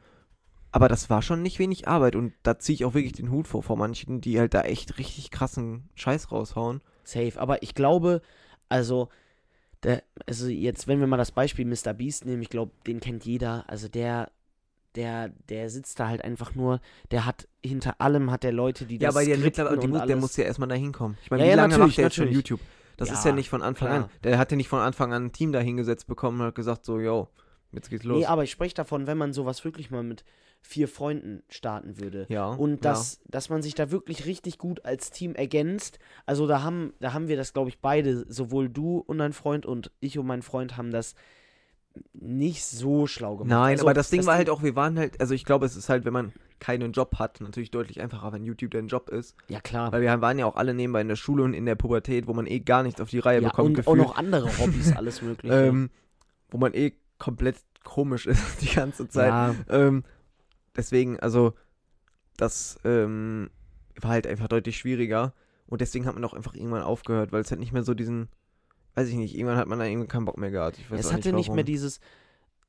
Aber 0.71 0.87
das 0.87 1.09
war 1.09 1.21
schon 1.21 1.41
nicht 1.41 1.57
wenig 1.59 1.87
Arbeit 1.87 2.15
und 2.15 2.33
da 2.43 2.59
ziehe 2.59 2.75
ich 2.75 2.85
auch 2.85 2.93
wirklich 2.93 3.13
den 3.13 3.31
Hut 3.31 3.47
vor, 3.47 3.63
vor 3.63 3.77
manchen, 3.77 4.21
die 4.21 4.39
halt 4.39 4.53
da 4.53 4.61
echt 4.61 4.97
richtig 4.99 5.31
krassen 5.31 5.89
Scheiß 5.95 6.31
raushauen. 6.31 6.81
Safe. 7.03 7.33
Aber 7.37 7.63
ich 7.63 7.73
glaube, 7.73 8.21
also, 8.67 9.09
der, 9.83 10.03
also 10.27 10.47
jetzt, 10.47 10.87
wenn 10.87 10.99
wir 10.99 11.07
mal 11.07 11.17
das 11.17 11.31
Beispiel 11.31 11.65
Mr. 11.65 11.93
Beast 11.93 12.25
nehmen, 12.25 12.41
ich 12.41 12.49
glaube, 12.49 12.71
den 12.85 12.99
kennt 12.99 13.25
jeder. 13.25 13.63
Also 13.67 13.87
der, 13.87 14.29
der, 14.93 15.29
der 15.49 15.71
sitzt 15.71 15.99
da 15.99 16.07
halt 16.07 16.23
einfach 16.23 16.53
nur, 16.53 16.81
der 17.09 17.25
hat 17.25 17.47
hinter 17.65 17.99
allem 17.99 18.29
hat 18.29 18.43
der 18.43 18.51
Leute, 18.51 18.85
die 18.85 18.99
das 18.99 19.15
skripten 19.15 19.41
mittlerweile, 19.41 19.79
die 19.79 19.87
und 19.87 19.93
muss, 19.93 20.05
der 20.05 20.15
muss 20.17 20.37
ja 20.37 20.43
erstmal 20.43 20.69
da 20.69 20.75
hinkommen. 20.75 21.17
Ich 21.23 21.31
meine, 21.31 21.43
Ja, 21.43 21.47
wie 21.47 21.49
ja, 21.49 21.55
lange 21.55 21.77
macht 21.79 21.97
der 21.97 22.05
jetzt 22.05 22.15
schon. 22.15 22.31
YouTube? 22.31 22.59
Das 22.97 23.09
ist 23.09 23.23
Ja, 23.23 23.31
ja 23.31 23.35
nicht 23.35 23.49
von 23.49 23.63
Anfang 23.63 23.87
klar. 23.87 24.03
an. 24.03 24.09
Der 24.23 24.37
hat 24.37 24.51
ja 24.51 24.57
nicht 24.57 24.67
von 24.67 24.79
Anfang 24.81 25.13
an 25.13 25.25
ein 25.25 25.31
Team 25.31 25.51
da 25.51 25.59
hingesetzt 25.59 26.05
bekommen 26.05 26.41
und 26.41 26.47
hat 26.47 26.55
gesagt 26.55 26.85
so, 26.85 26.99
yo, 26.99 27.29
Jetzt 27.71 27.89
geht's 27.89 28.03
los. 28.03 28.19
Nee, 28.19 28.25
aber 28.25 28.43
ich 28.43 28.51
spreche 28.51 28.73
davon, 28.75 29.07
wenn 29.07 29.17
man 29.17 29.33
sowas 29.33 29.63
wirklich 29.63 29.91
mal 29.91 30.03
mit 30.03 30.23
vier 30.61 30.87
Freunden 30.87 31.41
starten 31.49 31.99
würde. 31.99 32.25
ja. 32.29 32.49
Und 32.49 32.85
dass, 32.85 33.21
dass 33.25 33.49
man 33.49 33.61
sich 33.61 33.75
da 33.75 33.91
wirklich 33.91 34.25
richtig 34.25 34.57
gut 34.57 34.85
als 34.85 35.09
Team 35.09 35.33
ergänzt. 35.35 35.99
Also 36.25 36.47
da 36.47 36.61
haben, 36.61 36.93
da 36.99 37.13
haben 37.13 37.27
wir 37.27 37.37
das, 37.37 37.53
glaube 37.53 37.69
ich, 37.69 37.79
beide, 37.79 38.25
sowohl 38.31 38.69
du 38.69 38.99
und 38.99 39.17
dein 39.17 39.33
Freund 39.33 39.65
und 39.65 39.91
ich 39.99 40.19
und 40.19 40.27
mein 40.27 40.41
Freund 40.41 40.77
haben 40.77 40.91
das 40.91 41.15
nicht 42.13 42.63
so 42.63 43.07
schlau 43.07 43.37
gemacht. 43.37 43.49
Nein, 43.49 43.71
also, 43.73 43.85
aber 43.85 43.93
das 43.93 44.09
Ding 44.09 44.25
war 44.25 44.35
halt 44.35 44.49
auch, 44.49 44.61
wir 44.61 44.75
waren 44.75 44.97
halt, 44.97 45.19
also 45.19 45.33
ich 45.33 45.45
glaube, 45.45 45.65
es 45.65 45.75
ist 45.75 45.89
halt, 45.89 46.05
wenn 46.05 46.13
man 46.13 46.33
keinen 46.59 46.91
Job 46.91 47.15
hat, 47.17 47.41
natürlich 47.41 47.71
deutlich 47.71 48.01
einfacher, 48.01 48.31
wenn 48.31 48.43
YouTube 48.43 48.71
dein 48.71 48.87
Job 48.87 49.09
ist. 49.09 49.35
Ja, 49.47 49.59
klar. 49.59 49.91
Weil 49.91 50.01
wir 50.01 50.21
waren 50.21 50.37
ja 50.37 50.45
auch 50.45 50.55
alle 50.55 50.73
nebenbei 50.73 51.01
in 51.01 51.07
der 51.07 51.15
Schule 51.15 51.43
und 51.43 51.53
in 51.53 51.65
der 51.65 51.75
Pubertät, 51.75 52.27
wo 52.27 52.33
man 52.33 52.47
eh 52.47 52.59
gar 52.59 52.83
nichts 52.83 53.01
auf 53.01 53.09
die 53.09 53.19
Reihe 53.19 53.41
ja, 53.41 53.49
bekommt, 53.49 53.69
und 53.69 53.87
auch 53.87 53.93
gefühlt. 53.93 54.07
noch 54.07 54.17
andere 54.17 54.57
Hobbys, 54.59 54.93
alles 54.95 55.21
mögliche. 55.21 55.53
ähm, 55.53 55.89
wo 56.49 56.57
man 56.57 56.73
eh 56.73 56.93
komplett 57.17 57.57
komisch 57.83 58.27
ist 58.27 58.43
die 58.61 58.73
ganze 58.73 59.07
Zeit. 59.07 59.29
ja, 59.29 59.55
Ähm, 59.69 60.03
deswegen, 60.79 61.19
also, 61.19 61.53
das 62.37 62.77
ähm, 62.85 63.49
war 63.99 64.11
halt 64.11 64.27
einfach 64.27 64.47
deutlich 64.47 64.77
schwieriger. 64.77 65.33
Und 65.67 65.81
deswegen 65.81 66.05
hat 66.07 66.15
man 66.15 66.23
auch 66.25 66.33
einfach 66.33 66.55
irgendwann 66.55 66.81
aufgehört, 66.81 67.31
weil 67.31 67.41
es 67.41 67.51
halt 67.51 67.59
nicht 67.59 67.73
mehr 67.73 67.83
so 67.83 67.93
diesen, 67.93 68.29
weiß 68.95 69.07
ich 69.09 69.15
nicht, 69.15 69.35
irgendwann 69.35 69.57
hat 69.57 69.67
man 69.67 69.77
da 69.79 69.85
irgendwie 69.85 70.07
keinen 70.07 70.25
Bock 70.25 70.37
mehr 70.37 70.51
gehabt. 70.51 70.79
Ich 70.79 70.89
weiß 70.89 70.99
es 70.99 71.13
hatte 71.13 71.27
nicht, 71.27 71.35
nicht 71.35 71.45
warum. 71.47 71.55
mehr 71.57 71.63
dieses, 71.65 71.99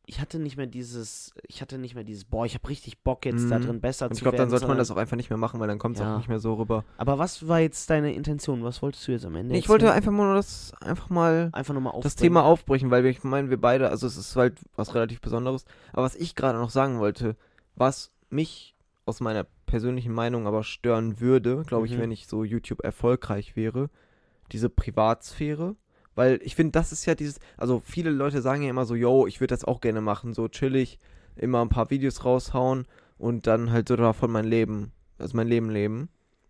ich 0.07 0.20
hatte 0.20 0.38
nicht 0.38 0.57
mehr 0.59 0.66
dieses, 0.66 1.33
ich 1.46 1.62
hatte 1.62 1.79
nicht 1.79 1.94
mehr 1.94 2.05
dieses, 2.05 2.25
boah, 2.25 2.44
ich 2.44 2.55
habe 2.55 2.68
richtig 2.68 3.03
Bock 3.03 3.25
jetzt 3.25 3.51
da 3.51 3.59
Mhm. 3.59 3.62
drin 3.62 3.81
besser 3.81 4.07
Und 4.07 4.12
ich 4.16 4.20
glaube, 4.20 4.37
dann 4.37 4.51
sollte 4.51 4.66
man 4.66 4.77
das 4.77 4.90
auch 4.90 4.96
einfach 4.96 5.16
nicht 5.16 5.31
mehr 5.31 5.38
machen, 5.38 5.61
weil 5.61 5.68
dann 5.68 5.79
kommt 5.79 5.96
es 5.96 6.03
Ja. 6.03 6.12
auch 6.14 6.18
nicht 6.18 6.29
mehr 6.29 6.40
so 6.40 6.55
rüber. 6.55 6.85
Aber 6.99 7.18
was 7.18 7.46
war 7.49 7.61
jetzt 7.61 7.88
deine 7.88 8.12
Intention? 8.12 8.64
Was 8.64 8.83
wolltest 8.83 9.07
du 9.09 9.12
jetzt 9.12 9.25
am 9.25 9.35
Ende? 9.37 9.53
Nee, 9.55 9.61
ich 9.61 9.68
wollte 9.70 9.90
einfach 9.92 10.11
mal 10.12 10.27
nur 10.27 10.35
das, 10.35 10.73
einfach 10.81 11.09
mal 11.09 11.49
einfach 11.53 11.73
nochmal 11.73 11.99
das 12.03 12.16
Thema 12.16 12.42
aufbrechen, 12.44 12.90
weil 12.90 13.03
wir, 13.05 13.11
ich 13.11 13.23
meine, 13.25 13.49
wir 13.49 13.61
beide, 13.61 13.88
also 13.88 14.07
es 14.07 14.16
ist 14.18 14.37
halt 14.37 14.59
was 14.75 14.94
relativ 14.94 15.20
Besonderes. 15.23 15.64
Aber 15.92 16.03
was 16.03 16.16
ich 16.16 16.35
gerade 16.35 16.59
noch 16.59 16.70
sagen 16.70 16.99
wollte, 16.99 17.37
was 17.81 18.12
mich 18.29 18.77
aus 19.07 19.21
meiner 19.21 19.45
persönlichen 19.66 20.12
Meinung 20.12 20.47
aber 20.47 20.62
stören 20.62 21.19
würde, 21.21 21.64
glaube 21.66 21.87
ich, 21.87 21.93
Mhm. 21.97 21.99
wenn 22.01 22.11
ich 22.12 22.27
so 22.27 22.45
YouTube 22.45 22.85
erfolgreich 22.85 23.57
wäre, 23.57 23.88
diese 24.53 24.69
Privatsphäre. 24.69 25.75
Weil 26.14 26.40
ich 26.43 26.55
finde, 26.57 26.73
das 26.73 26.93
ist 26.93 27.07
ja 27.07 27.14
dieses, 27.14 27.38
also 27.57 27.81
viele 27.85 28.11
Leute 28.11 28.43
sagen 28.43 28.62
ja 28.62 28.71
immer 28.71 28.85
so, 28.85 28.95
yo, 28.95 29.27
ich 29.27 29.40
würde 29.40 29.55
das 29.55 29.64
auch 29.64 29.81
gerne 29.81 30.01
machen, 30.01 30.35
so 30.35 30.49
chillig, 30.49 30.99
immer 31.37 31.62
ein 31.62 31.69
paar 31.69 31.88
Videos 31.90 32.25
raushauen 32.25 32.87
und 33.16 33.47
dann 33.47 33.71
halt 33.71 33.88
so 33.88 33.97
davon 33.97 34.31
mein 34.31 34.45
Leben, 34.45 34.93
also 35.19 35.37
mein 35.37 35.49
Leben 35.49 35.71
leben. 35.71 36.09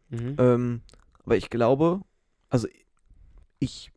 Mhm. 0.09 0.37
Ähm, 0.39 0.81
aber 1.25 1.37
ich 1.37 1.51
glaube, 1.51 2.01
also 2.49 2.67
ich, 3.59 3.93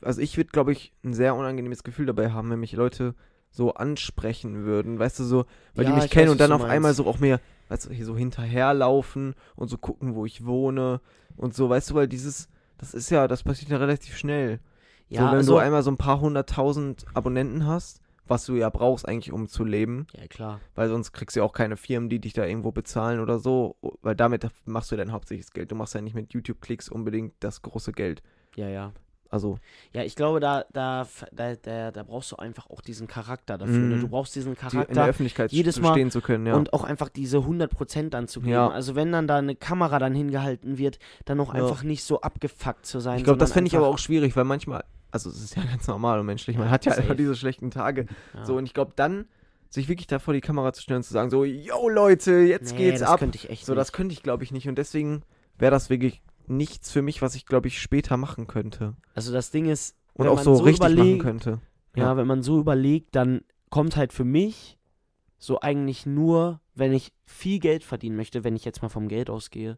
also 0.00 0.20
ich 0.20 0.36
würde, 0.36 0.50
glaube 0.50 0.72
ich, 0.72 0.92
ein 1.04 1.14
sehr 1.14 1.34
unangenehmes 1.36 1.84
Gefühl 1.84 2.06
dabei 2.06 2.32
haben, 2.32 2.50
wenn 2.50 2.60
mich 2.60 2.72
Leute 2.72 3.14
so 3.56 3.74
ansprechen 3.74 4.64
würden, 4.64 4.98
weißt 4.98 5.18
du, 5.20 5.24
so, 5.24 5.46
weil 5.74 5.84
die 5.86 5.90
Ja, 5.90 5.96
mich 5.96 6.04
ich 6.06 6.10
kennen 6.10 6.26
weiß, 6.26 6.32
und 6.32 6.40
dann 6.40 6.52
auf 6.52 6.60
du 6.62 6.66
einmal 6.68 6.90
meinst. 6.90 6.98
so 6.98 7.06
auch 7.06 7.18
mir, 7.18 7.40
weißt 7.68 7.86
du, 7.86 7.90
hier 7.90 8.04
so 8.04 8.16
hinterherlaufen 8.16 9.34
und 9.56 9.68
so 9.68 9.78
gucken, 9.78 10.14
wo 10.14 10.26
ich 10.26 10.44
wohne 10.44 11.00
und 11.36 11.54
so, 11.54 11.68
weißt 11.68 11.90
du, 11.90 11.94
weil 11.94 12.08
dieses, 12.08 12.48
das 12.78 12.94
ist 12.94 13.10
ja, 13.10 13.26
das 13.28 13.42
passiert 13.42 13.70
ja 13.70 13.78
relativ 13.78 14.16
schnell. 14.16 14.60
ja, 15.08 15.20
so, 15.20 15.30
wenn 15.30 15.38
also, 15.38 15.52
du 15.54 15.58
einmal 15.58 15.82
so 15.82 15.90
ein 15.90 15.96
paar 15.96 16.20
hunderttausend 16.20 17.06
Abonnenten 17.14 17.66
hast, 17.66 18.00
was 18.28 18.44
du 18.44 18.56
ja 18.56 18.68
brauchst 18.70 19.06
eigentlich, 19.08 19.32
um 19.32 19.46
zu 19.46 19.64
leben, 19.64 20.06
ja 20.12 20.26
klar. 20.26 20.60
weil 20.74 20.88
sonst 20.88 21.12
kriegst 21.12 21.36
du 21.36 21.40
ja 21.40 21.44
auch 21.44 21.52
keine 21.52 21.76
Firmen, 21.76 22.08
die 22.08 22.18
dich 22.18 22.32
da 22.32 22.44
irgendwo 22.44 22.72
bezahlen 22.72 23.20
oder 23.20 23.38
so, 23.38 23.76
weil 24.02 24.16
damit 24.16 24.48
machst 24.64 24.90
du 24.92 24.96
dein 24.96 25.12
hauptsächliches 25.12 25.52
Geld. 25.52 25.70
Du 25.70 25.76
machst 25.76 25.94
ja 25.94 26.00
nicht 26.00 26.14
mit 26.14 26.34
YouTube-Klicks 26.34 26.88
unbedingt 26.88 27.34
das 27.40 27.62
große 27.62 27.92
Geld. 27.92 28.22
Ja, 28.56 28.68
ja. 28.68 28.92
Also, 29.30 29.58
Ja, 29.92 30.02
ich 30.02 30.14
glaube, 30.16 30.40
da, 30.40 30.64
da, 30.72 31.06
da, 31.32 31.54
da, 31.56 31.90
da 31.90 32.02
brauchst 32.02 32.32
du 32.32 32.36
einfach 32.36 32.70
auch 32.70 32.80
diesen 32.80 33.06
Charakter 33.06 33.58
dafür. 33.58 33.74
Ne? 33.78 33.96
Mhm. 33.96 34.00
Du 34.00 34.08
brauchst 34.08 34.34
diesen 34.34 34.54
die, 34.54 34.58
in 34.60 34.70
der 34.70 34.70
Charakter 34.70 35.06
Öffentlichkeit 35.06 35.52
jedes 35.52 35.80
Mal 35.80 35.92
stehen 35.92 36.10
zu 36.10 36.20
können, 36.20 36.46
ja. 36.46 36.54
und 36.54 36.72
auch 36.72 36.84
einfach 36.84 37.08
diese 37.08 37.38
100% 37.38 38.10
dann 38.10 38.28
zu 38.28 38.40
geben. 38.40 38.52
Ja. 38.52 38.68
Also 38.68 38.94
wenn 38.94 39.12
dann 39.12 39.26
da 39.26 39.36
eine 39.38 39.56
Kamera 39.56 39.98
dann 39.98 40.14
hingehalten 40.14 40.78
wird, 40.78 40.98
dann 41.24 41.40
auch 41.40 41.54
Ja. 41.54 41.62
einfach 41.62 41.82
nicht 41.82 42.04
so 42.04 42.20
abgefuckt 42.20 42.86
zu 42.86 43.00
sein. 43.00 43.18
ich 43.18 43.24
glaube, 43.24 43.38
das 43.38 43.52
fände 43.52 43.68
ich 43.68 43.76
aber 43.76 43.88
auch 43.88 43.98
schwierig, 43.98 44.36
weil 44.36 44.44
manchmal, 44.44 44.84
also 45.10 45.30
es 45.30 45.42
ist 45.42 45.56
ja 45.56 45.62
ganz 45.70 45.86
normal 45.88 46.20
und 46.20 46.26
menschlich, 46.26 46.56
man 46.56 46.70
hat 46.70 46.84
ja 46.86 46.92
einfach 46.92 47.16
diese 47.16 47.34
schlechten 47.36 47.70
Tage. 47.70 48.06
So, 48.44 48.56
und 48.56 48.66
ich 48.66 48.74
glaube, 48.74 48.92
dann 48.96 49.26
sich 49.68 49.88
wirklich 49.88 50.06
da 50.06 50.20
vor 50.20 50.32
die 50.32 50.40
Kamera 50.40 50.72
zu 50.72 50.80
stellen 50.82 50.98
und 50.98 51.02
zu 51.02 51.12
sagen, 51.12 51.28
so, 51.28 51.44
yo 51.44 51.88
Leute, 51.88 52.32
jetzt 52.32 52.72
nee, 52.72 52.78
geht's 52.78 53.00
das 53.00 53.08
ab. 53.10 53.18
könnte 53.18 53.36
ich 53.36 53.50
echt 53.50 53.66
So, 53.66 53.74
das 53.74 53.88
nicht. 53.88 53.94
könnte 53.94 54.12
ich, 54.12 54.22
glaube 54.22 54.44
ich, 54.44 54.52
nicht. 54.52 54.68
Und 54.68 54.78
deswegen 54.78 55.22
wäre 55.58 55.72
das 55.72 55.90
wirklich 55.90 56.22
nichts 56.48 56.90
für 56.92 57.02
mich, 57.02 57.22
was 57.22 57.34
ich, 57.34 57.46
glaube 57.46 57.68
ich, 57.68 57.80
später 57.80 58.16
machen 58.16 58.46
könnte. 58.46 58.94
Also 59.14 59.32
das 59.32 59.50
Ding 59.50 59.66
ist, 59.66 59.96
Und 60.14 60.24
wenn 60.24 60.32
auch 60.32 60.36
man 60.36 60.44
so, 60.44 60.52
richtig 60.54 60.80
machen 60.80 60.92
überlegt, 60.94 61.22
könnte. 61.22 61.60
Ja, 61.96 62.04
Ja. 62.04 62.16
wenn 62.16 62.26
man 62.26 62.42
so 62.42 62.58
überlegt, 62.60 63.14
dann 63.16 63.42
kommt 63.70 63.96
halt 63.96 64.12
für 64.12 64.24
mich 64.24 64.78
so 65.38 65.60
eigentlich 65.60 66.06
nur, 66.06 66.60
wenn 66.74 66.92
ich 66.92 67.12
viel 67.24 67.58
Geld 67.58 67.84
verdienen 67.84 68.16
möchte, 68.16 68.44
wenn 68.44 68.56
ich 68.56 68.64
jetzt 68.64 68.82
mal 68.82 68.88
vom 68.88 69.08
Geld 69.08 69.28
ausgehe, 69.30 69.76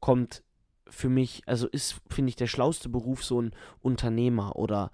kommt 0.00 0.42
für 0.88 1.08
mich, 1.08 1.42
also 1.46 1.66
ist, 1.68 2.00
finde 2.10 2.28
ich, 2.30 2.36
der 2.36 2.46
schlauste 2.46 2.88
Beruf 2.88 3.24
so 3.24 3.40
ein 3.40 3.52
Unternehmer 3.80 4.56
oder 4.56 4.90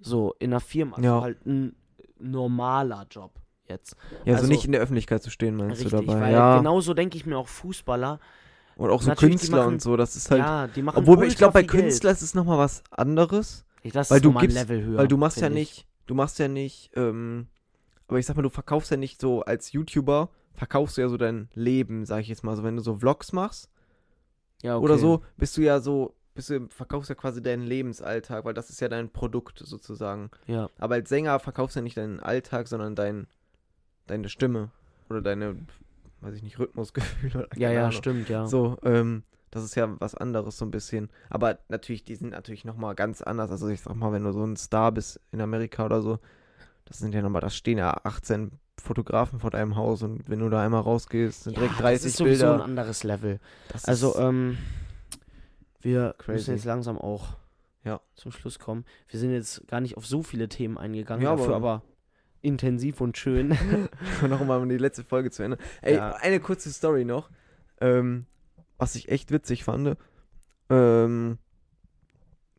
so 0.00 0.34
in 0.38 0.50
einer 0.52 0.60
Firma, 0.60 0.96
also 0.96 1.08
Ja. 1.08 1.20
halt 1.22 1.46
ein 1.46 1.76
normaler 2.18 3.06
Job 3.10 3.38
jetzt. 3.68 3.96
Ja, 4.24 4.34
also, 4.34 4.44
Also- 4.44 4.46
nicht 4.48 4.64
in 4.64 4.72
der 4.72 4.80
Öffentlichkeit 4.80 5.22
zu 5.22 5.30
stehen, 5.30 5.56
meinst 5.56 5.80
Richtig, 5.84 5.90
du 6.00 6.06
dabei? 6.06 6.20
weil 6.20 6.32
ja. 6.32 6.58
genauso 6.58 6.94
denke 6.94 7.16
ich 7.16 7.26
mir 7.26 7.36
auch 7.38 7.48
Fußballer. 7.48 8.18
Und 8.78 8.90
auch 8.90 9.02
so 9.02 9.08
Natürlich, 9.08 9.34
die 9.34 9.38
Künstler 9.40 9.58
machen- 9.58 9.72
und 9.74 9.82
so, 9.82 9.96
das 9.96 10.16
ist 10.16 10.30
halt. 10.30 10.40
ja, 10.40 10.66
die 10.68 10.80
machen 10.82 10.98
obwohl 10.98 11.24
ich 11.26 11.36
glaube, 11.36 11.52
bei 11.52 11.60
viel 11.60 11.68
Geld. 11.70 11.82
Künstlern 11.84 12.12
ist 12.14 12.22
es 12.22 12.34
nochmal 12.34 12.58
was 12.58 12.82
anderes. 12.90 13.66
Ich- 13.82 13.92
das 13.92 14.10
weil 14.10 14.16
ist 14.18 14.24
du 14.24 14.28
nochmal 14.28 14.44
ein 14.44 14.48
gibst- 14.48 14.62
Level 14.68 14.82
höher. 14.84 14.98
weil 14.98 15.08
du 15.08 15.16
machst 15.16 15.40
ja 15.40 15.48
ich. 15.48 15.52
nicht, 15.54 15.86
du 16.06 16.14
machst 16.14 16.38
ja 16.38 16.48
nicht, 16.48 16.90
ähm, 16.94 17.48
aber 18.06 18.18
ich 18.18 18.24
sag 18.26 18.36
mal, 18.36 18.42
du 18.42 18.48
verkaufst 18.50 18.90
ja 18.90 18.96
nicht 18.96 19.20
so 19.20 19.42
als 19.42 19.72
YouTuber, 19.72 20.30
verkaufst 20.54 20.96
du 20.96 21.00
ja 21.02 21.08
so 21.08 21.16
dein 21.16 21.48
Leben, 21.54 22.06
sag 22.06 22.20
ich 22.20 22.28
jetzt 22.28 22.42
mal. 22.44 22.56
So, 22.56 22.62
wenn 22.62 22.76
du 22.76 22.82
so 22.82 22.96
Vlogs 22.98 23.32
machst 23.32 23.68
ja, 24.62 24.76
okay. 24.76 24.84
oder 24.84 24.96
so, 24.98 25.22
bist 25.36 25.56
du 25.56 25.60
ja 25.62 25.80
so, 25.80 26.14
bist 26.34 26.50
du, 26.50 26.68
verkaufst 26.68 27.08
ja 27.10 27.16
quasi 27.16 27.42
deinen 27.42 27.64
Lebensalltag, 27.64 28.44
weil 28.44 28.54
das 28.54 28.70
ist 28.70 28.80
ja 28.80 28.88
dein 28.88 29.10
Produkt 29.10 29.58
sozusagen. 29.58 30.30
Ja, 30.46 30.68
Aber 30.78 30.94
als 30.94 31.08
Sänger 31.08 31.38
verkaufst 31.40 31.74
du 31.74 31.80
ja 31.80 31.84
nicht 31.84 31.96
deinen 31.96 32.20
Alltag, 32.20 32.68
sondern 32.68 32.94
dein, 32.94 33.26
deine 34.06 34.28
Stimme 34.28 34.70
oder 35.10 35.20
deine, 35.20 35.56
weiß 36.20 36.34
ich 36.34 36.42
nicht, 36.42 36.58
Rhythmusgefühl 36.58 37.30
oder 37.36 37.48
ja, 37.58 37.70
ja, 37.70 37.80
Ahnung. 37.86 37.92
stimmt, 37.92 38.28
ja. 38.28 38.46
So, 38.46 38.76
ähm, 38.82 39.22
das 39.50 39.64
ist 39.64 39.74
ja 39.76 39.88
was 40.00 40.14
anderes 40.14 40.58
so 40.58 40.64
ein 40.66 40.70
bisschen. 40.70 41.08
Aber 41.30 41.58
natürlich, 41.68 42.04
die 42.04 42.14
sind 42.16 42.30
natürlich 42.30 42.64
nochmal 42.64 42.94
ganz 42.94 43.22
anders. 43.22 43.50
Also 43.50 43.68
ich 43.68 43.80
sag 43.80 43.94
mal, 43.96 44.12
wenn 44.12 44.24
du 44.24 44.32
so 44.32 44.44
ein 44.44 44.56
Star 44.56 44.92
bist 44.92 45.20
in 45.32 45.40
Amerika 45.40 45.84
oder 45.86 46.02
so, 46.02 46.18
das 46.84 46.98
sind 46.98 47.14
ja 47.14 47.22
nochmal, 47.22 47.40
da 47.40 47.50
stehen 47.50 47.78
ja 47.78 47.96
18 48.04 48.52
Fotografen 48.80 49.40
vor 49.40 49.50
deinem 49.50 49.74
Haus 49.76 50.02
und 50.02 50.28
wenn 50.28 50.38
du 50.38 50.48
da 50.50 50.62
einmal 50.62 50.82
rausgehst, 50.82 51.44
sind 51.44 51.56
direkt 51.56 51.74
ja, 51.74 51.80
30 51.80 52.02
das 52.02 52.10
ist 52.12 52.16
sowieso 52.18 52.44
ein 52.46 52.50
Bilder. 52.52 52.64
anderes 52.64 53.02
Level. 53.04 53.40
Das 53.72 53.84
Also, 53.86 54.16
ähm, 54.18 54.56
wir 55.80 56.14
Crazy. 56.18 56.32
müssen 56.32 56.54
jetzt 56.54 56.64
langsam 56.64 56.98
auch 56.98 57.36
Ja. 57.84 58.00
zum 58.14 58.32
Schluss 58.32 58.58
kommen. 58.58 58.84
Wir 59.08 59.18
sind 59.20 59.32
jetzt 59.32 59.66
gar 59.68 59.80
nicht 59.80 59.96
auf 59.96 60.06
so 60.06 60.22
viele 60.22 60.48
Themen 60.48 60.76
eingegangen, 60.78 61.22
Ja, 61.24 61.34
dafür 61.36 61.56
aber- 61.56 61.70
aber 61.70 61.82
intensiv 62.42 63.00
und 63.00 63.16
schön. 63.16 63.48
noch 64.28 64.44
mal 64.44 64.60
um 64.60 64.68
die 64.68 64.78
letzte 64.78 65.04
Folge 65.04 65.30
zu 65.30 65.42
Ende. 65.42 65.58
Ey, 65.82 65.96
Ja. 65.96 66.14
eine 66.16 66.40
kurze 66.40 66.70
Story 66.72 67.04
noch, 67.04 67.30
ähm, 67.80 68.26
was 68.78 68.94
ich 68.94 69.08
echt 69.08 69.30
witzig 69.30 69.64
fand. 69.64 69.96
Ähm, 70.70 71.38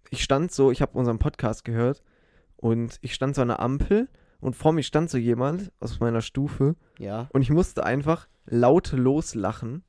ich 0.09 0.23
stand 0.23 0.51
so, 0.51 0.71
ich 0.71 0.81
habe 0.81 0.97
unseren 0.97 1.19
Podcast 1.19 1.63
gehört 1.63 2.03
und 2.55 2.97
ich 3.01 3.13
stand 3.13 3.35
so 3.35 3.41
an 3.41 3.49
der 3.49 3.59
Ampel 3.59 4.09
und 4.39 4.55
vor 4.55 4.73
mir 4.73 4.83
stand 4.83 5.09
so 5.09 5.17
jemand 5.17 5.71
aus 5.79 5.99
meiner 5.99 6.21
Stufe 6.21 6.75
ja. 6.97 7.29
und 7.31 7.41
ich 7.41 7.49
musste 7.49 7.83
einfach 7.85 8.27
laut 8.45 8.91
loslachen, 8.91 9.83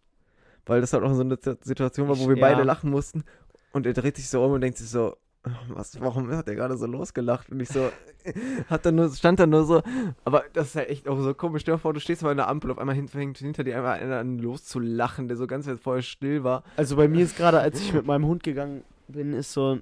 weil 0.66 0.80
das 0.80 0.92
halt 0.92 1.04
auch 1.04 1.14
so 1.14 1.22
eine 1.22 1.38
Situation 1.62 2.08
war, 2.08 2.18
wo 2.18 2.28
wir 2.28 2.36
ja. 2.36 2.48
beide 2.48 2.62
lachen 2.64 2.90
mussten 2.90 3.24
und 3.72 3.86
er 3.86 3.94
dreht 3.94 4.16
sich 4.16 4.28
so 4.28 4.44
um 4.44 4.52
und 4.52 4.60
denkt 4.60 4.78
sich 4.78 4.90
so, 4.90 5.16
was, 5.68 5.98
warum 6.00 6.30
hat 6.30 6.48
er 6.48 6.54
gerade 6.54 6.76
so 6.76 6.86
losgelacht? 6.86 7.50
Und 7.50 7.60
ich 7.60 7.68
so, 7.68 7.90
hat 8.68 8.84
dann 8.84 8.96
nur, 8.96 9.08
stand 9.10 9.40
da 9.40 9.46
nur 9.46 9.64
so, 9.64 9.82
aber 10.24 10.44
das 10.52 10.68
ist 10.68 10.76
halt 10.76 10.88
echt 10.90 11.08
auch 11.08 11.18
so 11.20 11.32
komisch. 11.34 11.62
Stell 11.62 11.74
dir 11.74 11.78
vor, 11.78 11.94
du 11.94 12.00
stehst 12.00 12.22
mal 12.22 12.30
in 12.32 12.36
der 12.36 12.48
Ampel, 12.48 12.70
auf 12.70 12.78
einmal 12.78 12.94
hin- 12.94 13.08
fängt 13.08 13.38
hinter 13.38 13.64
dir 13.64 13.76
einmal 13.78 13.98
einer 14.00 14.18
an 14.18 14.38
loszulachen, 14.38 15.28
der 15.28 15.36
so 15.36 15.46
ganz 15.46 15.66
jetzt 15.66 15.82
vorher 15.82 16.02
still 16.02 16.44
war. 16.44 16.62
Also 16.76 16.96
bei 16.96 17.08
mir 17.08 17.24
ist 17.24 17.36
gerade, 17.36 17.58
als 17.60 17.80
ich 17.80 17.92
mit 17.94 18.04
meinem 18.06 18.26
Hund 18.26 18.42
gegangen 18.42 18.84
bin, 19.08 19.32
ist 19.32 19.52
so 19.52 19.78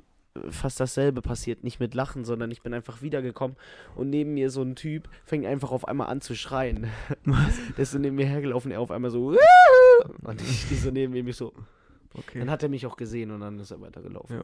fast 0.50 0.78
dasselbe 0.78 1.20
passiert. 1.22 1.64
Nicht 1.64 1.80
mit 1.80 1.94
Lachen, 1.94 2.24
sondern 2.24 2.52
ich 2.52 2.62
bin 2.62 2.72
einfach 2.72 3.02
wiedergekommen 3.02 3.56
und 3.96 4.08
neben 4.10 4.34
mir 4.34 4.50
so 4.50 4.62
ein 4.62 4.76
Typ 4.76 5.08
fängt 5.24 5.44
einfach 5.46 5.72
auf 5.72 5.88
einmal 5.88 6.06
an 6.06 6.20
zu 6.20 6.36
schreien. 6.36 6.86
Der 7.26 7.82
ist 7.82 7.90
so 7.90 7.98
neben 7.98 8.14
mir 8.14 8.26
hergelaufen, 8.26 8.70
er 8.70 8.80
auf 8.80 8.92
einmal 8.92 9.10
so 9.10 9.36
und 10.22 10.40
ich 10.40 10.62
stehe 10.62 10.80
so 10.80 10.90
neben 10.92 11.12
ihm, 11.16 11.26
ich 11.26 11.36
so. 11.36 11.52
Okay. 12.14 12.38
Dann 12.38 12.50
hat 12.50 12.62
er 12.62 12.68
mich 12.68 12.86
auch 12.86 12.96
gesehen 12.96 13.32
und 13.32 13.40
dann 13.40 13.58
ist 13.58 13.72
er 13.72 13.80
weitergelaufen. 13.80 14.36
Ja. 14.36 14.42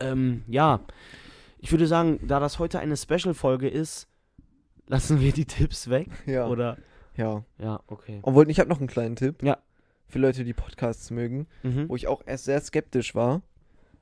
Ähm, 0.00 0.42
ja, 0.48 0.80
ich 1.58 1.70
würde 1.72 1.86
sagen, 1.86 2.20
da 2.26 2.40
das 2.40 2.58
heute 2.58 2.78
eine 2.78 2.96
Special-Folge 2.96 3.68
ist, 3.68 4.06
lassen 4.86 5.20
wir 5.20 5.32
die 5.32 5.44
Tipps 5.44 5.88
weg. 5.90 6.08
Ja. 6.26 6.46
Oder? 6.46 6.76
ja. 7.16 7.44
Ja, 7.58 7.80
okay. 7.88 8.20
Obwohl, 8.22 8.48
ich 8.50 8.60
habe 8.60 8.68
noch 8.70 8.78
einen 8.78 8.86
kleinen 8.88 9.16
Tipp. 9.16 9.42
Ja. 9.42 9.58
Für 10.06 10.18
Leute, 10.20 10.44
die 10.44 10.54
Podcasts 10.54 11.10
mögen, 11.10 11.46
Mhm. 11.62 11.88
wo 11.88 11.96
ich 11.96 12.06
auch 12.06 12.22
erst 12.24 12.44
sehr 12.44 12.60
skeptisch 12.60 13.14
war. 13.14 13.42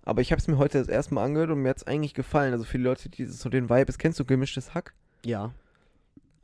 Aber 0.03 0.21
ich 0.21 0.31
habe 0.31 0.39
es 0.41 0.47
mir 0.47 0.57
heute 0.59 0.79
das 0.79 0.87
erste 0.89 1.15
Mal 1.15 1.25
angehört 1.25 1.51
und 1.51 1.63
mir 1.63 1.71
hat 1.71 1.79
es 1.79 1.87
eigentlich 1.87 2.15
gefallen. 2.15 2.53
Also 2.53 2.65
für 2.65 2.79
die 2.79 2.85
Leute, 2.85 3.09
die 3.09 3.25
so 3.25 3.49
den 3.49 3.69
Vibe 3.69 3.89
ist, 3.89 3.99
kennst 3.99 4.21
du 4.21 4.25
gemischtes 4.25 4.73
Hack? 4.75 4.95
Ja. 5.25 5.53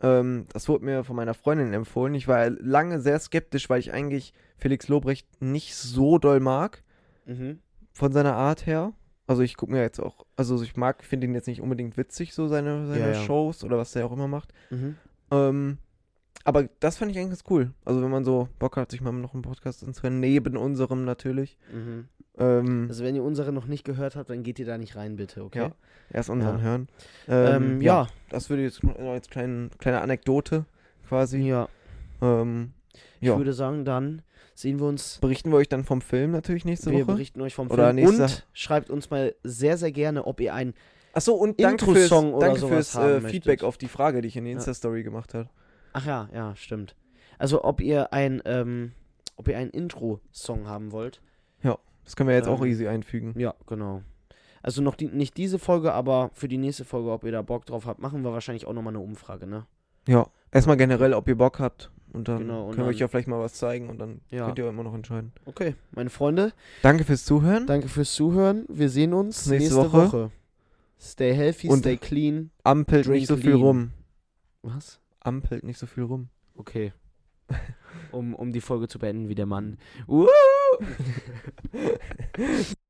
Ähm, 0.00 0.46
das 0.52 0.68
wurde 0.68 0.84
mir 0.84 1.04
von 1.04 1.14
meiner 1.14 1.34
Freundin 1.34 1.72
empfohlen. 1.72 2.14
Ich 2.14 2.26
war 2.26 2.50
lange 2.50 3.00
sehr 3.00 3.20
skeptisch, 3.20 3.70
weil 3.70 3.78
ich 3.78 3.92
eigentlich 3.92 4.32
Felix 4.56 4.88
Lobrecht 4.88 5.28
nicht 5.40 5.76
so 5.76 6.18
doll 6.18 6.40
mag, 6.40 6.82
Mhm. 7.26 7.60
von 7.92 8.10
seiner 8.12 8.34
Art 8.34 8.66
her. 8.66 8.92
Also 9.26 9.42
ich 9.42 9.56
gucke 9.56 9.72
mir 9.72 9.80
jetzt 9.82 10.00
auch, 10.00 10.26
also 10.36 10.60
ich 10.62 10.76
mag, 10.76 11.04
finde 11.04 11.26
ihn 11.26 11.34
jetzt 11.34 11.46
nicht 11.46 11.60
unbedingt 11.60 11.96
witzig, 11.96 12.34
so 12.34 12.48
seine, 12.48 12.86
seine 12.88 13.00
Ja, 13.00 13.08
ja. 13.12 13.14
Shows 13.22 13.62
oder 13.64 13.78
was 13.78 13.92
der 13.92 14.04
auch 14.06 14.12
immer 14.12 14.28
macht. 14.28 14.52
Mhm. 14.70 14.96
Ähm, 15.30 15.78
aber 16.44 16.68
das 16.80 16.96
fand 16.98 17.10
ich 17.12 17.18
eigentlich 17.18 17.30
ganz 17.30 17.44
cool. 17.50 17.70
Also 17.84 18.02
wenn 18.02 18.10
man 18.10 18.24
so 18.24 18.48
Bock 18.58 18.76
hat, 18.76 18.90
sich 18.90 19.00
mal 19.00 19.12
noch 19.12 19.32
einen 19.34 19.42
Podcast 19.42 19.84
anzuhören, 19.84 20.18
neben 20.18 20.56
unserem 20.56 21.04
natürlich. 21.04 21.56
Mhm. 21.72 22.08
Ähm, 22.38 22.86
Also 22.88 23.04
wenn 23.04 23.14
ihr 23.14 23.22
unsere 23.22 23.52
noch 23.52 23.66
nicht 23.66 23.84
gehört 23.84 24.16
habt, 24.16 24.28
dann 24.30 24.42
geht 24.42 24.58
ihr 24.58 24.66
da 24.66 24.76
nicht 24.76 24.96
rein, 24.96 25.16
bitte, 25.16 25.44
okay? 25.44 25.58
Ja. 25.58 25.72
erst 26.10 26.28
unseren 26.30 26.58
Ja. 26.58 26.62
hören. 26.64 26.88
Ähm, 27.28 27.80
ja. 27.80 28.08
Das 28.28 28.50
würde 28.50 28.62
jetzt 28.64 28.82
noch 28.82 28.98
als 28.98 29.28
kleine, 29.28 29.70
kleine 29.78 30.00
Anekdote 30.00 30.64
quasi. 31.08 31.38
Ja. 31.38 31.68
Ähm, 32.20 32.72
Ich 33.20 33.28
ja. 33.28 33.36
würde 33.36 33.52
sagen, 33.52 33.84
dann 33.84 34.22
sehen 34.54 34.80
wir 34.80 34.86
uns. 34.86 35.18
Berichten 35.20 35.50
wir 35.50 35.56
euch 35.56 35.68
dann 35.68 35.84
vom 35.84 36.00
Film 36.00 36.30
natürlich 36.30 36.64
nächste 36.64 36.90
Wir 36.90 37.06
Woche. 37.06 37.14
berichten 37.14 37.40
euch 37.40 37.54
vom 37.54 37.70
Oder 37.70 37.86
Film 37.86 37.96
nächste- 37.96 38.22
und 38.22 38.46
schreibt 38.52 38.90
uns 38.90 39.10
mal 39.10 39.34
sehr, 39.42 39.78
sehr 39.78 39.92
gerne, 39.92 40.26
ob 40.26 40.40
ihr 40.40 40.54
ein 40.54 40.74
Achso, 41.14 41.34
und 41.34 41.60
danke 41.60 41.84
fürs, 41.84 42.08
danke 42.08 42.58
sowas 42.60 42.92
fürs 42.92 43.24
äh. 43.24 43.28
Feedback 43.28 43.62
auf 43.64 43.76
die 43.76 43.88
Frage, 43.88 44.22
die 44.22 44.28
ich 44.28 44.36
in 44.36 44.44
die 44.44 44.50
Ja. 44.50 44.56
Insta-Story 44.56 45.02
gemacht 45.02 45.34
habe. 45.34 45.48
Ach 45.92 46.06
ja, 46.06 46.28
ja, 46.32 46.56
stimmt. 46.56 46.96
Also 47.38 47.64
ob 47.64 47.80
ihr 47.80 48.12
ein, 48.12 48.40
ähm, 48.46 48.92
ob 49.36 49.48
ihr 49.48 49.58
einen 49.58 49.70
Intro-Song 49.70 50.66
haben 50.66 50.92
wollt. 50.92 51.20
Das 52.04 52.16
können 52.16 52.28
wir 52.28 52.34
jetzt 52.36 52.48
auch 52.48 52.60
Ähm, 52.62 52.66
easy 52.66 52.88
einfügen. 52.88 53.38
Ja, 53.38 53.54
genau. 53.66 54.02
Also 54.62 54.82
noch 54.82 54.94
die, 54.94 55.06
nicht 55.06 55.36
diese 55.36 55.58
Folge, 55.58 55.92
aber 55.92 56.30
für 56.34 56.48
die 56.48 56.58
nächste 56.58 56.84
Folge, 56.84 57.10
ob 57.10 57.24
ihr 57.24 57.32
da 57.32 57.42
Bock 57.42 57.66
drauf 57.66 57.86
habt, 57.86 58.00
machen 58.00 58.22
wir 58.22 58.32
wahrscheinlich 58.32 58.66
auch 58.66 58.72
nochmal 58.72 58.92
eine 58.92 59.00
Umfrage, 59.00 59.46
ne? 59.46 59.66
Ja, 60.08 60.26
erstmal 60.50 60.76
generell, 60.76 61.14
ob 61.14 61.28
ihr 61.28 61.36
Bock 61.36 61.60
habt. 61.60 61.90
Und 62.12 62.28
dann 62.28 62.38
Genau, 62.38 62.66
und 62.66 62.74
können 62.74 62.86
wir 62.86 62.90
euch 62.90 62.98
ja 62.98 63.08
vielleicht 63.08 63.28
mal 63.28 63.40
was 63.40 63.54
zeigen 63.54 63.88
und 63.88 63.98
dann 63.98 64.20
Ja. 64.30 64.44
könnt 64.46 64.58
ihr 64.58 64.68
immer 64.68 64.82
noch 64.82 64.94
entscheiden. 64.94 65.32
Okay, 65.46 65.74
meine 65.92 66.10
Freunde, 66.10 66.52
Danke 66.82 67.04
fürs 67.04 67.24
Zuhören. 67.24 67.66
danke 67.66 67.88
fürs 67.88 68.12
Zuhören. 68.14 68.66
Wir 68.68 68.90
sehen 68.90 69.14
uns 69.14 69.46
Nächste 69.46 69.74
nächste, 69.76 69.92
Woche. 69.92 70.12
Woche. 70.12 70.30
Stay 71.00 71.34
healthy, 71.34 71.68
Und- 71.68 71.80
stay 71.80 71.96
clean. 71.96 72.50
Ampelt 72.64 73.08
nicht 73.08 73.26
so 73.26 73.36
viel 73.36 73.50
lean. 73.52 73.60
rum. 73.62 73.90
Was? 74.62 75.00
Ampelt 75.20 75.64
nicht 75.64 75.78
so 75.78 75.86
viel 75.86 76.04
rum. 76.04 76.28
Okay. 76.54 76.92
um, 78.12 78.34
um 78.34 78.52
die 78.52 78.60
Folge 78.60 78.88
zu 78.88 78.98
beenden 78.98 79.28
wie 79.28 79.34
der 79.34 79.46
Mann. 79.46 79.78
Uh! 80.06 80.26